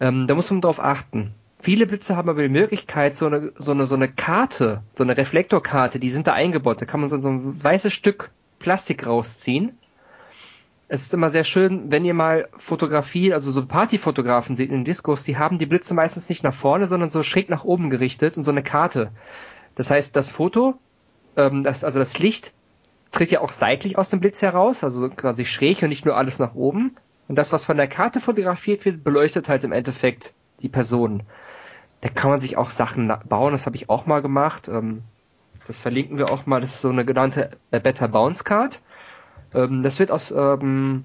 [0.00, 1.34] Ähm, da muss man darauf achten.
[1.60, 5.16] Viele Blitze haben aber die Möglichkeit, so eine, so eine, so eine Karte, so eine
[5.16, 6.80] Reflektorkarte, die sind da eingebaut.
[6.82, 8.32] Da kann man so, so ein weißes Stück
[8.62, 9.78] Plastik rausziehen.
[10.88, 14.84] Es ist immer sehr schön, wenn ihr mal Fotografie, also so Partyfotografen seht in den
[14.84, 18.36] Diskos, die haben die Blitze meistens nicht nach vorne, sondern so schräg nach oben gerichtet
[18.36, 19.10] und so eine Karte.
[19.74, 20.74] Das heißt, das Foto,
[21.36, 22.52] ähm, das, also das Licht
[23.10, 26.38] tritt ja auch seitlich aus dem Blitz heraus, also quasi schräg und nicht nur alles
[26.38, 26.96] nach oben.
[27.28, 31.22] Und das, was von der Karte fotografiert wird, beleuchtet halt im Endeffekt die Person.
[32.00, 34.68] Da kann man sich auch Sachen bauen, das habe ich auch mal gemacht.
[34.68, 35.02] Ähm,
[35.66, 36.60] das verlinken wir auch mal.
[36.60, 38.82] Das ist so eine genannte äh, Better Bounce Card.
[39.54, 41.04] Ähm, das wird aus ähm,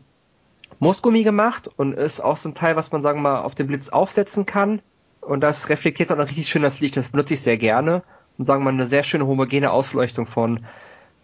[0.80, 3.68] Moosgummi gemacht und ist auch so ein Teil, was man sagen wir mal auf den
[3.68, 4.82] Blitz aufsetzen kann.
[5.22, 6.96] Und das reflektiert dann richtig schön das Licht.
[6.98, 8.04] Das benutze ich sehr gerne
[8.38, 10.62] und sagen wir mal eine sehr schöne homogene Ausleuchtung von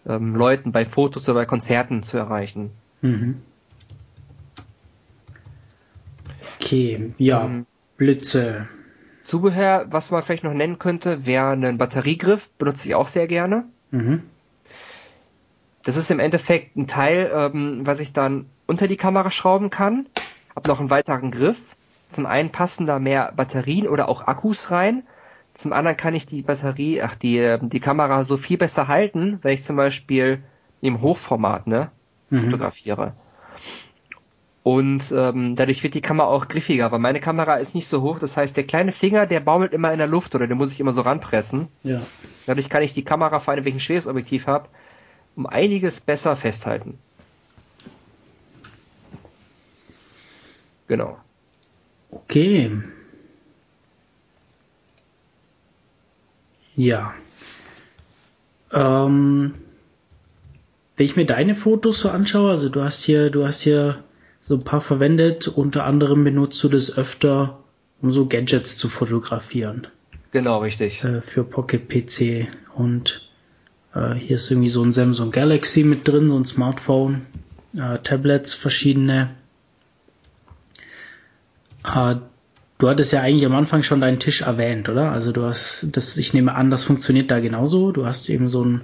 [0.08, 2.72] ähm, Leuten bei Fotos oder bei Konzerten zu erreichen.
[3.02, 3.42] Mhm.
[6.60, 7.66] Okay, ja, ähm,
[7.98, 8.68] Blitze.
[9.34, 13.64] Zubehör, was man vielleicht noch nennen könnte, wäre ein Batteriegriff, benutze ich auch sehr gerne.
[13.90, 14.22] Mhm.
[15.82, 20.06] Das ist im Endeffekt ein Teil, ähm, was ich dann unter die Kamera schrauben kann.
[20.56, 21.76] Hab noch einen weiteren Griff.
[22.10, 25.02] Zum einen passen da mehr Batterien oder auch Akkus rein.
[25.56, 29.40] Zum anderen kann ich die Batterie, ach die ähm, die Kamera so viel besser halten,
[29.42, 30.44] wenn ich zum Beispiel
[30.80, 31.90] im Hochformat ne
[32.30, 32.52] mhm.
[32.52, 33.14] fotografiere.
[34.64, 38.20] Und ähm, dadurch wird die Kamera auch griffiger, weil meine Kamera ist nicht so hoch.
[38.20, 40.80] Das heißt, der kleine Finger, der baumelt immer in der Luft oder den muss ich
[40.80, 41.68] immer so ranpressen.
[41.84, 42.02] Ja.
[42.46, 44.70] Dadurch kann ich die Kamera, vor allem wenn ich ein schweres Objektiv habe,
[45.36, 46.98] um einiges besser festhalten.
[50.88, 51.18] Genau.
[52.10, 52.72] Okay.
[56.76, 57.14] Ja.
[58.72, 59.56] Ähm,
[60.96, 64.04] wenn ich mir deine Fotos so anschaue, also du hast hier, du hast hier
[64.44, 65.48] so ein paar verwendet.
[65.48, 67.60] Unter anderem benutzt du das öfter,
[68.02, 69.88] um so Gadgets zu fotografieren.
[70.32, 71.04] Genau, richtig.
[71.04, 72.48] Äh, für Pocket PC.
[72.76, 73.30] Und
[73.96, 77.26] äh, hier ist irgendwie so ein Samsung Galaxy mit drin, so ein Smartphone,
[77.76, 79.30] äh, Tablets, verschiedene.
[81.86, 82.16] Äh,
[82.80, 85.12] du hattest ja eigentlich am Anfang schon deinen Tisch erwähnt, oder?
[85.12, 87.94] Also du hast, das, ich nehme an, das funktioniert da genauso.
[87.94, 88.82] Du hast eben so ein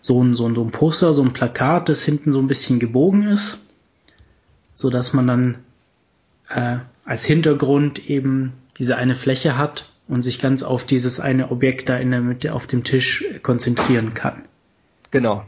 [0.00, 2.78] so ein, so ein, so ein Poster, so ein Plakat, das hinten so ein bisschen
[2.78, 3.63] gebogen ist
[4.74, 5.58] so dass man dann
[6.48, 11.88] äh, als Hintergrund eben diese eine Fläche hat und sich ganz auf dieses eine Objekt
[11.88, 14.44] da in der Mitte auf dem Tisch konzentrieren kann.
[15.10, 15.46] Genau.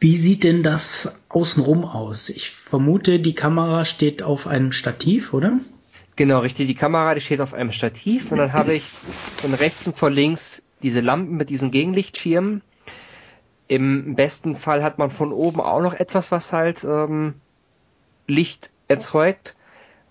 [0.00, 2.28] Wie sieht denn das außenrum aus?
[2.28, 5.60] Ich vermute, die Kamera steht auf einem Stativ, oder?
[6.14, 6.66] Genau, richtig.
[6.66, 8.82] Die Kamera, die steht auf einem Stativ und dann habe ich
[9.36, 12.62] von rechts und von links diese Lampen mit diesen Gegenlichtschirmen.
[13.68, 17.34] Im besten Fall hat man von oben auch noch etwas, was halt ähm,
[18.26, 19.56] Licht erzeugt.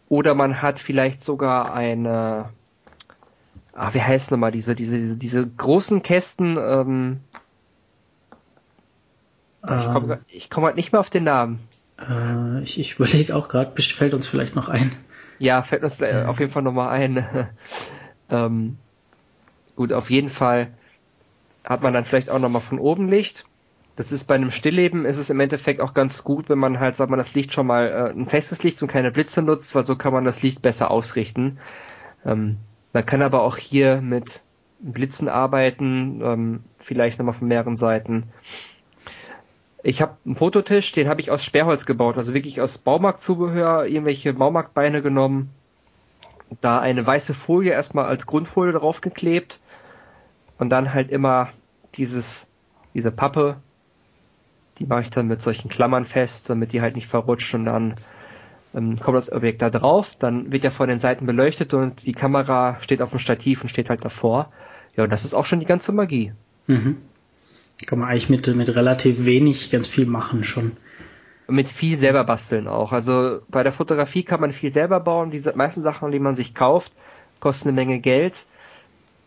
[0.09, 2.49] Oder man hat vielleicht sogar eine,
[3.73, 7.19] ah, wie heißt nochmal diese, diese, diese, diese großen Kästen, ähm,
[9.67, 10.19] ähm, ich komme
[10.49, 11.59] komm halt nicht mehr auf den Namen.
[11.99, 14.95] Äh, ich ich überlege auch gerade, fällt uns vielleicht noch ein.
[15.39, 17.49] Ja, fällt uns äh, auf jeden Fall nochmal ein.
[18.29, 18.77] ähm,
[19.75, 20.69] gut, auf jeden Fall
[21.68, 23.45] hat man dann vielleicht auch nochmal von oben Licht.
[23.98, 26.95] Das ist bei einem Stillleben ist es im Endeffekt auch ganz gut, wenn man halt,
[26.95, 29.85] sagt man, das Licht schon mal äh, ein festes Licht und keine Blitze nutzt, weil
[29.85, 31.57] so kann man das Licht besser ausrichten.
[32.23, 32.57] Ähm,
[32.94, 34.44] man kann aber auch hier mit
[34.80, 38.31] Blitzen arbeiten, ähm, vielleicht nochmal von mehreren Seiten.
[39.84, 44.34] Ich habe einen Fototisch, den habe ich aus Sperrholz gebaut, also wirklich aus Baumarktzubehör, irgendwelche
[44.34, 45.49] Baumarktbeine genommen,
[46.61, 49.60] da eine weiße Folie erstmal als Grundfolie draufgeklebt
[50.60, 51.49] und dann halt immer
[51.97, 52.47] dieses,
[52.93, 53.57] diese Pappe,
[54.79, 57.95] die mache ich dann mit solchen Klammern fest, damit die halt nicht verrutscht und dann
[58.73, 62.11] ähm, kommt das Objekt da drauf, dann wird ja von den Seiten beleuchtet und die
[62.11, 64.51] Kamera steht auf dem Stativ und steht halt davor.
[64.95, 66.33] Ja, und das ist auch schon die ganze Magie.
[66.67, 66.97] Mhm.
[67.85, 70.77] Kann man eigentlich mit, mit relativ wenig ganz viel machen schon.
[71.47, 72.91] Mit viel selber basteln auch.
[72.91, 75.31] Also bei der Fotografie kann man viel selber bauen.
[75.31, 76.93] Die meisten Sachen, die man sich kauft,
[77.39, 78.45] kosten eine Menge Geld,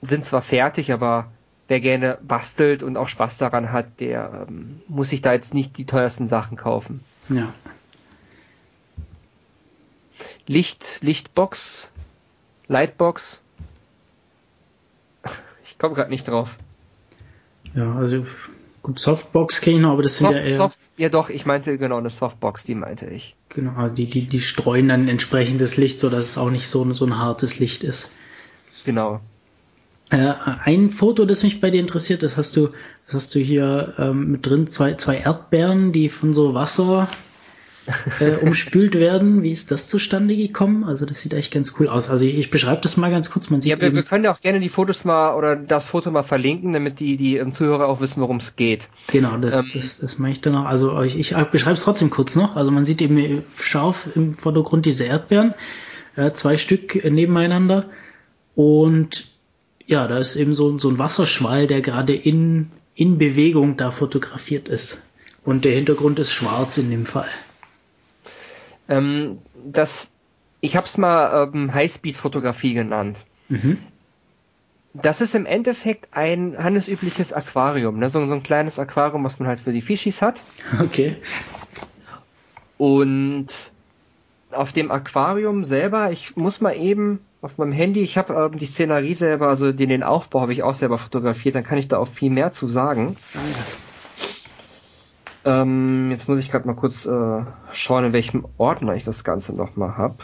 [0.02, 1.30] sind zwar fertig, aber
[1.70, 5.78] wer gerne bastelt und auch Spaß daran hat, der ähm, muss sich da jetzt nicht
[5.78, 7.01] die teuersten Sachen kaufen.
[7.28, 7.55] Ja.
[10.48, 11.88] Licht, Lichtbox,
[12.66, 13.40] Lightbox.
[15.64, 16.56] Ich komme gerade nicht drauf.
[17.74, 18.26] Ja, also
[18.82, 20.56] gut, Softbox kenne ich noch, aber das sind Soft, ja eher.
[20.56, 23.36] Soft, ja doch, ich meinte genau eine Softbox, die meinte ich.
[23.48, 27.06] Genau, die, die, die streuen dann entsprechendes Licht, so dass es auch nicht so, so
[27.06, 28.10] ein hartes Licht ist.
[28.84, 29.20] Genau.
[30.11, 30.35] Äh,
[30.65, 32.70] ein Foto, das mich bei dir interessiert, das hast du,
[33.07, 37.09] das hast du hier ähm, mit drin, zwei, zwei Erdbeeren, die von so Wasser
[38.19, 39.45] äh, umspült werden.
[39.45, 40.82] Wie ist das zustande gekommen?
[40.82, 42.11] Also das sieht echt ganz cool aus.
[42.11, 43.51] Also ich, ich beschreibe das mal ganz kurz.
[43.51, 46.11] Man sieht ja, wir, wir können ja auch gerne die Fotos mal oder das Foto
[46.11, 48.89] mal verlinken, damit die, die ähm, Zuhörer auch wissen, worum es geht.
[49.12, 50.66] Genau, das, ähm, das, das mache ich dann noch.
[50.66, 52.57] Also ich, ich beschreibe es trotzdem kurz noch.
[52.57, 55.55] Also man sieht eben scharf im Vordergrund diese Erdbeeren,
[56.16, 57.91] äh, zwei Stück nebeneinander
[58.57, 59.30] und
[59.91, 64.69] ja, da ist eben so, so ein Wasserschwall, der gerade in, in Bewegung da fotografiert
[64.69, 65.03] ist.
[65.45, 67.29] Und der Hintergrund ist schwarz in dem Fall.
[68.89, 70.12] Ähm, das,
[70.61, 73.25] ich habe es mal ähm, Highspeed-Fotografie genannt.
[73.49, 73.79] Mhm.
[74.95, 78.09] Das ist im Endeffekt ein handelsübliches Aquarium, ne?
[78.09, 80.41] so, so ein kleines Aquarium, was man halt für die Fischis hat.
[80.81, 81.17] Okay.
[82.79, 83.49] Und
[84.53, 88.67] auf dem Aquarium selber, ich muss mal eben auf meinem Handy, ich habe ähm, die
[88.67, 91.99] Szenerie selber, also den, den Aufbau habe ich auch selber fotografiert, dann kann ich da
[91.99, 93.17] auch viel mehr zu sagen.
[95.45, 99.55] Ähm, jetzt muss ich gerade mal kurz äh, schauen, in welchem Ordner ich das Ganze
[99.55, 100.19] nochmal habe.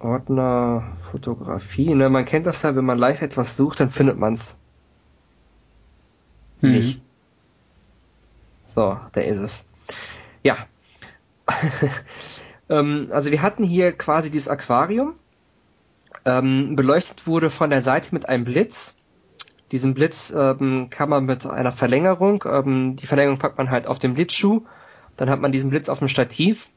[0.00, 1.94] Ordner Fotografie.
[1.94, 4.58] Ne, man kennt das ja, wenn man live etwas sucht, dann findet man's
[6.60, 6.72] hm.
[6.72, 7.28] nichts.
[8.64, 9.64] So, da ist es.
[10.42, 10.66] Ja.
[12.68, 15.14] ähm, also wir hatten hier quasi dieses Aquarium.
[16.24, 18.96] Ähm, beleuchtet wurde von der Seite mit einem Blitz.
[19.72, 23.98] Diesen Blitz ähm, kann man mit einer Verlängerung, ähm, die Verlängerung packt man halt auf
[23.98, 24.62] den Blitzschuh,
[25.16, 26.68] dann hat man diesen Blitz auf dem Stativ,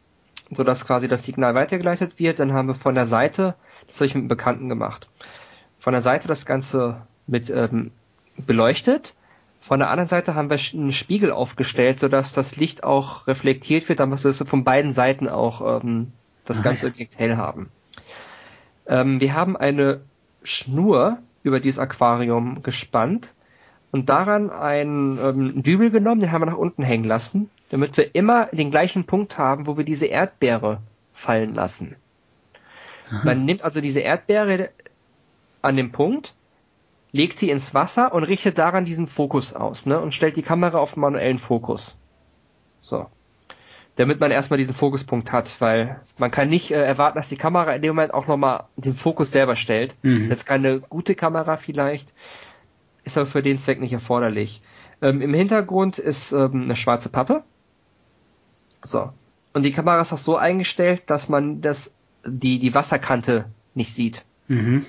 [0.51, 2.39] sodass quasi das Signal weitergeleitet wird.
[2.39, 3.55] Dann haben wir von der Seite,
[3.87, 5.07] das habe ich mit einem Bekannten gemacht,
[5.77, 7.91] von der Seite das Ganze mit ähm,
[8.37, 9.13] beleuchtet.
[9.61, 13.99] Von der anderen Seite haben wir einen Spiegel aufgestellt, sodass das Licht auch reflektiert wird,
[13.99, 16.11] damit wir von beiden Seiten auch ähm,
[16.45, 17.69] das ah, ganze Objekt hell haben.
[18.87, 20.01] Ähm, wir haben eine
[20.43, 23.33] Schnur, über dieses Aquarium gespannt
[23.91, 28.13] und daran einen ähm, Dübel genommen, den haben wir nach unten hängen lassen, damit wir
[28.13, 30.81] immer den gleichen Punkt haben, wo wir diese Erdbeere
[31.13, 31.95] fallen lassen.
[33.09, 33.21] Aha.
[33.23, 34.69] Man nimmt also diese Erdbeere
[35.61, 36.33] an dem Punkt,
[37.11, 39.99] legt sie ins Wasser und richtet daran diesen Fokus aus, ne?
[39.99, 41.95] Und stellt die Kamera auf manuellen Fokus.
[42.81, 43.07] So
[43.99, 47.73] damit man erstmal diesen Fokuspunkt hat, weil man kann nicht äh, erwarten, dass die Kamera
[47.73, 49.97] in dem Moment auch nochmal den Fokus selber stellt.
[50.03, 50.29] Mhm.
[50.29, 52.13] Das ist keine gute Kamera vielleicht,
[53.03, 54.61] ist aber für den Zweck nicht erforderlich.
[55.01, 57.43] Ähm, Im Hintergrund ist ähm, eine schwarze Pappe.
[58.83, 59.11] So.
[59.51, 61.93] Und die Kamera ist auch so eingestellt, dass man das,
[62.25, 64.23] die, die Wasserkante nicht sieht.
[64.47, 64.85] Mhm.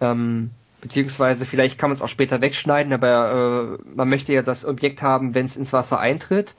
[0.00, 0.52] Ähm,
[0.86, 5.02] Beziehungsweise vielleicht kann man es auch später wegschneiden, aber äh, man möchte ja das Objekt
[5.02, 6.54] haben, wenn es ins Wasser eintritt.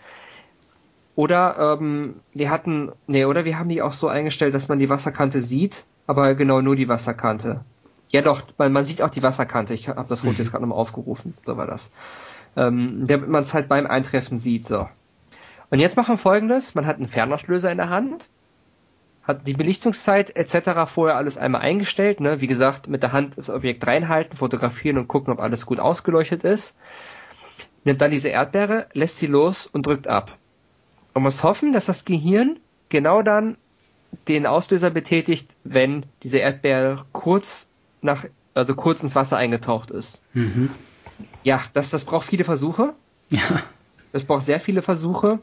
[1.16, 4.90] Oder ähm, wir hatten, nee, oder wir haben die auch so eingestellt, dass man die
[4.90, 7.62] Wasserkante sieht, aber genau nur die Wasserkante.
[8.12, 9.74] Ja doch, man, man sieht auch die Wasserkante.
[9.74, 10.40] Ich habe das Foto mhm.
[10.40, 11.34] jetzt gerade nochmal aufgerufen.
[11.41, 11.90] So war das.
[12.58, 14.66] Ähm, damit man es halt beim Eintreffen sieht.
[14.66, 14.90] So.
[15.70, 16.76] Und jetzt machen wir folgendes.
[16.76, 18.28] Man hat einen Fernauslöser in der Hand,
[19.28, 20.90] hat die Belichtungszeit etc.
[20.90, 22.22] vorher alles einmal eingestellt.
[22.22, 22.40] Ne?
[22.40, 26.45] Wie gesagt, mit der Hand das Objekt reinhalten, fotografieren und gucken, ob alles gut ausgeleuchtet
[26.45, 26.78] ist.
[27.84, 30.38] Nimmt dann diese Erdbeere, lässt sie los und drückt ab.
[31.14, 32.60] Man muss hoffen, dass das Gehirn
[32.90, 33.58] genau dann
[34.28, 37.68] den Auslöser betätigt, wenn diese Erdbeere kurz
[38.02, 40.24] nach, also kurz ins Wasser eingetaucht ist.
[40.34, 40.70] Mhm.
[41.44, 42.94] Ja, das, das braucht viele Versuche.
[43.30, 43.64] Ja.
[44.14, 45.40] Das braucht sehr viele Versuche.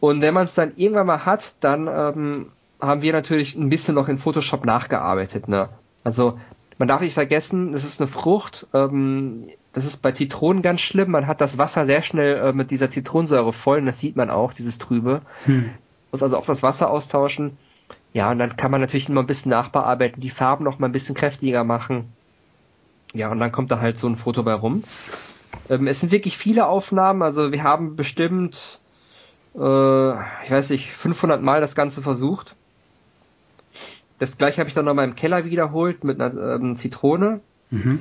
[0.00, 2.52] Und wenn man es dann irgendwann mal hat, dann ähm,
[2.82, 5.48] haben wir natürlich ein bisschen noch in Photoshop nachgearbeitet.
[5.48, 5.68] Ne?
[6.04, 6.38] Also
[6.78, 8.66] man darf nicht vergessen, das ist eine Frucht.
[8.74, 11.12] Ähm, das ist bei Zitronen ganz schlimm.
[11.12, 14.30] Man hat das Wasser sehr schnell äh, mit dieser Zitronensäure voll und das sieht man
[14.30, 15.22] auch, dieses Trübe.
[15.44, 15.70] Hm.
[16.10, 17.56] Muss also auch das Wasser austauschen.
[18.12, 20.92] Ja, und dann kann man natürlich immer ein bisschen nachbearbeiten, die Farben noch mal ein
[20.92, 22.12] bisschen kräftiger machen.
[23.14, 24.84] Ja, und dann kommt da halt so ein Foto bei rum.
[25.70, 28.80] Ähm, es sind wirklich viele Aufnahmen, also wir haben bestimmt,
[29.54, 30.10] äh,
[30.44, 32.56] ich weiß nicht, 500 Mal das Ganze versucht.
[34.22, 37.40] Das gleiche habe ich dann noch mal im Keller wiederholt mit einer ähm, Zitrone.
[37.70, 38.00] Mhm.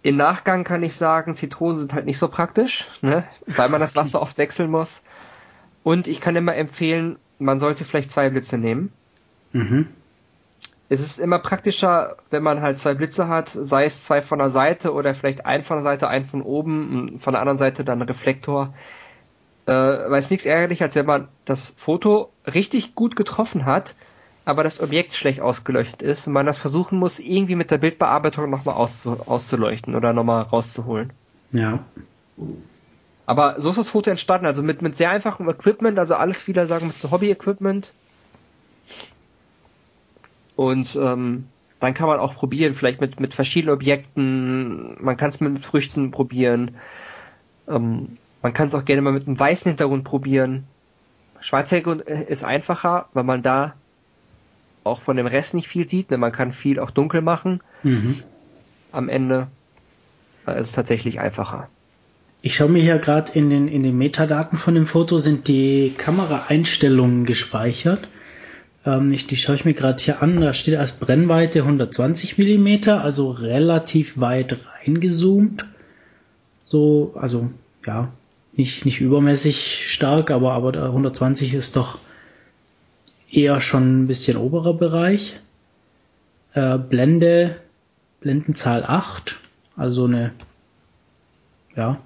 [0.00, 3.24] Im Nachgang kann ich sagen, Zitronen sind halt nicht so praktisch, ne?
[3.46, 5.02] weil man das Wasser oft wechseln muss.
[5.82, 8.90] Und ich kann immer empfehlen, man sollte vielleicht zwei Blitze nehmen.
[9.52, 9.88] Mhm.
[10.88, 14.48] Es ist immer praktischer, wenn man halt zwei Blitze hat, sei es zwei von der
[14.48, 18.00] Seite oder vielleicht ein von der Seite, ein von oben, von der anderen Seite dann
[18.00, 18.72] Reflektor.
[19.66, 23.94] Äh, weil es nichts ärgerlich, als wenn man das Foto richtig gut getroffen hat,
[24.48, 28.48] aber das Objekt schlecht ausgeleuchtet ist und man das versuchen muss, irgendwie mit der Bildbearbeitung
[28.48, 31.12] nochmal auszu auszuleuchten oder nochmal rauszuholen.
[31.52, 31.80] Ja.
[33.26, 36.66] Aber so ist das Foto entstanden, also mit, mit sehr einfachem Equipment, also alles wieder
[36.66, 37.92] sagen mit so Hobby-Equipment.
[40.56, 41.48] Und ähm,
[41.78, 46.10] dann kann man auch probieren, vielleicht mit, mit verschiedenen Objekten, man kann es mit Früchten
[46.10, 46.70] probieren.
[47.68, 50.64] Ähm, man kann es auch gerne mal mit einem weißen Hintergrund probieren.
[51.40, 53.74] Schwarzer Hintergrund ist einfacher, weil man da
[54.88, 56.10] auch von dem Rest nicht viel sieht.
[56.10, 56.18] Ne?
[56.18, 57.60] Man kann viel auch dunkel machen.
[57.82, 58.16] Mhm.
[58.92, 59.48] Am Ende
[60.46, 61.68] ist es tatsächlich einfacher.
[62.40, 65.92] Ich schaue mir hier gerade in den, in den Metadaten von dem Foto sind die
[65.96, 68.08] Kameraeinstellungen gespeichert.
[68.86, 70.40] Ähm, ich, die schaue ich mir gerade hier an.
[70.40, 75.64] Da steht als Brennweite 120 mm, also relativ weit reingezoomt.
[76.64, 77.50] So, also
[77.86, 78.12] ja,
[78.52, 81.98] nicht, nicht übermäßig stark, aber, aber 120 ist doch
[83.30, 85.38] eher schon ein bisschen oberer Bereich.
[86.54, 87.56] Äh, Blende,
[88.20, 89.38] Blendenzahl 8,
[89.76, 90.32] also eine,
[91.76, 92.00] ja,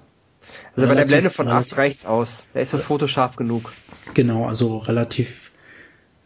[0.75, 2.47] also bei der Blende von 8 reicht's aus.
[2.53, 3.71] Da ist das Foto scharf genug.
[4.13, 5.51] Genau, also relativ,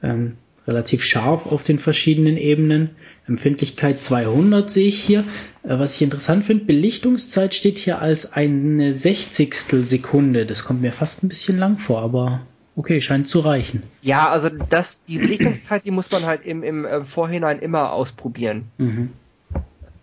[0.01, 2.91] ähm, relativ scharf auf den verschiedenen Ebenen.
[3.27, 5.23] Empfindlichkeit 200 sehe ich hier.
[5.63, 10.45] Äh, was ich interessant finde, Belichtungszeit steht hier als eine Sechzigstel Sekunde.
[10.45, 12.41] Das kommt mir fast ein bisschen lang vor, aber
[12.77, 13.83] okay, scheint zu reichen.
[14.01, 18.65] Ja, also das, die Belichtungszeit, die muss man halt im, im äh, Vorhinein immer ausprobieren.
[18.77, 19.09] Mhm.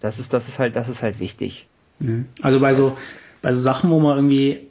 [0.01, 1.67] Das ist, das ist halt, das ist halt wichtig.
[2.01, 2.27] Mhm.
[2.43, 2.99] Also bei so,
[3.41, 4.69] bei so Sachen, wo man irgendwie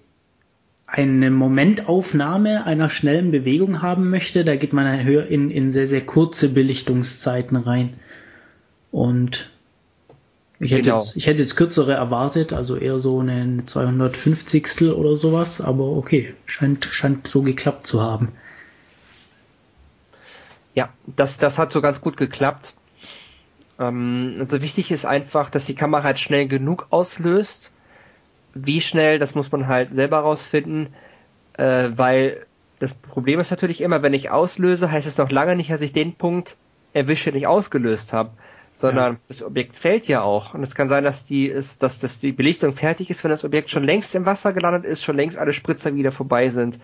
[0.86, 6.54] eine Momentaufnahme einer schnellen Bewegung haben möchte, da geht man in, in sehr, sehr kurze
[6.54, 7.94] Belichtungszeiten rein.
[8.92, 9.50] Und
[10.60, 10.98] ich hätte, genau.
[10.98, 14.94] jetzt, ich hätte jetzt kürzere erwartet, also eher so eine 250.
[14.94, 18.30] oder sowas, aber okay, scheint, scheint so geklappt zu haben.
[20.76, 22.74] Ja, das, das hat so ganz gut geklappt.
[23.80, 27.72] Ähm, also wichtig ist einfach, dass die Kamera halt schnell genug auslöst,
[28.54, 30.94] wie schnell, das muss man halt selber rausfinden,
[31.54, 32.46] äh, weil
[32.80, 35.94] das Problem ist natürlich immer, wenn ich auslöse, heißt es noch lange nicht, dass ich
[35.94, 36.58] den Punkt
[36.94, 38.32] erwische, den ich ausgelöst habe,
[38.76, 39.20] sondern ja.
[39.28, 40.54] das Objekt fällt ja auch.
[40.54, 43.44] Und es kann sein, dass die ist, dass, dass die Belichtung fertig ist, wenn das
[43.44, 46.80] Objekt schon längst im Wasser gelandet ist, schon längst alle Spritzer wieder vorbei sind.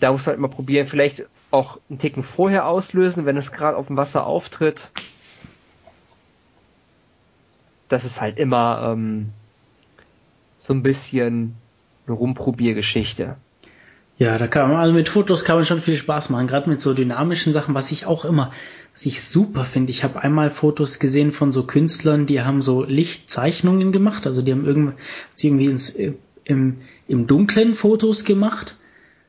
[0.00, 3.76] Da muss man halt immer probieren, vielleicht auch einen Ticken vorher auslösen, wenn es gerade
[3.76, 4.90] auf dem Wasser auftritt.
[7.88, 9.30] Das ist halt immer ähm,
[10.58, 11.54] so ein bisschen
[12.06, 13.36] eine Rumprobiergeschichte.
[14.16, 16.80] Ja, da kann man, also mit Fotos kann man schon viel Spaß machen, gerade mit
[16.80, 18.52] so dynamischen Sachen, was ich auch immer,
[18.94, 19.90] was ich super finde.
[19.90, 24.52] Ich habe einmal Fotos gesehen von so Künstlern, die haben so Lichtzeichnungen gemacht, also die
[24.52, 24.94] haben irgendwie,
[25.42, 25.98] irgendwie ins,
[26.44, 26.76] im,
[27.08, 28.76] im Dunklen Fotos gemacht.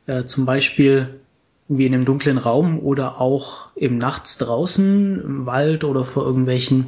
[0.05, 1.19] Äh, zum Beispiel
[1.67, 6.85] wie in einem dunklen Raum oder auch eben nachts draußen im Wald oder vor irgendwelchen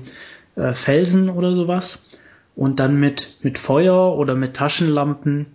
[0.55, 2.09] äh, Felsen oder sowas.
[2.55, 5.47] Und dann mit, mit Feuer oder mit Taschenlampen,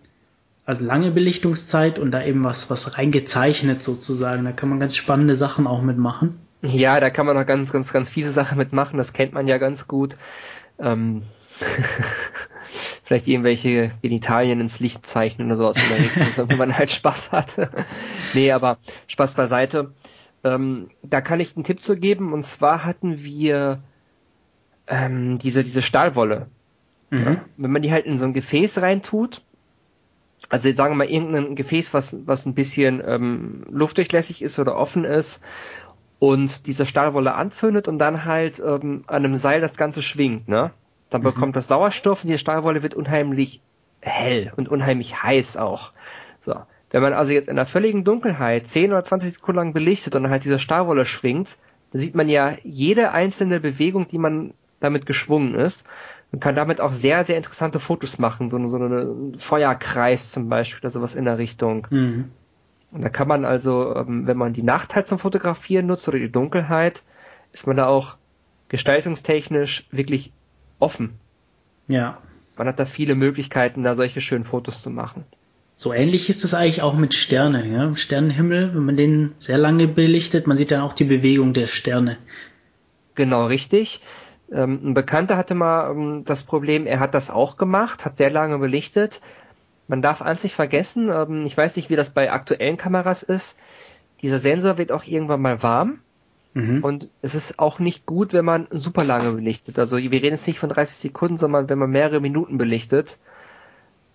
[0.64, 4.44] also lange Belichtungszeit und da eben was, was reingezeichnet sozusagen.
[4.44, 6.38] Da kann man ganz spannende Sachen auch mitmachen.
[6.62, 8.96] Ja, da kann man noch ganz, ganz, ganz fiese Sachen mitmachen.
[8.96, 10.16] Das kennt man ja ganz gut.
[10.78, 11.22] Ähm
[13.04, 17.32] vielleicht irgendwelche Genitalien ins Licht zeichnen oder so aus der Richtung, wenn man halt Spaß
[17.32, 17.56] hat.
[18.34, 18.78] nee, aber
[19.08, 19.92] Spaß beiseite.
[20.44, 23.82] Ähm, da kann ich einen Tipp zu geben und zwar hatten wir
[24.86, 26.46] ähm, diese, diese Stahlwolle.
[27.10, 27.24] Mhm.
[27.24, 29.42] Ja, wenn man die halt in so ein Gefäß reintut,
[30.48, 35.04] also sagen wir mal irgendein Gefäß, was, was ein bisschen ähm, luftdurchlässig ist oder offen
[35.04, 35.42] ist
[36.22, 40.70] und diese Stahlwolle anzündet und dann halt ähm, an einem Seil das Ganze schwingt, ne?
[41.10, 41.24] Dann mhm.
[41.24, 43.60] bekommt das Sauerstoff und die Stahlwolle wird unheimlich
[44.00, 45.90] hell und unheimlich heiß auch.
[46.38, 46.54] So.
[46.90, 50.22] Wenn man also jetzt in der völligen Dunkelheit 10 oder 20 Sekunden lang belichtet und
[50.22, 51.56] dann halt diese Stahlwolle schwingt,
[51.90, 55.84] dann sieht man ja jede einzelne Bewegung, die man damit geschwungen ist
[56.30, 60.82] und kann damit auch sehr, sehr interessante Fotos machen, so, so einen Feuerkreis zum Beispiel
[60.82, 61.88] oder sowas in der Richtung.
[61.90, 62.30] Mhm.
[62.92, 66.18] Und da kann man also, ähm, wenn man die Nacht halt zum Fotografieren nutzt oder
[66.18, 67.02] die Dunkelheit,
[67.52, 68.16] ist man da auch
[68.68, 70.32] gestaltungstechnisch wirklich
[70.78, 71.18] offen.
[71.88, 72.18] Ja.
[72.56, 75.24] Man hat da viele Möglichkeiten, da solche schönen Fotos zu machen.
[75.74, 77.96] So ähnlich ist es eigentlich auch mit Sternen, ja.
[77.96, 82.18] Sternenhimmel, wenn man den sehr lange belichtet, man sieht dann auch die Bewegung der Sterne.
[83.14, 84.00] Genau, richtig.
[84.52, 88.30] Ähm, ein Bekannter hatte mal ähm, das Problem, er hat das auch gemacht, hat sehr
[88.30, 89.22] lange belichtet.
[89.88, 93.58] Man darf eins nicht vergessen, ähm, ich weiß nicht, wie das bei aktuellen Kameras ist,
[94.22, 96.00] dieser Sensor wird auch irgendwann mal warm
[96.54, 96.84] Mhm.
[96.84, 99.78] Und es ist auch nicht gut, wenn man super lange belichtet.
[99.78, 103.18] Also wir reden jetzt nicht von 30 Sekunden, sondern wenn man mehrere Minuten belichtet,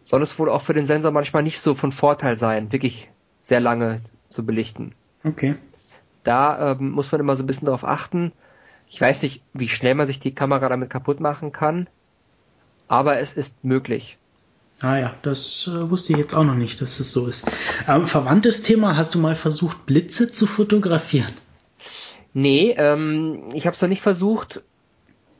[0.03, 3.10] soll es wohl auch für den Sensor manchmal nicht so von Vorteil sein, wirklich
[3.41, 4.94] sehr lange zu belichten.
[5.23, 5.56] Okay.
[6.23, 8.31] Da ähm, muss man immer so ein bisschen darauf achten.
[8.88, 11.88] Ich weiß nicht, wie schnell man sich die Kamera damit kaputt machen kann,
[12.88, 14.18] aber es ist möglich.
[14.82, 17.49] Ah ja, das äh, wusste ich jetzt auch noch nicht, dass es so ist.
[17.88, 21.34] Ähm, verwandtes Thema, hast du mal versucht, Blitze zu fotografieren?
[22.34, 24.64] Nee, ähm, ich habe es noch nicht versucht.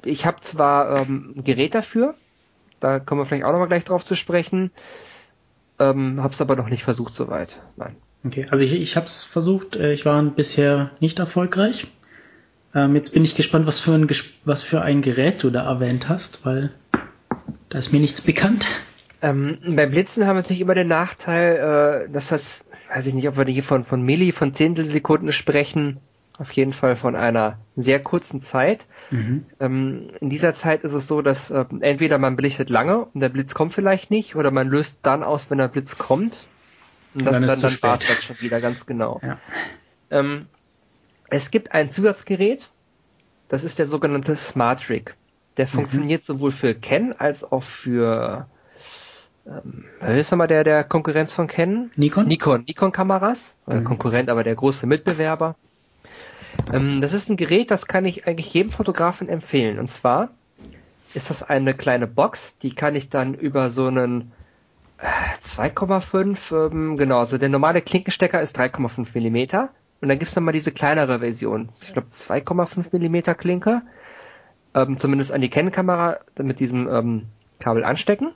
[0.04, 2.16] Ich habe zwar ähm, ein Gerät dafür,
[2.80, 4.72] da kommen wir vielleicht auch nochmal gleich drauf zu sprechen,
[5.80, 7.60] ähm, habe es aber noch nicht versucht soweit.
[7.76, 7.96] Nein.
[8.26, 11.88] Okay, also ich, ich habe es versucht, äh, ich war bisher nicht erfolgreich.
[12.74, 14.10] Ähm, jetzt bin ich gespannt, was für, ein,
[14.46, 16.72] was für ein Gerät du da erwähnt hast, weil
[17.70, 18.68] da ist mir nichts bekannt.
[19.22, 23.28] Ähm, beim Blitzen haben wir natürlich immer den Nachteil, äh, dass das, weiß ich nicht,
[23.28, 26.00] ob wir hier von, von Milli, von Zehntelsekunden sprechen,
[26.38, 28.86] auf jeden Fall von einer sehr kurzen Zeit.
[29.10, 29.46] Mhm.
[29.60, 33.30] Ähm, in dieser Zeit ist es so, dass äh, entweder man belichtet lange und der
[33.30, 36.48] Blitz kommt vielleicht nicht, oder man löst dann aus, wenn der Blitz kommt.
[37.16, 39.20] Und das dann, dann, dann war es schon wieder, ganz genau.
[39.24, 39.40] Ja.
[40.12, 40.46] Ähm,
[41.30, 42.70] es gibt ein Zusatzgerät,
[43.48, 45.16] das ist der sogenannte Smart Rig.
[45.58, 45.70] Der mhm.
[45.72, 48.48] funktioniert sowohl für Ken als auch für
[49.48, 49.86] ähm,
[50.18, 51.92] ist nochmal der, der Konkurrenz von Ken?
[51.96, 52.28] Nikon?
[52.28, 53.56] Nikon, Nikon-Kameras.
[53.66, 53.84] Mhm.
[53.84, 55.56] Konkurrent, aber der große Mitbewerber.
[56.72, 59.80] Ähm, das ist ein Gerät, das kann ich eigentlich jedem Fotografen empfehlen.
[59.80, 60.30] Und zwar
[61.14, 64.32] ist das eine kleine Box, die kann ich dann über so einen
[65.00, 65.06] äh,
[65.44, 69.70] 2,5, ähm, genau, also der normale Klinkenstecker ist 3,5 Millimeter
[70.02, 73.82] und dann gibt's dann mal diese kleinere Version, ich glaube 2,5 Millimeter Klinke,
[74.74, 77.26] ähm, zumindest an die Canon-Kamera mit diesem ähm,
[77.60, 78.34] Kabel anstecken.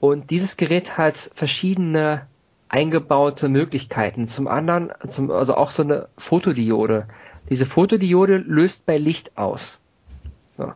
[0.00, 2.26] Und dieses Gerät hat verschiedene
[2.68, 4.26] eingebaute Möglichkeiten.
[4.26, 7.06] Zum anderen, zum, also auch so eine Fotodiode.
[7.48, 9.80] Diese Fotodiode löst bei Licht aus.
[10.56, 10.72] So.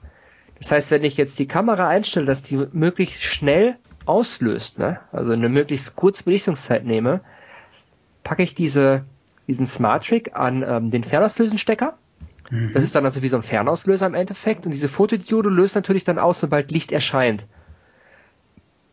[0.59, 5.01] Das heißt, wenn ich jetzt die Kamera einstelle, dass die möglichst schnell auslöst, ne?
[5.11, 7.23] also eine möglichst kurze Belichtungszeit nehme,
[8.23, 9.05] packe ich diese,
[9.49, 11.97] diesen Smart Trick an ähm, den Fernauslösenstecker.
[12.51, 12.73] Mhm.
[12.73, 16.05] Das ist dann also wie so ein Fernauslöser im Endeffekt und diese Fotodiode löst natürlich
[16.05, 17.47] dann aus, sobald Licht erscheint.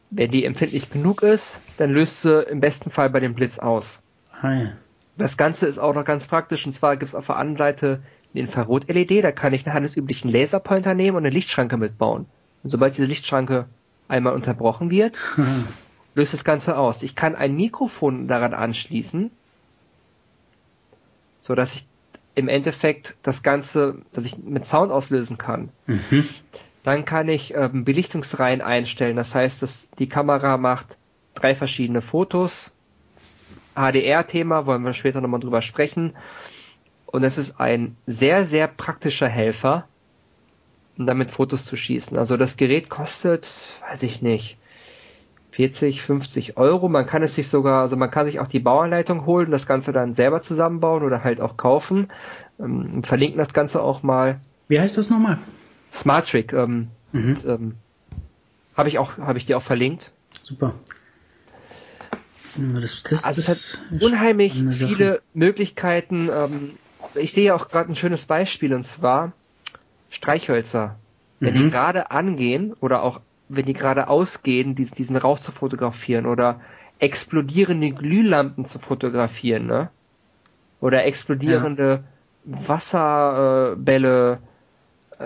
[0.09, 4.01] Wenn die empfindlich genug ist, dann löst sie im besten Fall bei dem Blitz aus.
[4.41, 4.71] Ah, ja.
[5.17, 8.01] Das Ganze ist auch noch ganz praktisch und zwar gibt es auf der anderen Seite
[8.33, 12.27] eine Infrarot-LED, da kann ich einen handelsüblichen Laserpointer nehmen und eine Lichtschranke mitbauen.
[12.63, 13.65] Und sobald diese Lichtschranke
[14.07, 15.19] einmal unterbrochen wird,
[16.15, 17.03] löst das Ganze aus.
[17.03, 19.31] Ich kann ein Mikrofon daran anschließen,
[21.39, 21.87] so dass ich
[22.35, 25.69] im Endeffekt das Ganze, dass ich mit Sound auslösen kann.
[25.87, 26.23] Mhm.
[26.87, 29.17] Dann kann ich ähm, Belichtungsreihen einstellen.
[29.17, 30.97] Das heißt, dass die Kamera macht
[31.33, 32.71] drei verschiedene Fotos.
[33.75, 36.15] HDR-Thema, wollen wir später nochmal drüber sprechen.
[37.05, 39.85] Und es ist ein sehr, sehr praktischer Helfer,
[40.97, 42.17] um damit Fotos zu schießen.
[42.17, 43.53] Also das Gerät kostet,
[43.91, 44.55] weiß ich nicht,
[45.51, 46.87] 40, 50 Euro.
[46.87, 49.91] Man kann es sich sogar, also man kann sich auch die Bauanleitung holen, das Ganze
[49.91, 52.07] dann selber zusammenbauen oder halt auch kaufen.
[52.61, 54.39] Ähm, verlinken das Ganze auch mal.
[54.69, 55.39] Wie heißt das nochmal?
[55.91, 56.53] Smart Trick.
[56.53, 57.35] Ähm, mhm.
[57.45, 57.75] ähm,
[58.75, 60.11] habe ich auch, habe ich dir auch verlinkt.
[60.41, 60.75] Super.
[62.55, 66.29] Das, das also es hat unheimlich viele Möglichkeiten.
[66.31, 66.77] Ähm,
[67.15, 69.33] ich sehe auch gerade ein schönes Beispiel und zwar
[70.09, 70.95] Streichhölzer.
[71.39, 71.57] Wenn mhm.
[71.57, 76.59] die gerade angehen oder auch wenn die gerade ausgehen, diesen, diesen Rauch zu fotografieren oder
[76.99, 79.89] explodierende Glühlampen zu fotografieren, ne?
[80.79, 82.03] Oder explodierende
[82.45, 82.67] ja.
[82.67, 84.37] Wasserbälle, äh,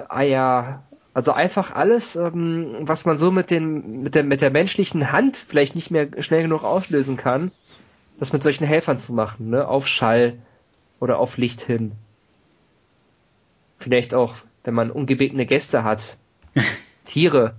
[0.09, 5.11] Eier, also einfach alles, ähm, was man so mit den, mit der, mit der menschlichen
[5.11, 7.51] Hand vielleicht nicht mehr schnell genug auslösen kann,
[8.17, 9.67] das mit solchen Helfern zu machen, ne?
[9.67, 10.37] Auf Schall
[10.99, 11.93] oder auf Licht hin.
[13.79, 16.17] Vielleicht auch, wenn man ungebetene Gäste hat,
[17.05, 17.55] Tiere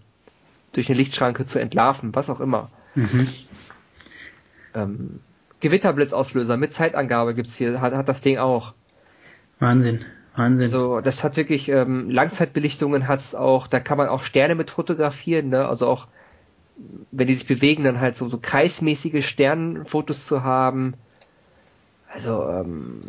[0.72, 2.70] durch eine Lichtschranke zu entlarven, was auch immer.
[2.94, 3.28] Mhm.
[4.74, 5.20] Ähm,
[5.60, 8.72] Gewitterblitzauslöser mit Zeitangabe gibt's hier, hat, hat das Ding auch.
[9.58, 10.04] Wahnsinn,
[10.34, 10.68] Wahnsinn.
[10.68, 15.50] So, das hat wirklich ähm, Langzeitbelichtungen hat's auch, da kann man auch Sterne mit fotografieren,
[15.50, 15.66] ne?
[15.66, 16.06] Also auch
[17.10, 20.94] wenn die sich bewegen, dann halt so, so kreismäßige Sternenfotos zu haben.
[22.12, 23.00] Also, ähm,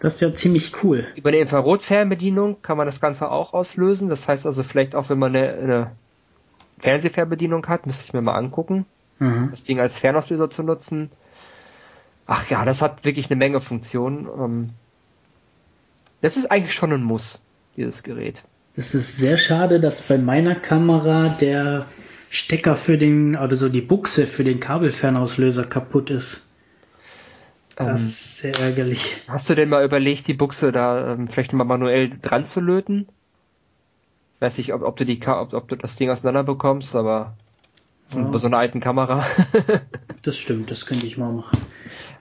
[0.00, 1.06] das ist ja ziemlich cool.
[1.14, 4.08] Über eine Infrarotfernbedienung kann man das Ganze auch auslösen.
[4.08, 5.92] Das heißt also vielleicht auch, wenn man eine, eine
[6.78, 8.84] Fernsehfernbedienung hat, müsste ich mir mal angucken.
[9.20, 9.48] Mhm.
[9.52, 11.10] Das Ding als Fernauslöser zu nutzen.
[12.26, 14.26] Ach ja, das hat wirklich eine Menge Funktionen.
[14.26, 14.70] Ähm,
[16.22, 17.40] das ist eigentlich schon ein Muss,
[17.76, 18.42] dieses Gerät.
[18.74, 21.86] Es ist sehr schade, dass bei meiner Kamera der
[22.30, 26.48] Stecker für den, also die Buchse für den Kabelfernauslöser kaputt ist.
[27.76, 29.16] Das ähm, ist sehr ärgerlich.
[29.28, 33.06] Hast du denn mal überlegt, die Buchse da ähm, vielleicht mal manuell dran zu löten?
[34.42, 37.36] weiß nicht, ob, ob du die ob, ob du das Ding auseinander bekommst, aber
[38.12, 38.24] ja.
[38.24, 39.24] bei so einer alten Kamera.
[40.22, 41.58] das stimmt, das könnte ich mal machen.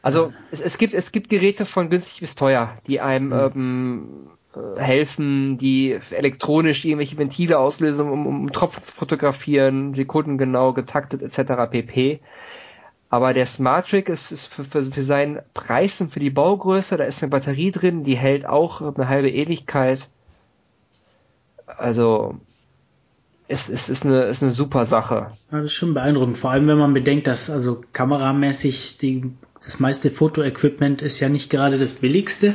[0.01, 3.51] Also es, es gibt es gibt Geräte von günstig bis teuer, die einem mhm.
[3.55, 11.21] ähm, äh, helfen, die elektronisch irgendwelche Ventile auslösen, um, um Tropfen zu fotografieren, sekundengenau getaktet
[11.21, 11.69] etc.
[11.69, 12.19] pp.
[13.09, 16.95] Aber der Smart Trick ist, ist für, für, für seinen Preis und für die Baugröße,
[16.95, 20.07] da ist eine Batterie drin, die hält auch eine halbe Ewigkeit.
[21.65, 22.35] Also
[23.49, 25.31] es, es ist, eine, ist eine super Sache.
[25.51, 26.37] Ja, das ist schon beeindruckend.
[26.37, 29.33] Vor allem, wenn man bedenkt, dass also kameramäßig die,
[29.63, 32.53] das meiste Fotoequipment ist ja nicht gerade das billigste.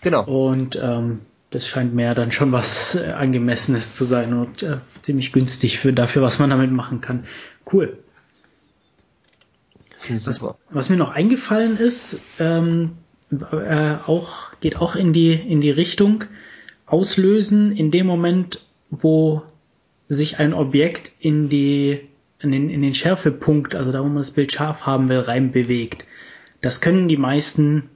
[0.00, 0.24] Genau.
[0.24, 1.20] Und ähm,
[1.50, 5.92] das scheint mir dann schon was äh, angemessenes zu sein und äh, ziemlich günstig für
[5.92, 7.24] dafür, was man damit machen kann.
[7.72, 7.98] Cool.
[10.24, 12.92] Was, was, mir noch eingefallen ist, ähm,
[13.30, 16.24] äh, auch geht auch in die in die Richtung
[16.86, 19.42] auslösen in dem Moment, wo
[20.08, 22.07] sich ein Objekt in die
[22.40, 25.52] in den, in den Schärfepunkt, also da wo man das Bild scharf haben will, rein
[25.52, 26.04] bewegt.
[26.60, 27.90] Das können die meisten,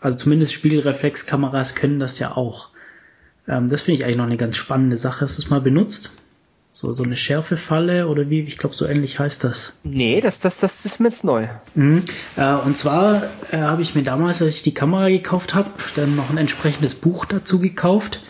[0.00, 2.70] also zumindest Spiegelreflexkameras können das ja auch.
[3.48, 5.22] Ähm, das finde ich eigentlich noch eine ganz spannende Sache.
[5.22, 6.14] Hast du es mal benutzt?
[6.74, 8.40] So, so eine Schärfefalle oder wie?
[8.40, 9.74] Ich glaube, so ähnlich heißt das.
[9.84, 11.48] Nee, das, das, das ist mir jetzt neu.
[11.74, 12.04] Mhm.
[12.36, 16.16] Äh, und zwar äh, habe ich mir damals, als ich die Kamera gekauft habe, dann
[16.16, 18.22] noch ein entsprechendes Buch dazu gekauft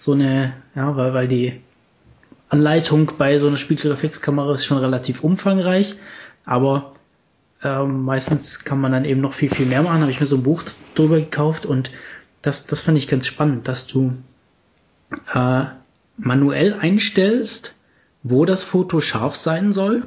[0.00, 1.60] so eine, ja, weil, weil die
[2.50, 5.96] Anleitung bei so einer Spiegelreflexkamera ist schon relativ umfangreich,
[6.44, 6.92] aber
[7.62, 10.00] ähm, meistens kann man dann eben noch viel, viel mehr machen.
[10.00, 10.62] Habe ich mir so ein Buch
[10.94, 11.90] drüber gekauft und
[12.42, 14.14] das, das fand ich ganz spannend, dass du
[15.32, 15.64] äh,
[16.16, 17.76] manuell einstellst,
[18.22, 20.06] wo das Foto scharf sein soll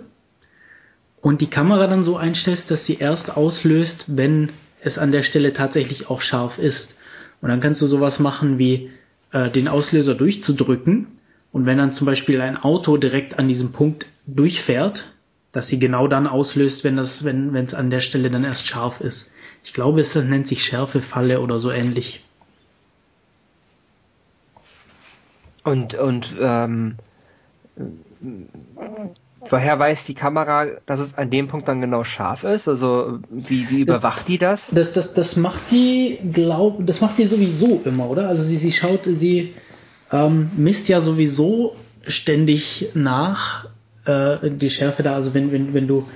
[1.21, 4.51] und die Kamera dann so einstellst, dass sie erst auslöst, wenn
[4.81, 6.99] es an der Stelle tatsächlich auch scharf ist.
[7.41, 8.91] Und dann kannst du sowas machen wie
[9.31, 11.07] äh, den Auslöser durchzudrücken.
[11.53, 15.13] Und wenn dann zum Beispiel ein Auto direkt an diesem Punkt durchfährt,
[15.51, 18.99] dass sie genau dann auslöst, wenn das, wenn es an der Stelle dann erst scharf
[18.99, 19.33] ist.
[19.63, 22.25] Ich glaube, es nennt sich Schärfefalle oder so ähnlich.
[25.63, 26.95] Und und ähm,
[29.49, 32.67] Woher weiß die Kamera, dass es an dem Punkt dann genau scharf ist?
[32.67, 34.71] Also wie, wie überwacht die das?
[34.71, 38.29] Das, das, das macht sie, glaub, das macht sie sowieso immer, oder?
[38.29, 39.53] Also sie, sie schaut, sie
[40.13, 41.75] ähm, misst ja sowieso
[42.07, 43.67] ständig nach
[44.05, 45.15] äh, die Schärfe da.
[45.15, 46.07] Also wenn, wenn, wenn du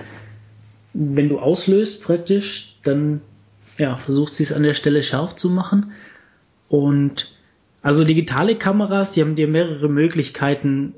[0.94, 3.20] wenn du auslöst praktisch, dann
[3.76, 5.92] ja, versucht sie es an der Stelle scharf zu machen.
[6.68, 7.32] Und
[7.82, 10.94] also digitale Kameras, die haben dir mehrere Möglichkeiten,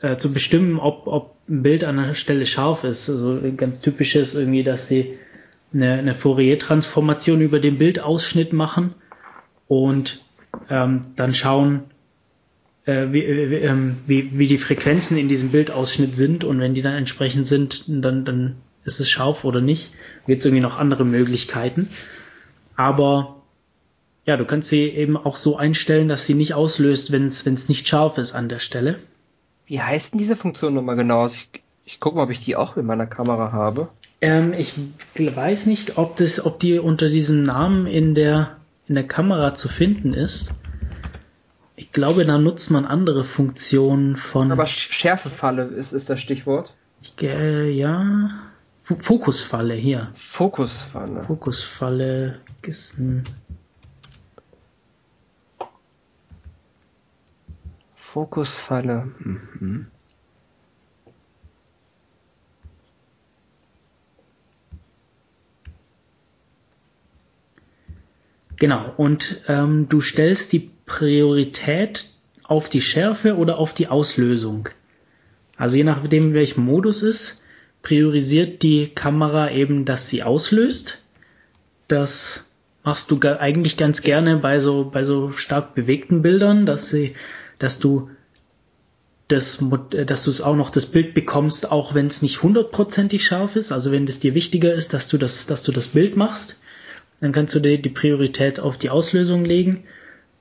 [0.00, 3.08] äh, zu bestimmen, ob, ob ein Bild an einer Stelle scharf ist.
[3.08, 5.18] Also ganz typisch ist irgendwie, dass sie
[5.72, 8.94] eine, eine Fourier-Transformation über den Bildausschnitt machen
[9.68, 10.21] und
[10.68, 11.84] ähm, dann schauen,
[12.84, 16.82] äh, wie, äh, ähm, wie, wie die Frequenzen in diesem Bildausschnitt sind und wenn die
[16.82, 19.92] dann entsprechend sind, dann, dann ist es scharf oder nicht.
[20.26, 21.88] Gibt es irgendwie noch andere Möglichkeiten.
[22.76, 23.42] Aber
[24.24, 27.88] ja, du kannst sie eben auch so einstellen, dass sie nicht auslöst, wenn es nicht
[27.88, 28.98] scharf ist an der Stelle.
[29.66, 31.22] Wie heißt denn diese Funktion nochmal genau?
[31.22, 33.88] Also ich, ich gucke mal, ob ich die auch in meiner Kamera habe.
[34.20, 34.74] Ähm, ich
[35.18, 38.56] weiß nicht, ob das, ob die unter diesem Namen in der
[38.92, 40.52] in der Kamera zu finden ist.
[41.76, 44.52] Ich glaube, da nutzt man andere Funktionen von.
[44.52, 46.74] Aber Schärfefalle ist, ist das Stichwort.
[47.00, 48.28] Ich, äh, ja.
[48.82, 50.10] Fokusfalle hier.
[50.12, 51.24] Fokusfalle.
[51.24, 53.24] Fokusfalle ist ein.
[57.96, 59.10] Fokusfalle.
[59.20, 59.86] Mhm.
[68.62, 72.04] Genau, und ähm, du stellst die Priorität
[72.44, 74.68] auf die Schärfe oder auf die Auslösung.
[75.56, 77.42] Also je nachdem, welchem Modus ist,
[77.82, 81.02] priorisiert die Kamera eben, dass sie auslöst.
[81.88, 82.52] Das
[82.84, 87.16] machst du eigentlich ganz gerne bei so, bei so stark bewegten Bildern, dass sie,
[87.58, 88.10] dass du
[89.26, 89.58] das,
[89.90, 93.72] dass du es auch noch das Bild bekommst, auch wenn es nicht hundertprozentig scharf ist.
[93.72, 96.61] Also wenn es dir wichtiger ist, dass du das, dass du das Bild machst
[97.22, 99.84] dann kannst du dir die Priorität auf die Auslösung legen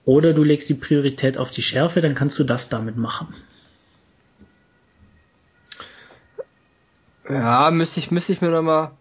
[0.03, 3.36] oder du legst die Priorität auf die Schärfe, dann kannst du das damit machen.
[7.30, 8.91] Ja, müsste ich, müsste ich mir nochmal.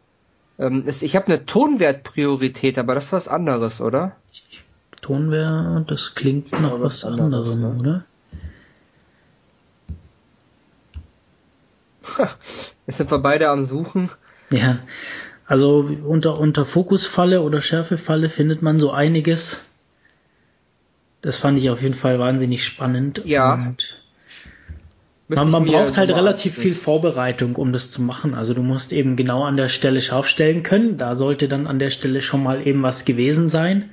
[0.58, 4.14] Ähm, ich habe eine Tonwertpriorität, aber das ist was anderes, oder?
[5.00, 7.76] Tonwert, das klingt nach ja, was, anderem, ne?
[7.78, 8.04] oder?
[12.86, 14.10] Jetzt sind wir beide am Suchen.
[14.50, 14.80] Ja,
[15.50, 19.68] also unter, unter Fokusfalle oder Schärfefalle findet man so einiges.
[21.22, 23.22] Das fand ich auf jeden Fall wahnsinnig spannend.
[23.24, 23.74] Ja.
[25.26, 28.34] man, man braucht halt relativ viel Vorbereitung, um das zu machen.
[28.34, 30.98] Also du musst eben genau an der Stelle scharf stellen können.
[30.98, 33.90] Da sollte dann an der Stelle schon mal eben was gewesen sein,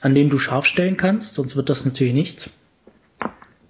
[0.00, 2.50] an dem du scharf stellen kannst, sonst wird das natürlich nichts.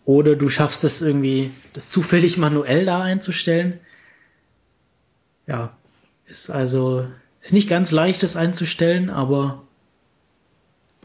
[0.04, 3.80] Oder du schaffst es irgendwie, das zufällig manuell da einzustellen.
[5.48, 5.76] Ja,
[6.32, 7.06] ist also
[7.40, 9.62] ist nicht ganz leicht, das einzustellen, aber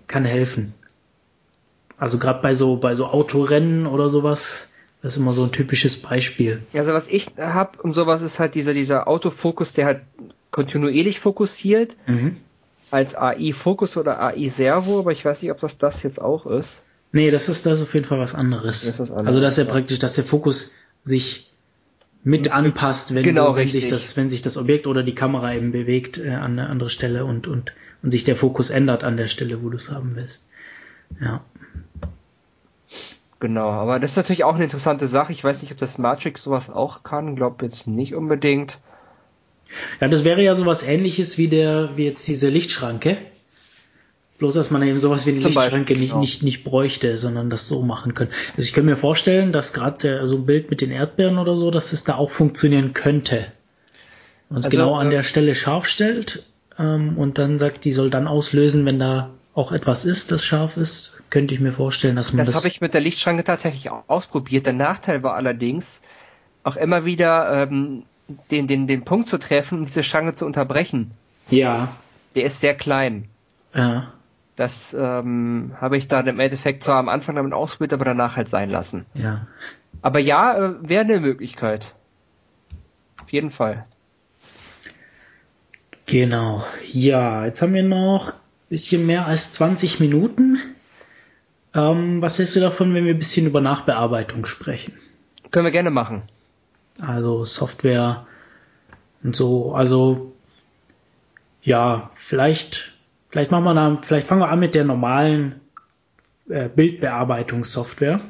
[0.07, 0.73] kann helfen.
[1.97, 4.71] Also gerade bei so bei so Autorennen oder sowas,
[5.01, 6.61] das ist immer so ein typisches Beispiel.
[6.73, 10.01] Also was ich habe um sowas ist halt dieser dieser Autofokus, der halt
[10.51, 11.97] kontinuierlich fokussiert.
[12.07, 12.37] Mhm.
[12.89, 16.83] Als AI-Fokus oder AI-Servo, aber ich weiß nicht, ob das das jetzt auch ist.
[17.11, 18.85] Nee, das ist das ist auf jeden Fall was anderes.
[18.85, 21.51] Das was anderes also dass er praktisch, dass der Fokus sich
[22.27, 25.71] mit anpasst, wenn, genau, wenn sich das, wenn sich das Objekt oder die Kamera eben
[25.71, 27.71] bewegt äh, an eine andere Stelle und, und,
[28.03, 30.49] und sich der Fokus ändert an der Stelle, wo du es haben willst.
[31.21, 31.41] Ja.
[33.39, 35.31] Genau, aber das ist natürlich auch eine interessante Sache.
[35.31, 38.79] Ich weiß nicht, ob das Matrix sowas auch kann, glaube jetzt nicht unbedingt.
[40.01, 43.15] Ja, das wäre ja sowas ähnliches wie der, wie jetzt diese Lichtschranke.
[44.37, 46.19] Bloß, dass man eben sowas wie eine Lichtschranke Beispiel, nicht, genau.
[46.19, 48.29] nicht, nicht bräuchte, sondern das so machen können.
[48.51, 51.71] Also ich kann mir vorstellen, dass gerade so ein Bild mit den Erdbeeren oder so,
[51.71, 53.47] dass es da auch funktionieren könnte.
[54.49, 56.43] Man es also, genau an äh, der Stelle scharf stellt
[56.77, 60.77] ähm, und dann sagt, die soll dann auslösen, wenn da auch etwas ist, das scharf
[60.77, 62.47] ist, könnte ich mir vorstellen, dass man das.
[62.49, 64.67] Das habe ich mit der Lichtschranke tatsächlich auch ausprobiert.
[64.67, 66.01] Der Nachteil war allerdings,
[66.63, 68.03] auch immer wieder ähm,
[68.51, 71.11] den, den, den Punkt zu treffen, um diese Schranke zu unterbrechen.
[71.49, 71.95] Ja.
[72.35, 73.29] Der ist sehr klein.
[73.73, 74.13] Ja.
[74.57, 78.49] Das ähm, habe ich dann im Endeffekt zwar am Anfang damit ausprobiert, aber danach halt
[78.49, 79.05] sein lassen.
[79.13, 79.45] Ja.
[80.01, 81.93] Aber ja, äh, wäre eine Möglichkeit.
[83.21, 83.85] Auf jeden Fall.
[86.07, 86.65] Genau.
[86.91, 88.39] Ja, jetzt haben wir noch ein
[88.69, 90.57] bisschen mehr als 20 Minuten.
[91.75, 94.93] Ähm, was hältst du davon, wenn wir ein bisschen über Nachbearbeitung sprechen?
[95.51, 96.23] Können wir gerne machen.
[96.99, 98.25] Also Software
[99.21, 99.75] und so.
[99.75, 100.33] Also
[101.61, 102.96] ja, vielleicht
[103.29, 105.59] Vielleicht machen wir da, vielleicht fangen wir an mit der normalen
[106.49, 108.21] äh, Bildbearbeitungssoftware.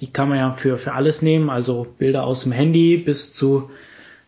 [0.00, 3.70] Die kann man ja für, für alles nehmen, also Bilder aus dem Handy bis zu,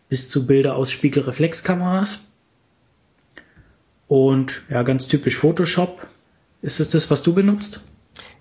[0.09, 2.31] bis zu Bilder aus Spiegelreflexkameras.
[4.07, 6.07] Und ja, ganz typisch Photoshop.
[6.61, 7.87] Ist es das, was du benutzt?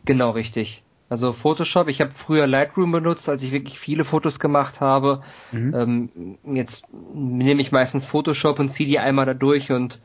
[0.04, 0.82] Genau, richtig.
[1.08, 5.22] Also Photoshop, ich habe früher Lightroom benutzt, als ich wirklich viele Fotos gemacht habe.
[5.52, 5.74] Mhm.
[5.74, 10.00] Ähm, jetzt nehme ich meistens Photoshop und ziehe die einmal da durch und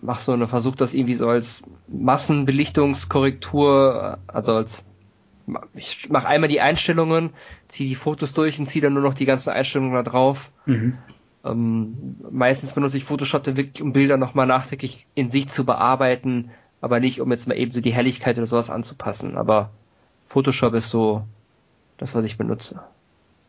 [0.00, 4.86] mach so eine, versuch das irgendwie so als Massenbelichtungskorrektur, also als
[5.74, 7.30] ich mache einmal die Einstellungen,
[7.68, 10.50] ziehe die Fotos durch und ziehe dann nur noch die ganzen Einstellungen da drauf.
[10.66, 10.98] Mhm.
[11.44, 16.50] Ähm, meistens benutze ich Photoshop dann wirklich, um Bilder nochmal nachträglich in sich zu bearbeiten,
[16.80, 19.36] aber nicht, um jetzt mal eben so die Helligkeit oder sowas anzupassen.
[19.36, 19.70] Aber
[20.26, 21.24] Photoshop ist so
[21.96, 22.80] das, was ich benutze.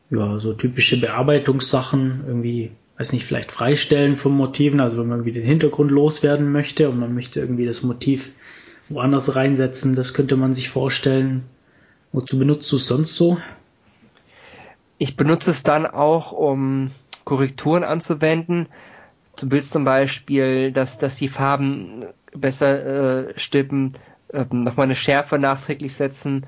[0.09, 5.39] Ja, so typische Bearbeitungssachen, irgendwie, weiß nicht, vielleicht freistellen von Motiven, also wenn man irgendwie
[5.39, 8.33] den Hintergrund loswerden möchte und man möchte irgendwie das Motiv
[8.89, 11.45] woanders reinsetzen, das könnte man sich vorstellen.
[12.11, 13.37] Wozu benutzt du es sonst so?
[14.97, 16.91] Ich benutze es dann auch, um
[17.23, 18.67] Korrekturen anzuwenden.
[19.39, 23.93] Du willst zum Beispiel, dass, dass die Farben besser äh, stimmen,
[24.27, 26.45] äh, nochmal eine Schärfe nachträglich setzen.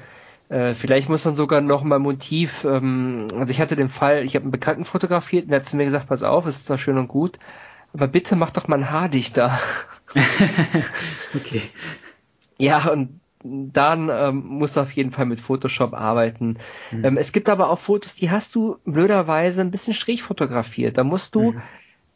[0.51, 4.43] Äh, vielleicht muss man sogar nochmal Motiv, ähm, also ich hatte den Fall, ich habe
[4.43, 6.97] einen Bekannten fotografiert und der hat zu mir gesagt, pass auf, es ist zwar schön
[6.97, 7.39] und gut,
[7.93, 9.57] aber bitte mach doch mal ein Haar dichter.
[11.33, 11.61] okay.
[12.57, 16.57] Ja, und dann ähm, musst du auf jeden Fall mit Photoshop arbeiten.
[16.91, 17.05] Mhm.
[17.05, 20.97] Ähm, es gibt aber auch Fotos, die hast du blöderweise ein bisschen schräg fotografiert.
[20.97, 21.61] Da musst du mhm.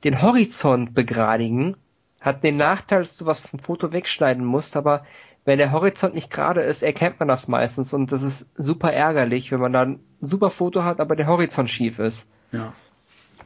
[0.04, 1.78] den Horizont begradigen.
[2.20, 5.06] Hat den Nachteil, dass du was vom Foto wegschneiden musst, aber
[5.46, 9.52] wenn der Horizont nicht gerade ist, erkennt man das meistens und das ist super ärgerlich,
[9.52, 9.92] wenn man dann
[10.22, 12.28] ein super Foto hat, aber der Horizont schief ist.
[12.52, 12.74] Ja.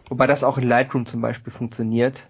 [0.08, 2.28] Wobei das auch in Lightroom zum Beispiel funktioniert.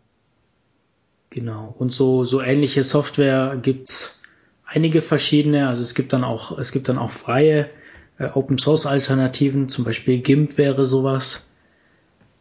[1.29, 1.73] Genau.
[1.77, 4.23] Und so, so ähnliche Software gibt's
[4.65, 5.69] einige verschiedene.
[5.69, 7.69] Also es gibt dann auch, es gibt dann auch freie
[8.17, 11.51] äh, Open Source Alternativen, zum Beispiel GIMP wäre sowas.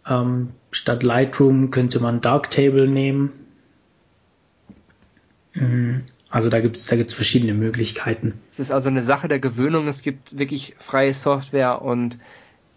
[0.07, 3.33] Ähm, statt Lightroom könnte man Darktable nehmen.
[5.53, 6.03] Mhm.
[6.31, 8.41] Also da gibt's da gibt's verschiedene Möglichkeiten.
[8.51, 9.89] Es ist also eine Sache der Gewöhnung.
[9.89, 12.19] Es gibt wirklich freie Software und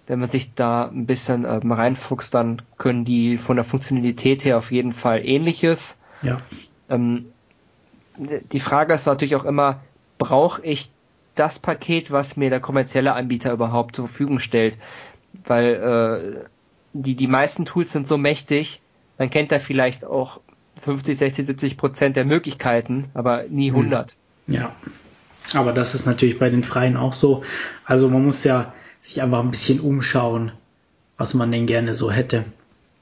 [0.08, 4.58] wenn man sich da ein bisschen äh, reinfuchst, dann können die von der Funktionalität her
[4.58, 6.00] auf jeden Fall ähnliches.
[6.22, 6.38] Ja.
[6.90, 7.28] Ähm,
[8.18, 9.82] die Frage ist natürlich auch immer,
[10.18, 10.90] brauche ich
[11.36, 14.78] das Paket, was mir der kommerzielle Anbieter überhaupt zur Verfügung stellt?
[15.46, 16.50] Weil äh,
[16.94, 18.82] die, die meisten Tools sind so mächtig,
[19.18, 20.42] man kennt da vielleicht auch
[20.78, 24.16] 50, 60, 70 Prozent der Möglichkeiten, aber nie 100.
[24.48, 24.54] Hm.
[24.54, 24.76] Ja,
[25.54, 27.44] aber das ist natürlich bei den Freien auch so.
[27.86, 30.52] Also man muss ja sich einfach ein bisschen umschauen,
[31.18, 32.46] was man denn gerne so hätte.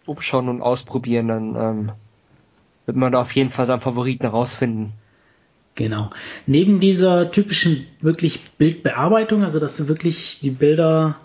[0.06, 1.91] Umschauen und ausprobieren, dann ähm,
[2.86, 4.94] wird man da auf jeden Fall seinen Favoriten herausfinden.
[5.76, 6.10] Genau.
[6.46, 11.18] Neben dieser typischen wirklich Bildbearbeitung, also dass du wirklich die Bilder,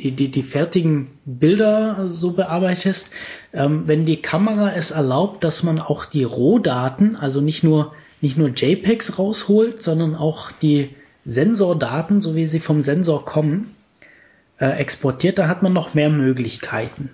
[0.00, 3.12] die, die, die fertigen Bilder so bearbeitest,
[3.52, 8.36] ähm, wenn die Kamera es erlaubt, dass man auch die Rohdaten, also nicht nur, nicht
[8.36, 10.90] nur JPEGs rausholt, sondern auch die
[11.24, 13.74] Sensordaten, so wie sie vom Sensor kommen,
[14.58, 17.10] äh, exportiert, da hat man noch mehr Möglichkeiten.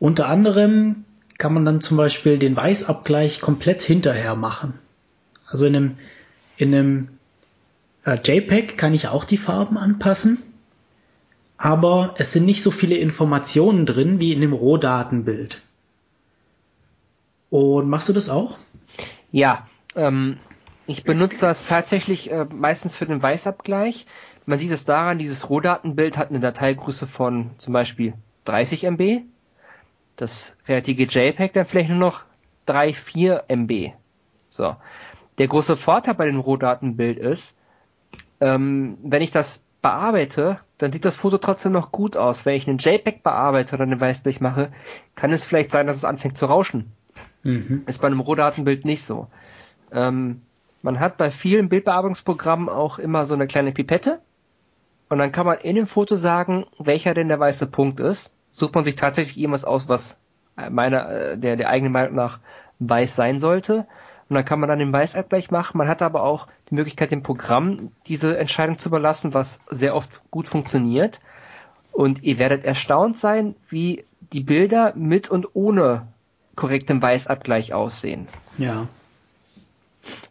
[0.00, 1.04] Unter anderem
[1.38, 4.74] kann man dann zum Beispiel den Weißabgleich komplett hinterher machen.
[5.46, 5.98] Also in einem,
[6.56, 7.08] in einem
[8.04, 10.38] äh, JPEG kann ich auch die Farben anpassen,
[11.58, 15.60] aber es sind nicht so viele Informationen drin wie in dem Rohdatenbild.
[17.50, 18.58] Und machst du das auch?
[19.32, 20.38] Ja, ähm,
[20.86, 24.06] ich benutze das tatsächlich äh, meistens für den Weißabgleich.
[24.46, 28.14] Man sieht es daran, dieses Rohdatenbild hat eine Dateigröße von zum Beispiel
[28.44, 29.22] 30 MB
[30.18, 32.24] das fertige JPEG dann vielleicht nur noch
[32.66, 33.92] 3, 4 MB.
[34.48, 34.76] So.
[35.38, 37.56] Der große Vorteil bei dem Rohdatenbild ist,
[38.40, 42.46] ähm, wenn ich das bearbeite, dann sieht das Foto trotzdem noch gut aus.
[42.46, 44.72] Wenn ich einen JPEG bearbeite oder eine Weißlicht mache,
[45.14, 46.92] kann es vielleicht sein, dass es anfängt zu rauschen.
[47.42, 47.82] Mhm.
[47.86, 49.28] Ist bei einem Rohdatenbild nicht so.
[49.92, 50.42] Ähm,
[50.82, 54.20] man hat bei vielen Bildbearbeitungsprogrammen auch immer so eine kleine Pipette
[55.08, 58.74] und dann kann man in dem Foto sagen, welcher denn der weiße Punkt ist sucht
[58.74, 60.18] man sich tatsächlich irgendwas aus, was
[60.70, 62.40] meiner, äh, der, der eigenen Meinung nach
[62.78, 63.86] weiß sein sollte.
[64.28, 65.78] Und dann kann man dann den Weißabgleich machen.
[65.78, 70.20] Man hat aber auch die Möglichkeit, dem Programm diese Entscheidung zu überlassen, was sehr oft
[70.30, 71.20] gut funktioniert.
[71.92, 76.08] Und ihr werdet erstaunt sein, wie die Bilder mit und ohne
[76.54, 78.28] korrektem Weißabgleich aussehen.
[78.58, 78.88] Ja.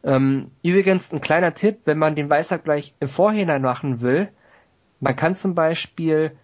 [0.03, 4.29] Ähm, übrigens ein kleiner Tipp, wenn man den Weißabgleich im Vorhinein machen will,
[4.99, 6.35] man kann zum Beispiel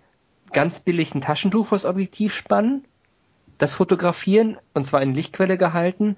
[0.52, 2.86] ganz billig ein Taschentuch vors Objektiv spannen,
[3.57, 6.18] das fotografieren und zwar in Lichtquelle gehalten.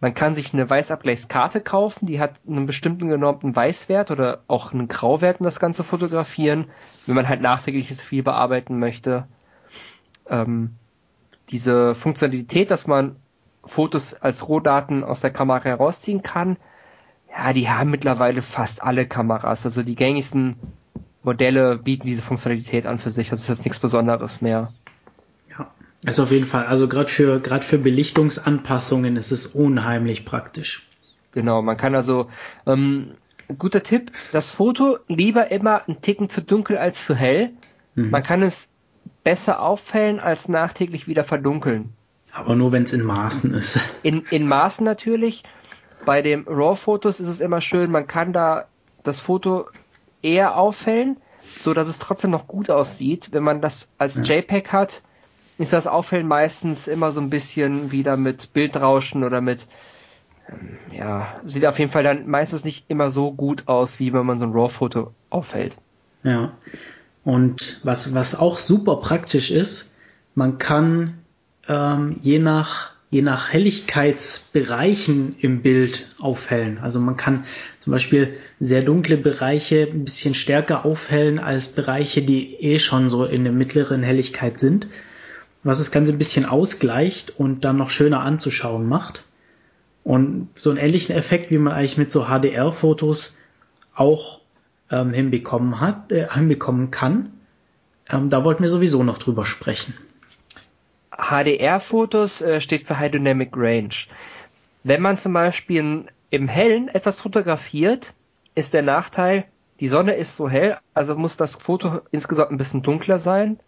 [0.00, 4.86] Man kann sich eine Weißabgleichskarte kaufen, die hat einen bestimmten genormten Weißwert oder auch einen
[4.86, 6.66] Grauwert und das Ganze fotografieren,
[7.06, 9.26] wenn man halt nachträgliches viel bearbeiten möchte.
[10.28, 10.76] Ähm,
[11.50, 13.16] diese Funktionalität, dass man
[13.64, 16.58] Fotos als Rohdaten aus der Kamera herausziehen kann,
[17.30, 19.64] ja, die haben mittlerweile fast alle Kameras.
[19.64, 20.56] Also die gängigsten
[21.22, 23.30] Modelle bieten diese Funktionalität an für sich.
[23.30, 24.72] Das ist nichts Besonderes mehr.
[26.02, 26.66] Ist auf jeden Fall.
[26.66, 30.88] Also gerade für gerade für Belichtungsanpassungen ist es unheimlich praktisch.
[31.32, 32.28] Genau, man kann also
[32.66, 33.14] ähm,
[33.58, 37.50] guter Tipp: Das Foto lieber immer einen Ticken zu dunkel als zu hell.
[37.94, 38.10] Mhm.
[38.10, 38.70] Man kann es
[39.24, 41.92] besser auffällen als nachträglich wieder verdunkeln.
[42.32, 43.80] Aber nur wenn es in Maßen ist.
[44.02, 45.42] In, in Maßen natürlich.
[46.04, 48.68] Bei den RAW-Fotos ist es immer schön, man kann da
[49.02, 49.66] das Foto
[50.22, 53.30] eher aufhellen, so dass es trotzdem noch gut aussieht.
[53.32, 54.22] Wenn man das als ja.
[54.22, 55.02] JPEG hat,
[55.58, 59.66] ist das Aufhellen meistens immer so ein bisschen wieder mit Bildrauschen oder mit
[60.48, 64.24] ähm, ja, sieht auf jeden Fall dann meistens nicht immer so gut aus, wie wenn
[64.24, 65.76] man so ein RAW-Foto aufhält.
[66.22, 66.52] Ja.
[67.24, 69.96] Und was, was auch super praktisch ist,
[70.34, 71.18] man kann
[71.68, 76.78] ähm, je nach je nach Helligkeitsbereichen im Bild aufhellen.
[76.78, 77.44] Also man kann
[77.78, 83.24] zum Beispiel sehr dunkle Bereiche ein bisschen stärker aufhellen als Bereiche, die eh schon so
[83.24, 84.88] in der mittleren Helligkeit sind,
[85.62, 89.24] was das Ganze ein bisschen ausgleicht und dann noch schöner anzuschauen macht.
[90.04, 93.38] Und so einen ähnlichen Effekt, wie man eigentlich mit so HDR-Fotos
[93.94, 94.40] auch
[94.90, 97.32] ähm, hinbekommen hat, äh, hinbekommen kann,
[98.08, 99.94] ähm, da wollten wir sowieso noch drüber sprechen.
[101.10, 103.94] HDR-Fotos äh, steht für High Dynamic Range.
[104.84, 108.14] Wenn man zum Beispiel im Hellen etwas fotografiert,
[108.54, 109.44] ist der Nachteil,
[109.80, 113.60] die Sonne ist so hell, also muss das Foto insgesamt ein bisschen dunkler sein.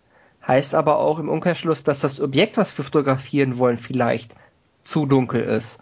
[0.51, 4.35] Heißt aber auch im Umkehrschluss, dass das Objekt, was wir fotografieren wollen, vielleicht
[4.83, 5.79] zu dunkel ist.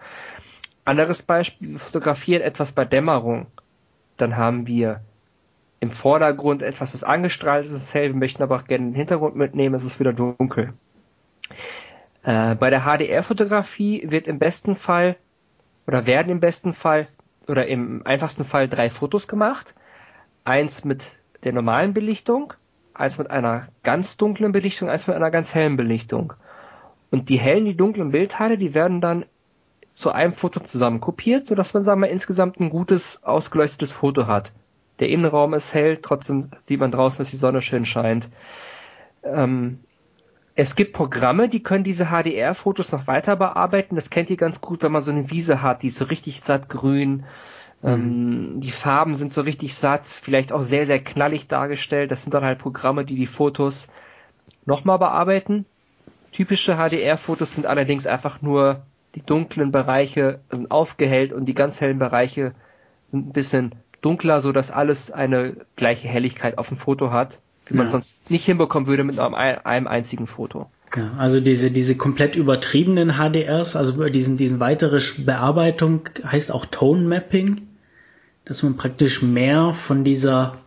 [0.84, 3.46] Anderes Beispiel, wir fotografieren etwas bei Dämmerung.
[4.18, 5.00] Dann haben wir
[5.80, 9.36] im Vordergrund etwas, das angestrahlt ist, ist hell, wir möchten aber auch gerne den Hintergrund
[9.36, 10.74] mitnehmen, es ist wieder dunkel.
[12.22, 15.16] Äh, bei der HDR-Fotografie wird im besten Fall
[15.86, 17.08] oder werden im besten Fall
[17.46, 19.74] oder im einfachsten Fall drei Fotos gemacht.
[20.44, 21.06] Eins mit
[21.42, 22.52] der normalen Belichtung,
[22.98, 26.34] eins mit einer ganz dunklen Belichtung, eins mit einer ganz hellen Belichtung.
[27.10, 29.24] Und die hellen, die dunklen Bildteile, die werden dann
[29.90, 34.52] zu einem Foto zusammen kopiert, sodass man, sagen wir, insgesamt ein gutes, ausgeleuchtetes Foto hat.
[35.00, 38.28] Der Innenraum ist hell, trotzdem sieht man draußen, dass die Sonne schön scheint.
[39.22, 39.80] Ähm,
[40.54, 43.94] es gibt Programme, die können diese HDR-Fotos noch weiter bearbeiten.
[43.94, 46.40] Das kennt ihr ganz gut, wenn man so eine Wiese hat, die ist so richtig
[46.40, 47.24] satt grün.
[47.82, 47.88] Mhm.
[47.88, 52.10] Ähm, die Farben sind so richtig satt, vielleicht auch sehr, sehr knallig dargestellt.
[52.10, 53.88] Das sind dann halt Programme, die die Fotos
[54.66, 55.64] nochmal bearbeiten.
[56.32, 58.82] Typische HDR-Fotos sind allerdings einfach nur
[59.14, 62.52] die dunklen Bereiche sind aufgehellt und die ganz hellen Bereiche
[63.02, 67.40] sind ein bisschen dunkler, so dass alles eine gleiche Helligkeit auf dem Foto hat
[67.70, 70.70] wie man sonst nicht hinbekommen würde mit einem, einem einzigen Foto.
[70.96, 77.02] Ja, also diese, diese komplett übertriebenen HDRs, also diesen, diesen weitere Bearbeitung heißt auch Tone
[77.02, 77.67] Mapping,
[78.48, 80.58] dass man praktisch mehr von dieser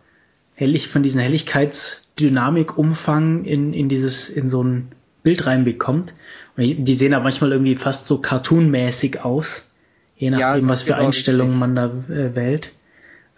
[0.54, 4.92] Hellig, von diesem Helligkeitsdynamikumfang in, in dieses, in so ein
[5.22, 6.14] Bild reinbekommt.
[6.56, 9.70] Und die sehen aber manchmal irgendwie fast so cartoonmäßig aus,
[10.16, 12.72] je nachdem, ja, was für genau Einstellungen man da äh, wählt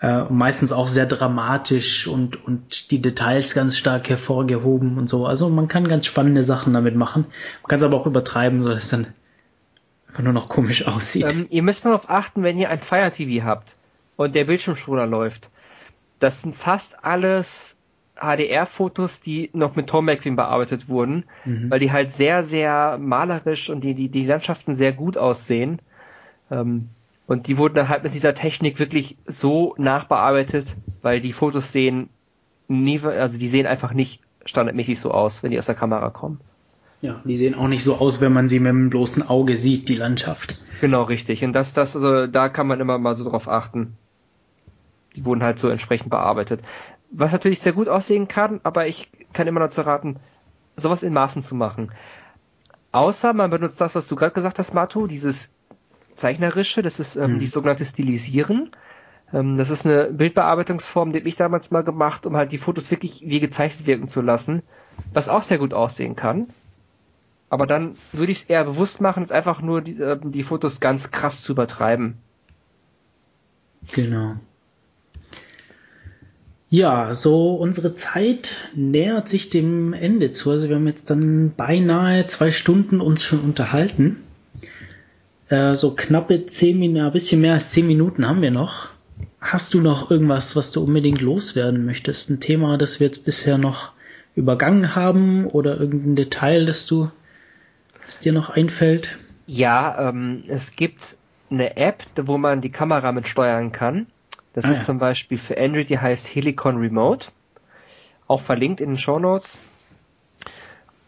[0.05, 5.27] äh, meistens auch sehr dramatisch und, und die Details ganz stark hervorgehoben und so.
[5.27, 7.25] Also man kann ganz spannende Sachen damit machen.
[7.63, 9.07] Man kann es aber auch übertreiben, so dass es dann
[10.09, 11.33] einfach nur noch komisch aussieht.
[11.33, 13.79] Ähm, ihr müsst mal darauf achten, wenn ihr ein Fire TV habt
[14.17, 15.51] und der Bildschirmschoner läuft.
[16.19, 17.79] Das sind fast alles
[18.17, 21.71] HDR-Fotos, die noch mit Tom McQueen bearbeitet wurden, mhm.
[21.71, 25.81] weil die halt sehr, sehr malerisch und die, die, die Landschaften sehr gut aussehen.
[26.51, 26.91] Ähm,
[27.27, 32.09] und die wurden dann halt mit dieser Technik wirklich so nachbearbeitet, weil die Fotos sehen
[32.69, 36.41] nie, also die sehen einfach nicht standardmäßig so aus, wenn die aus der Kamera kommen.
[37.01, 39.89] Ja, die sehen auch nicht so aus, wenn man sie mit dem bloßen Auge sieht,
[39.89, 40.65] die Landschaft.
[40.81, 41.45] Genau, richtig.
[41.45, 43.97] Und das, das, also da kann man immer mal so drauf achten.
[45.17, 46.63] Die wurden halt so entsprechend bearbeitet.
[47.11, 50.17] Was natürlich sehr gut aussehen kann, aber ich kann immer noch zu raten,
[50.77, 51.93] sowas in Maßen zu machen.
[52.93, 55.53] Außer man benutzt das, was du gerade gesagt hast, Matu, dieses
[56.15, 57.39] zeichnerische, das ist ähm, mhm.
[57.39, 58.71] die sogenannte Stilisieren.
[59.33, 62.91] Ähm, das ist eine Bildbearbeitungsform, die habe ich damals mal gemacht, um halt die Fotos
[62.91, 64.63] wirklich wie gezeichnet wirken zu lassen,
[65.13, 66.49] was auch sehr gut aussehen kann.
[67.51, 70.81] Aber dann würde ich es eher bewusst machen, ist einfach nur die, äh, die Fotos
[70.81, 72.19] ganz krass zu übertreiben.
[73.93, 74.37] Genau.
[76.75, 80.51] Ja, so unsere Zeit nähert sich dem Ende zu.
[80.51, 84.25] Also wir haben jetzt dann beinahe zwei Stunden uns schon unterhalten.
[85.49, 88.89] Äh, so knappe zehn Minuten, ein bisschen mehr als zehn Minuten haben wir noch.
[89.41, 92.29] Hast du noch irgendwas, was du unbedingt loswerden möchtest?
[92.29, 93.93] Ein Thema, das wir jetzt bisher noch
[94.35, 97.09] übergangen haben oder irgendein Detail, das du,
[98.05, 99.17] das dir noch einfällt?
[99.47, 101.19] Ja, ähm, es gibt
[101.51, 104.09] eine App, wo man die Kamera mit steuern kann.
[104.55, 104.85] Das ah, ist ja.
[104.85, 107.29] zum Beispiel für Android, die heißt Helicon Remote.
[108.27, 109.59] Auch verlinkt in den Show Notes.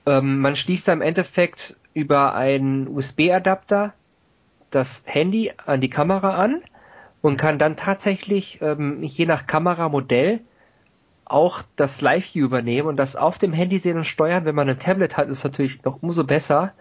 [0.05, 3.95] Ähm, man schließt da im Endeffekt über einen USB-Adapter
[4.71, 6.61] das Handy an die Kamera an
[7.23, 10.41] und kann dann tatsächlich ähm, je nach Kameramodell
[11.25, 14.45] auch das Live-View übernehmen und das auf dem Handy sehen und steuern.
[14.45, 16.73] Wenn man ein Tablet hat, ist natürlich noch umso besser.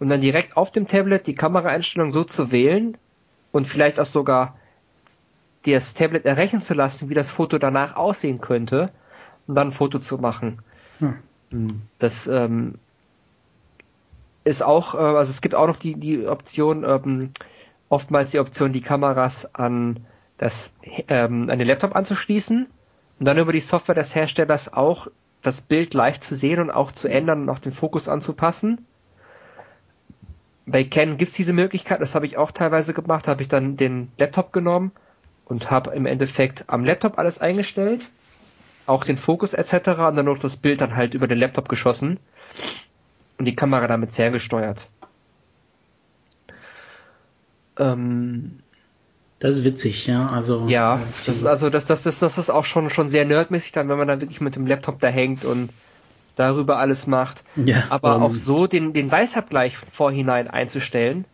[0.00, 2.96] Und dann direkt auf dem Tablet die Kameraeinstellung so zu wählen
[3.52, 4.56] und vielleicht auch sogar
[5.64, 8.90] das Tablet errechnen zu lassen, wie das Foto danach aussehen könnte
[9.46, 10.62] und dann ein Foto zu machen.
[10.98, 11.82] Hm.
[11.98, 12.76] Das ähm,
[14.44, 17.30] ist auch, äh, also es gibt auch noch die, die Option, ähm,
[17.88, 20.06] oftmals die Option, die Kameras an
[20.38, 20.74] das,
[21.08, 22.66] ähm, an den Laptop anzuschließen
[23.18, 25.08] und dann über die Software des Herstellers auch
[25.42, 28.86] das Bild live zu sehen und auch zu ändern und auch den Fokus anzupassen.
[30.64, 33.76] Bei Canon gibt es diese Möglichkeit, das habe ich auch teilweise gemacht, habe ich dann
[33.76, 34.92] den Laptop genommen
[35.44, 38.08] und habe im Endeffekt am Laptop alles eingestellt,
[38.86, 39.88] auch den Fokus etc.
[39.88, 42.18] und dann noch das Bild dann halt über den Laptop geschossen
[43.38, 44.88] und die Kamera damit ferngesteuert.
[47.78, 48.60] Ähm,
[49.38, 50.28] das ist witzig, ja.
[50.28, 53.72] Also ja, das ist also das, das, das, das ist auch schon schon sehr nerdmäßig
[53.72, 55.70] dann, wenn man dann wirklich mit dem Laptop da hängt und
[56.36, 57.44] darüber alles macht.
[57.56, 61.24] Ja, Aber um, auch so den, den Weißabgleich vorhinein einzustellen,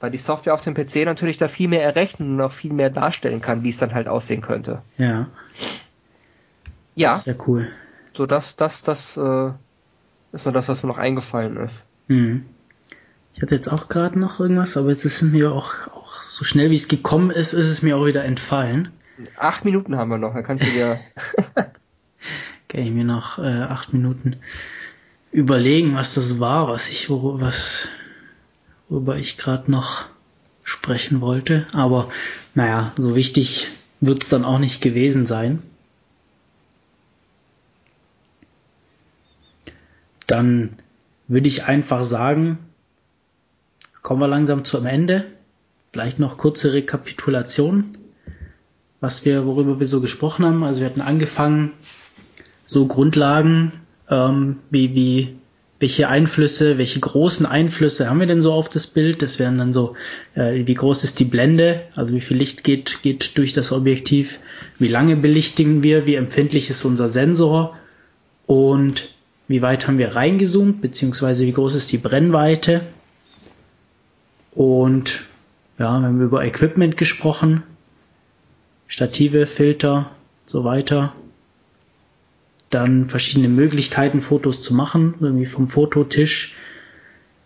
[0.00, 2.90] weil die Software auf dem PC natürlich da viel mehr errechnen und auch viel mehr
[2.90, 4.82] darstellen kann, wie es dann halt aussehen könnte.
[4.96, 5.28] Ja.
[6.94, 7.10] Ja.
[7.10, 7.68] Das ist ja cool.
[8.14, 9.50] So, das, das, das äh,
[10.32, 11.86] ist so das, was mir noch eingefallen ist.
[12.08, 12.46] Mhm.
[13.34, 16.70] Ich hatte jetzt auch gerade noch irgendwas, aber jetzt ist mir auch, auch so schnell
[16.70, 18.90] wie es gekommen ist, ist es mir auch wieder entfallen.
[19.36, 20.98] Acht Minuten haben wir noch, da kannst du dir.
[22.68, 24.36] Kann ich mir noch äh, acht Minuten
[25.32, 27.88] überlegen, was das war, was ich, was,
[28.90, 30.06] worüber ich gerade noch
[30.64, 31.66] sprechen wollte.
[31.72, 32.10] Aber
[32.54, 33.68] naja, so wichtig
[34.00, 35.62] wird es dann auch nicht gewesen sein.
[40.26, 40.76] Dann
[41.28, 42.58] würde ich einfach sagen,
[44.02, 45.26] kommen wir langsam zum Ende.
[45.92, 47.92] Vielleicht noch kurze Rekapitulation,
[49.00, 50.62] was wir, worüber wir so gesprochen haben.
[50.62, 51.72] Also wir hatten angefangen,
[52.64, 53.72] so Grundlagen,
[54.08, 55.36] ähm, wie, wie,
[55.80, 59.22] welche Einflüsse, welche großen Einflüsse haben wir denn so auf das Bild?
[59.22, 59.96] Das wären dann so,
[60.34, 64.40] äh, wie groß ist die Blende, also wie viel Licht geht, geht durch das Objektiv,
[64.78, 67.76] wie lange belichtigen wir, wie empfindlich ist unser Sensor
[68.46, 69.08] und
[69.48, 72.82] wie weit haben wir reingezoomt, beziehungsweise wie groß ist die Brennweite.
[74.52, 75.22] Und
[75.78, 77.62] ja, wir haben über Equipment gesprochen,
[78.86, 80.10] Stative, Filter,
[80.44, 81.14] so weiter.
[82.70, 86.54] Dann verschiedene Möglichkeiten, Fotos zu machen, irgendwie vom Fototisch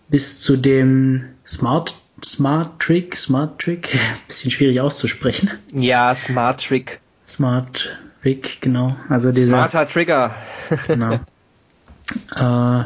[0.09, 1.95] bis zu dem Smart
[2.25, 3.99] Smart Trick, Smart Trick,
[4.29, 5.51] bisschen schwierig auszusprechen.
[5.73, 7.01] Ja, Smart Trick.
[7.27, 8.97] Smart Trick, genau.
[9.09, 10.35] Also dieser Smarter Trigger.
[10.87, 11.21] genau.
[12.37, 12.85] Äh,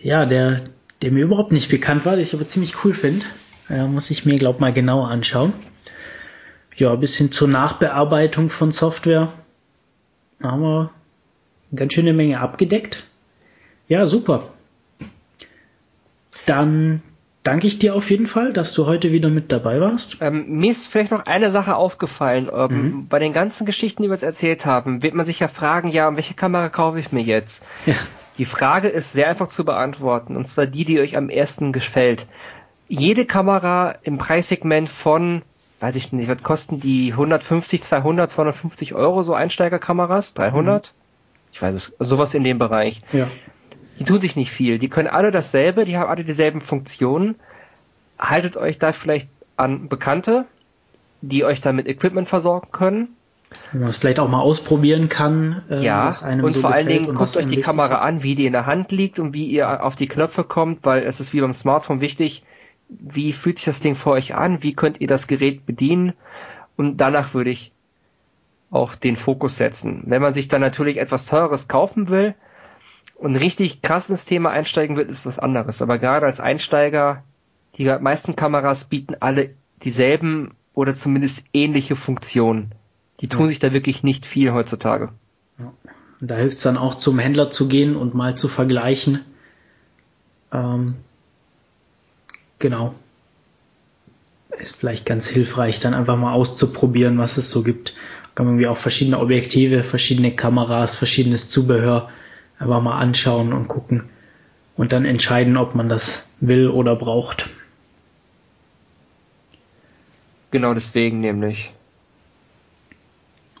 [0.00, 0.64] ja, der,
[1.02, 3.26] der mir überhaupt nicht bekannt war, den ich aber ziemlich cool finde.
[3.68, 5.52] Äh, muss ich mir, glaub mal, genauer anschauen.
[6.76, 9.34] Ja, bis hin zur Nachbearbeitung von Software.
[10.40, 10.90] Da haben wir
[11.70, 13.06] eine ganz schöne Menge abgedeckt.
[13.88, 14.48] Ja, super.
[16.46, 17.02] Dann
[17.42, 20.18] danke ich dir auf jeden Fall, dass du heute wieder mit dabei warst.
[20.20, 22.48] Ähm, mir ist vielleicht noch eine Sache aufgefallen.
[22.54, 23.08] Ähm, mhm.
[23.08, 26.14] Bei den ganzen Geschichten, die wir jetzt erzählt haben, wird man sich ja fragen, ja,
[26.14, 27.64] welche Kamera kaufe ich mir jetzt?
[27.86, 27.94] Ja.
[28.38, 32.28] Die Frage ist sehr einfach zu beantworten, und zwar die, die euch am ersten gefällt.
[32.86, 35.42] Jede Kamera im Preissegment von,
[35.80, 40.34] weiß ich nicht, was kosten die 150, 200, 250 Euro, so Einsteigerkameras?
[40.34, 40.94] 300?
[40.94, 40.98] Mhm.
[41.52, 43.02] Ich weiß es, sowas in dem Bereich.
[43.12, 43.28] Ja
[43.98, 44.78] die tun sich nicht viel.
[44.78, 47.36] Die können alle dasselbe, die haben alle dieselben Funktionen.
[48.18, 50.44] Haltet euch da vielleicht an Bekannte,
[51.20, 53.08] die euch da mit Equipment versorgen können.
[53.72, 55.62] Wenn man es vielleicht auch mal ausprobieren kann.
[55.70, 58.02] Äh, ja, und so vor allen Dingen guckt euch die Kamera ist.
[58.02, 61.02] an, wie die in der Hand liegt und wie ihr auf die Knöpfe kommt, weil
[61.02, 62.42] es ist wie beim Smartphone wichtig,
[62.88, 66.12] wie fühlt sich das Ding vor euch an, wie könnt ihr das Gerät bedienen
[66.76, 67.72] und danach würde ich
[68.70, 70.04] auch den Fokus setzen.
[70.06, 72.34] Wenn man sich dann natürlich etwas Teures kaufen will,
[73.18, 75.82] und richtig krass ins Thema einsteigen wird, ist was anderes.
[75.82, 77.24] Aber gerade als Einsteiger,
[77.76, 79.50] die meisten Kameras bieten alle
[79.82, 82.72] dieselben oder zumindest ähnliche Funktionen.
[83.20, 83.46] Die tun ja.
[83.48, 85.10] sich da wirklich nicht viel heutzutage.
[85.58, 85.72] Ja.
[86.20, 89.24] Da hilft es dann auch zum Händler zu gehen und mal zu vergleichen.
[90.52, 90.94] Ähm,
[92.58, 92.94] genau.
[94.58, 97.94] Ist vielleicht ganz hilfreich, dann einfach mal auszuprobieren, was es so gibt.
[98.34, 102.10] Kann man irgendwie auch verschiedene Objektive, verschiedene Kameras, verschiedenes Zubehör
[102.58, 104.08] einfach mal anschauen und gucken
[104.76, 107.48] und dann entscheiden, ob man das will oder braucht.
[110.50, 111.72] Genau deswegen nämlich.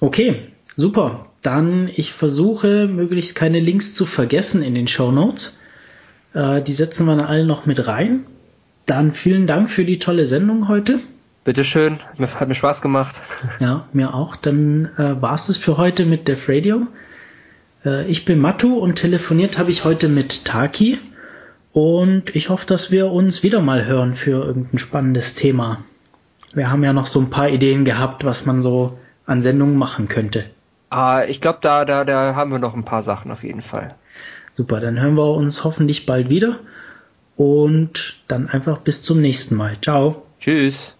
[0.00, 0.46] Okay,
[0.76, 1.26] super.
[1.42, 5.60] Dann ich versuche möglichst keine Links zu vergessen in den Show Notes.
[6.34, 8.26] Äh, die setzen wir dann alle noch mit rein.
[8.88, 10.98] Dann vielen Dank für die tolle Sendung heute.
[11.44, 13.16] Bitteschön, hat mir Spaß gemacht.
[13.60, 14.34] Ja, mir auch.
[14.34, 16.86] Dann äh, war es für heute mit Def Radio.
[17.84, 20.98] Äh, ich bin Matu und telefoniert habe ich heute mit Taki.
[21.74, 25.84] Und ich hoffe, dass wir uns wieder mal hören für irgendein spannendes Thema.
[26.54, 30.08] wir haben ja noch so ein paar Ideen gehabt, was man so an Sendungen machen
[30.08, 30.46] könnte.
[30.88, 33.96] Ah, ich glaube, da, da, da haben wir noch ein paar Sachen auf jeden Fall.
[34.54, 36.58] Super, dann hören wir uns hoffentlich bald wieder
[37.38, 39.78] und dann einfach bis zum nächsten Mal.
[39.80, 40.26] Ciao.
[40.40, 40.97] Tschüss.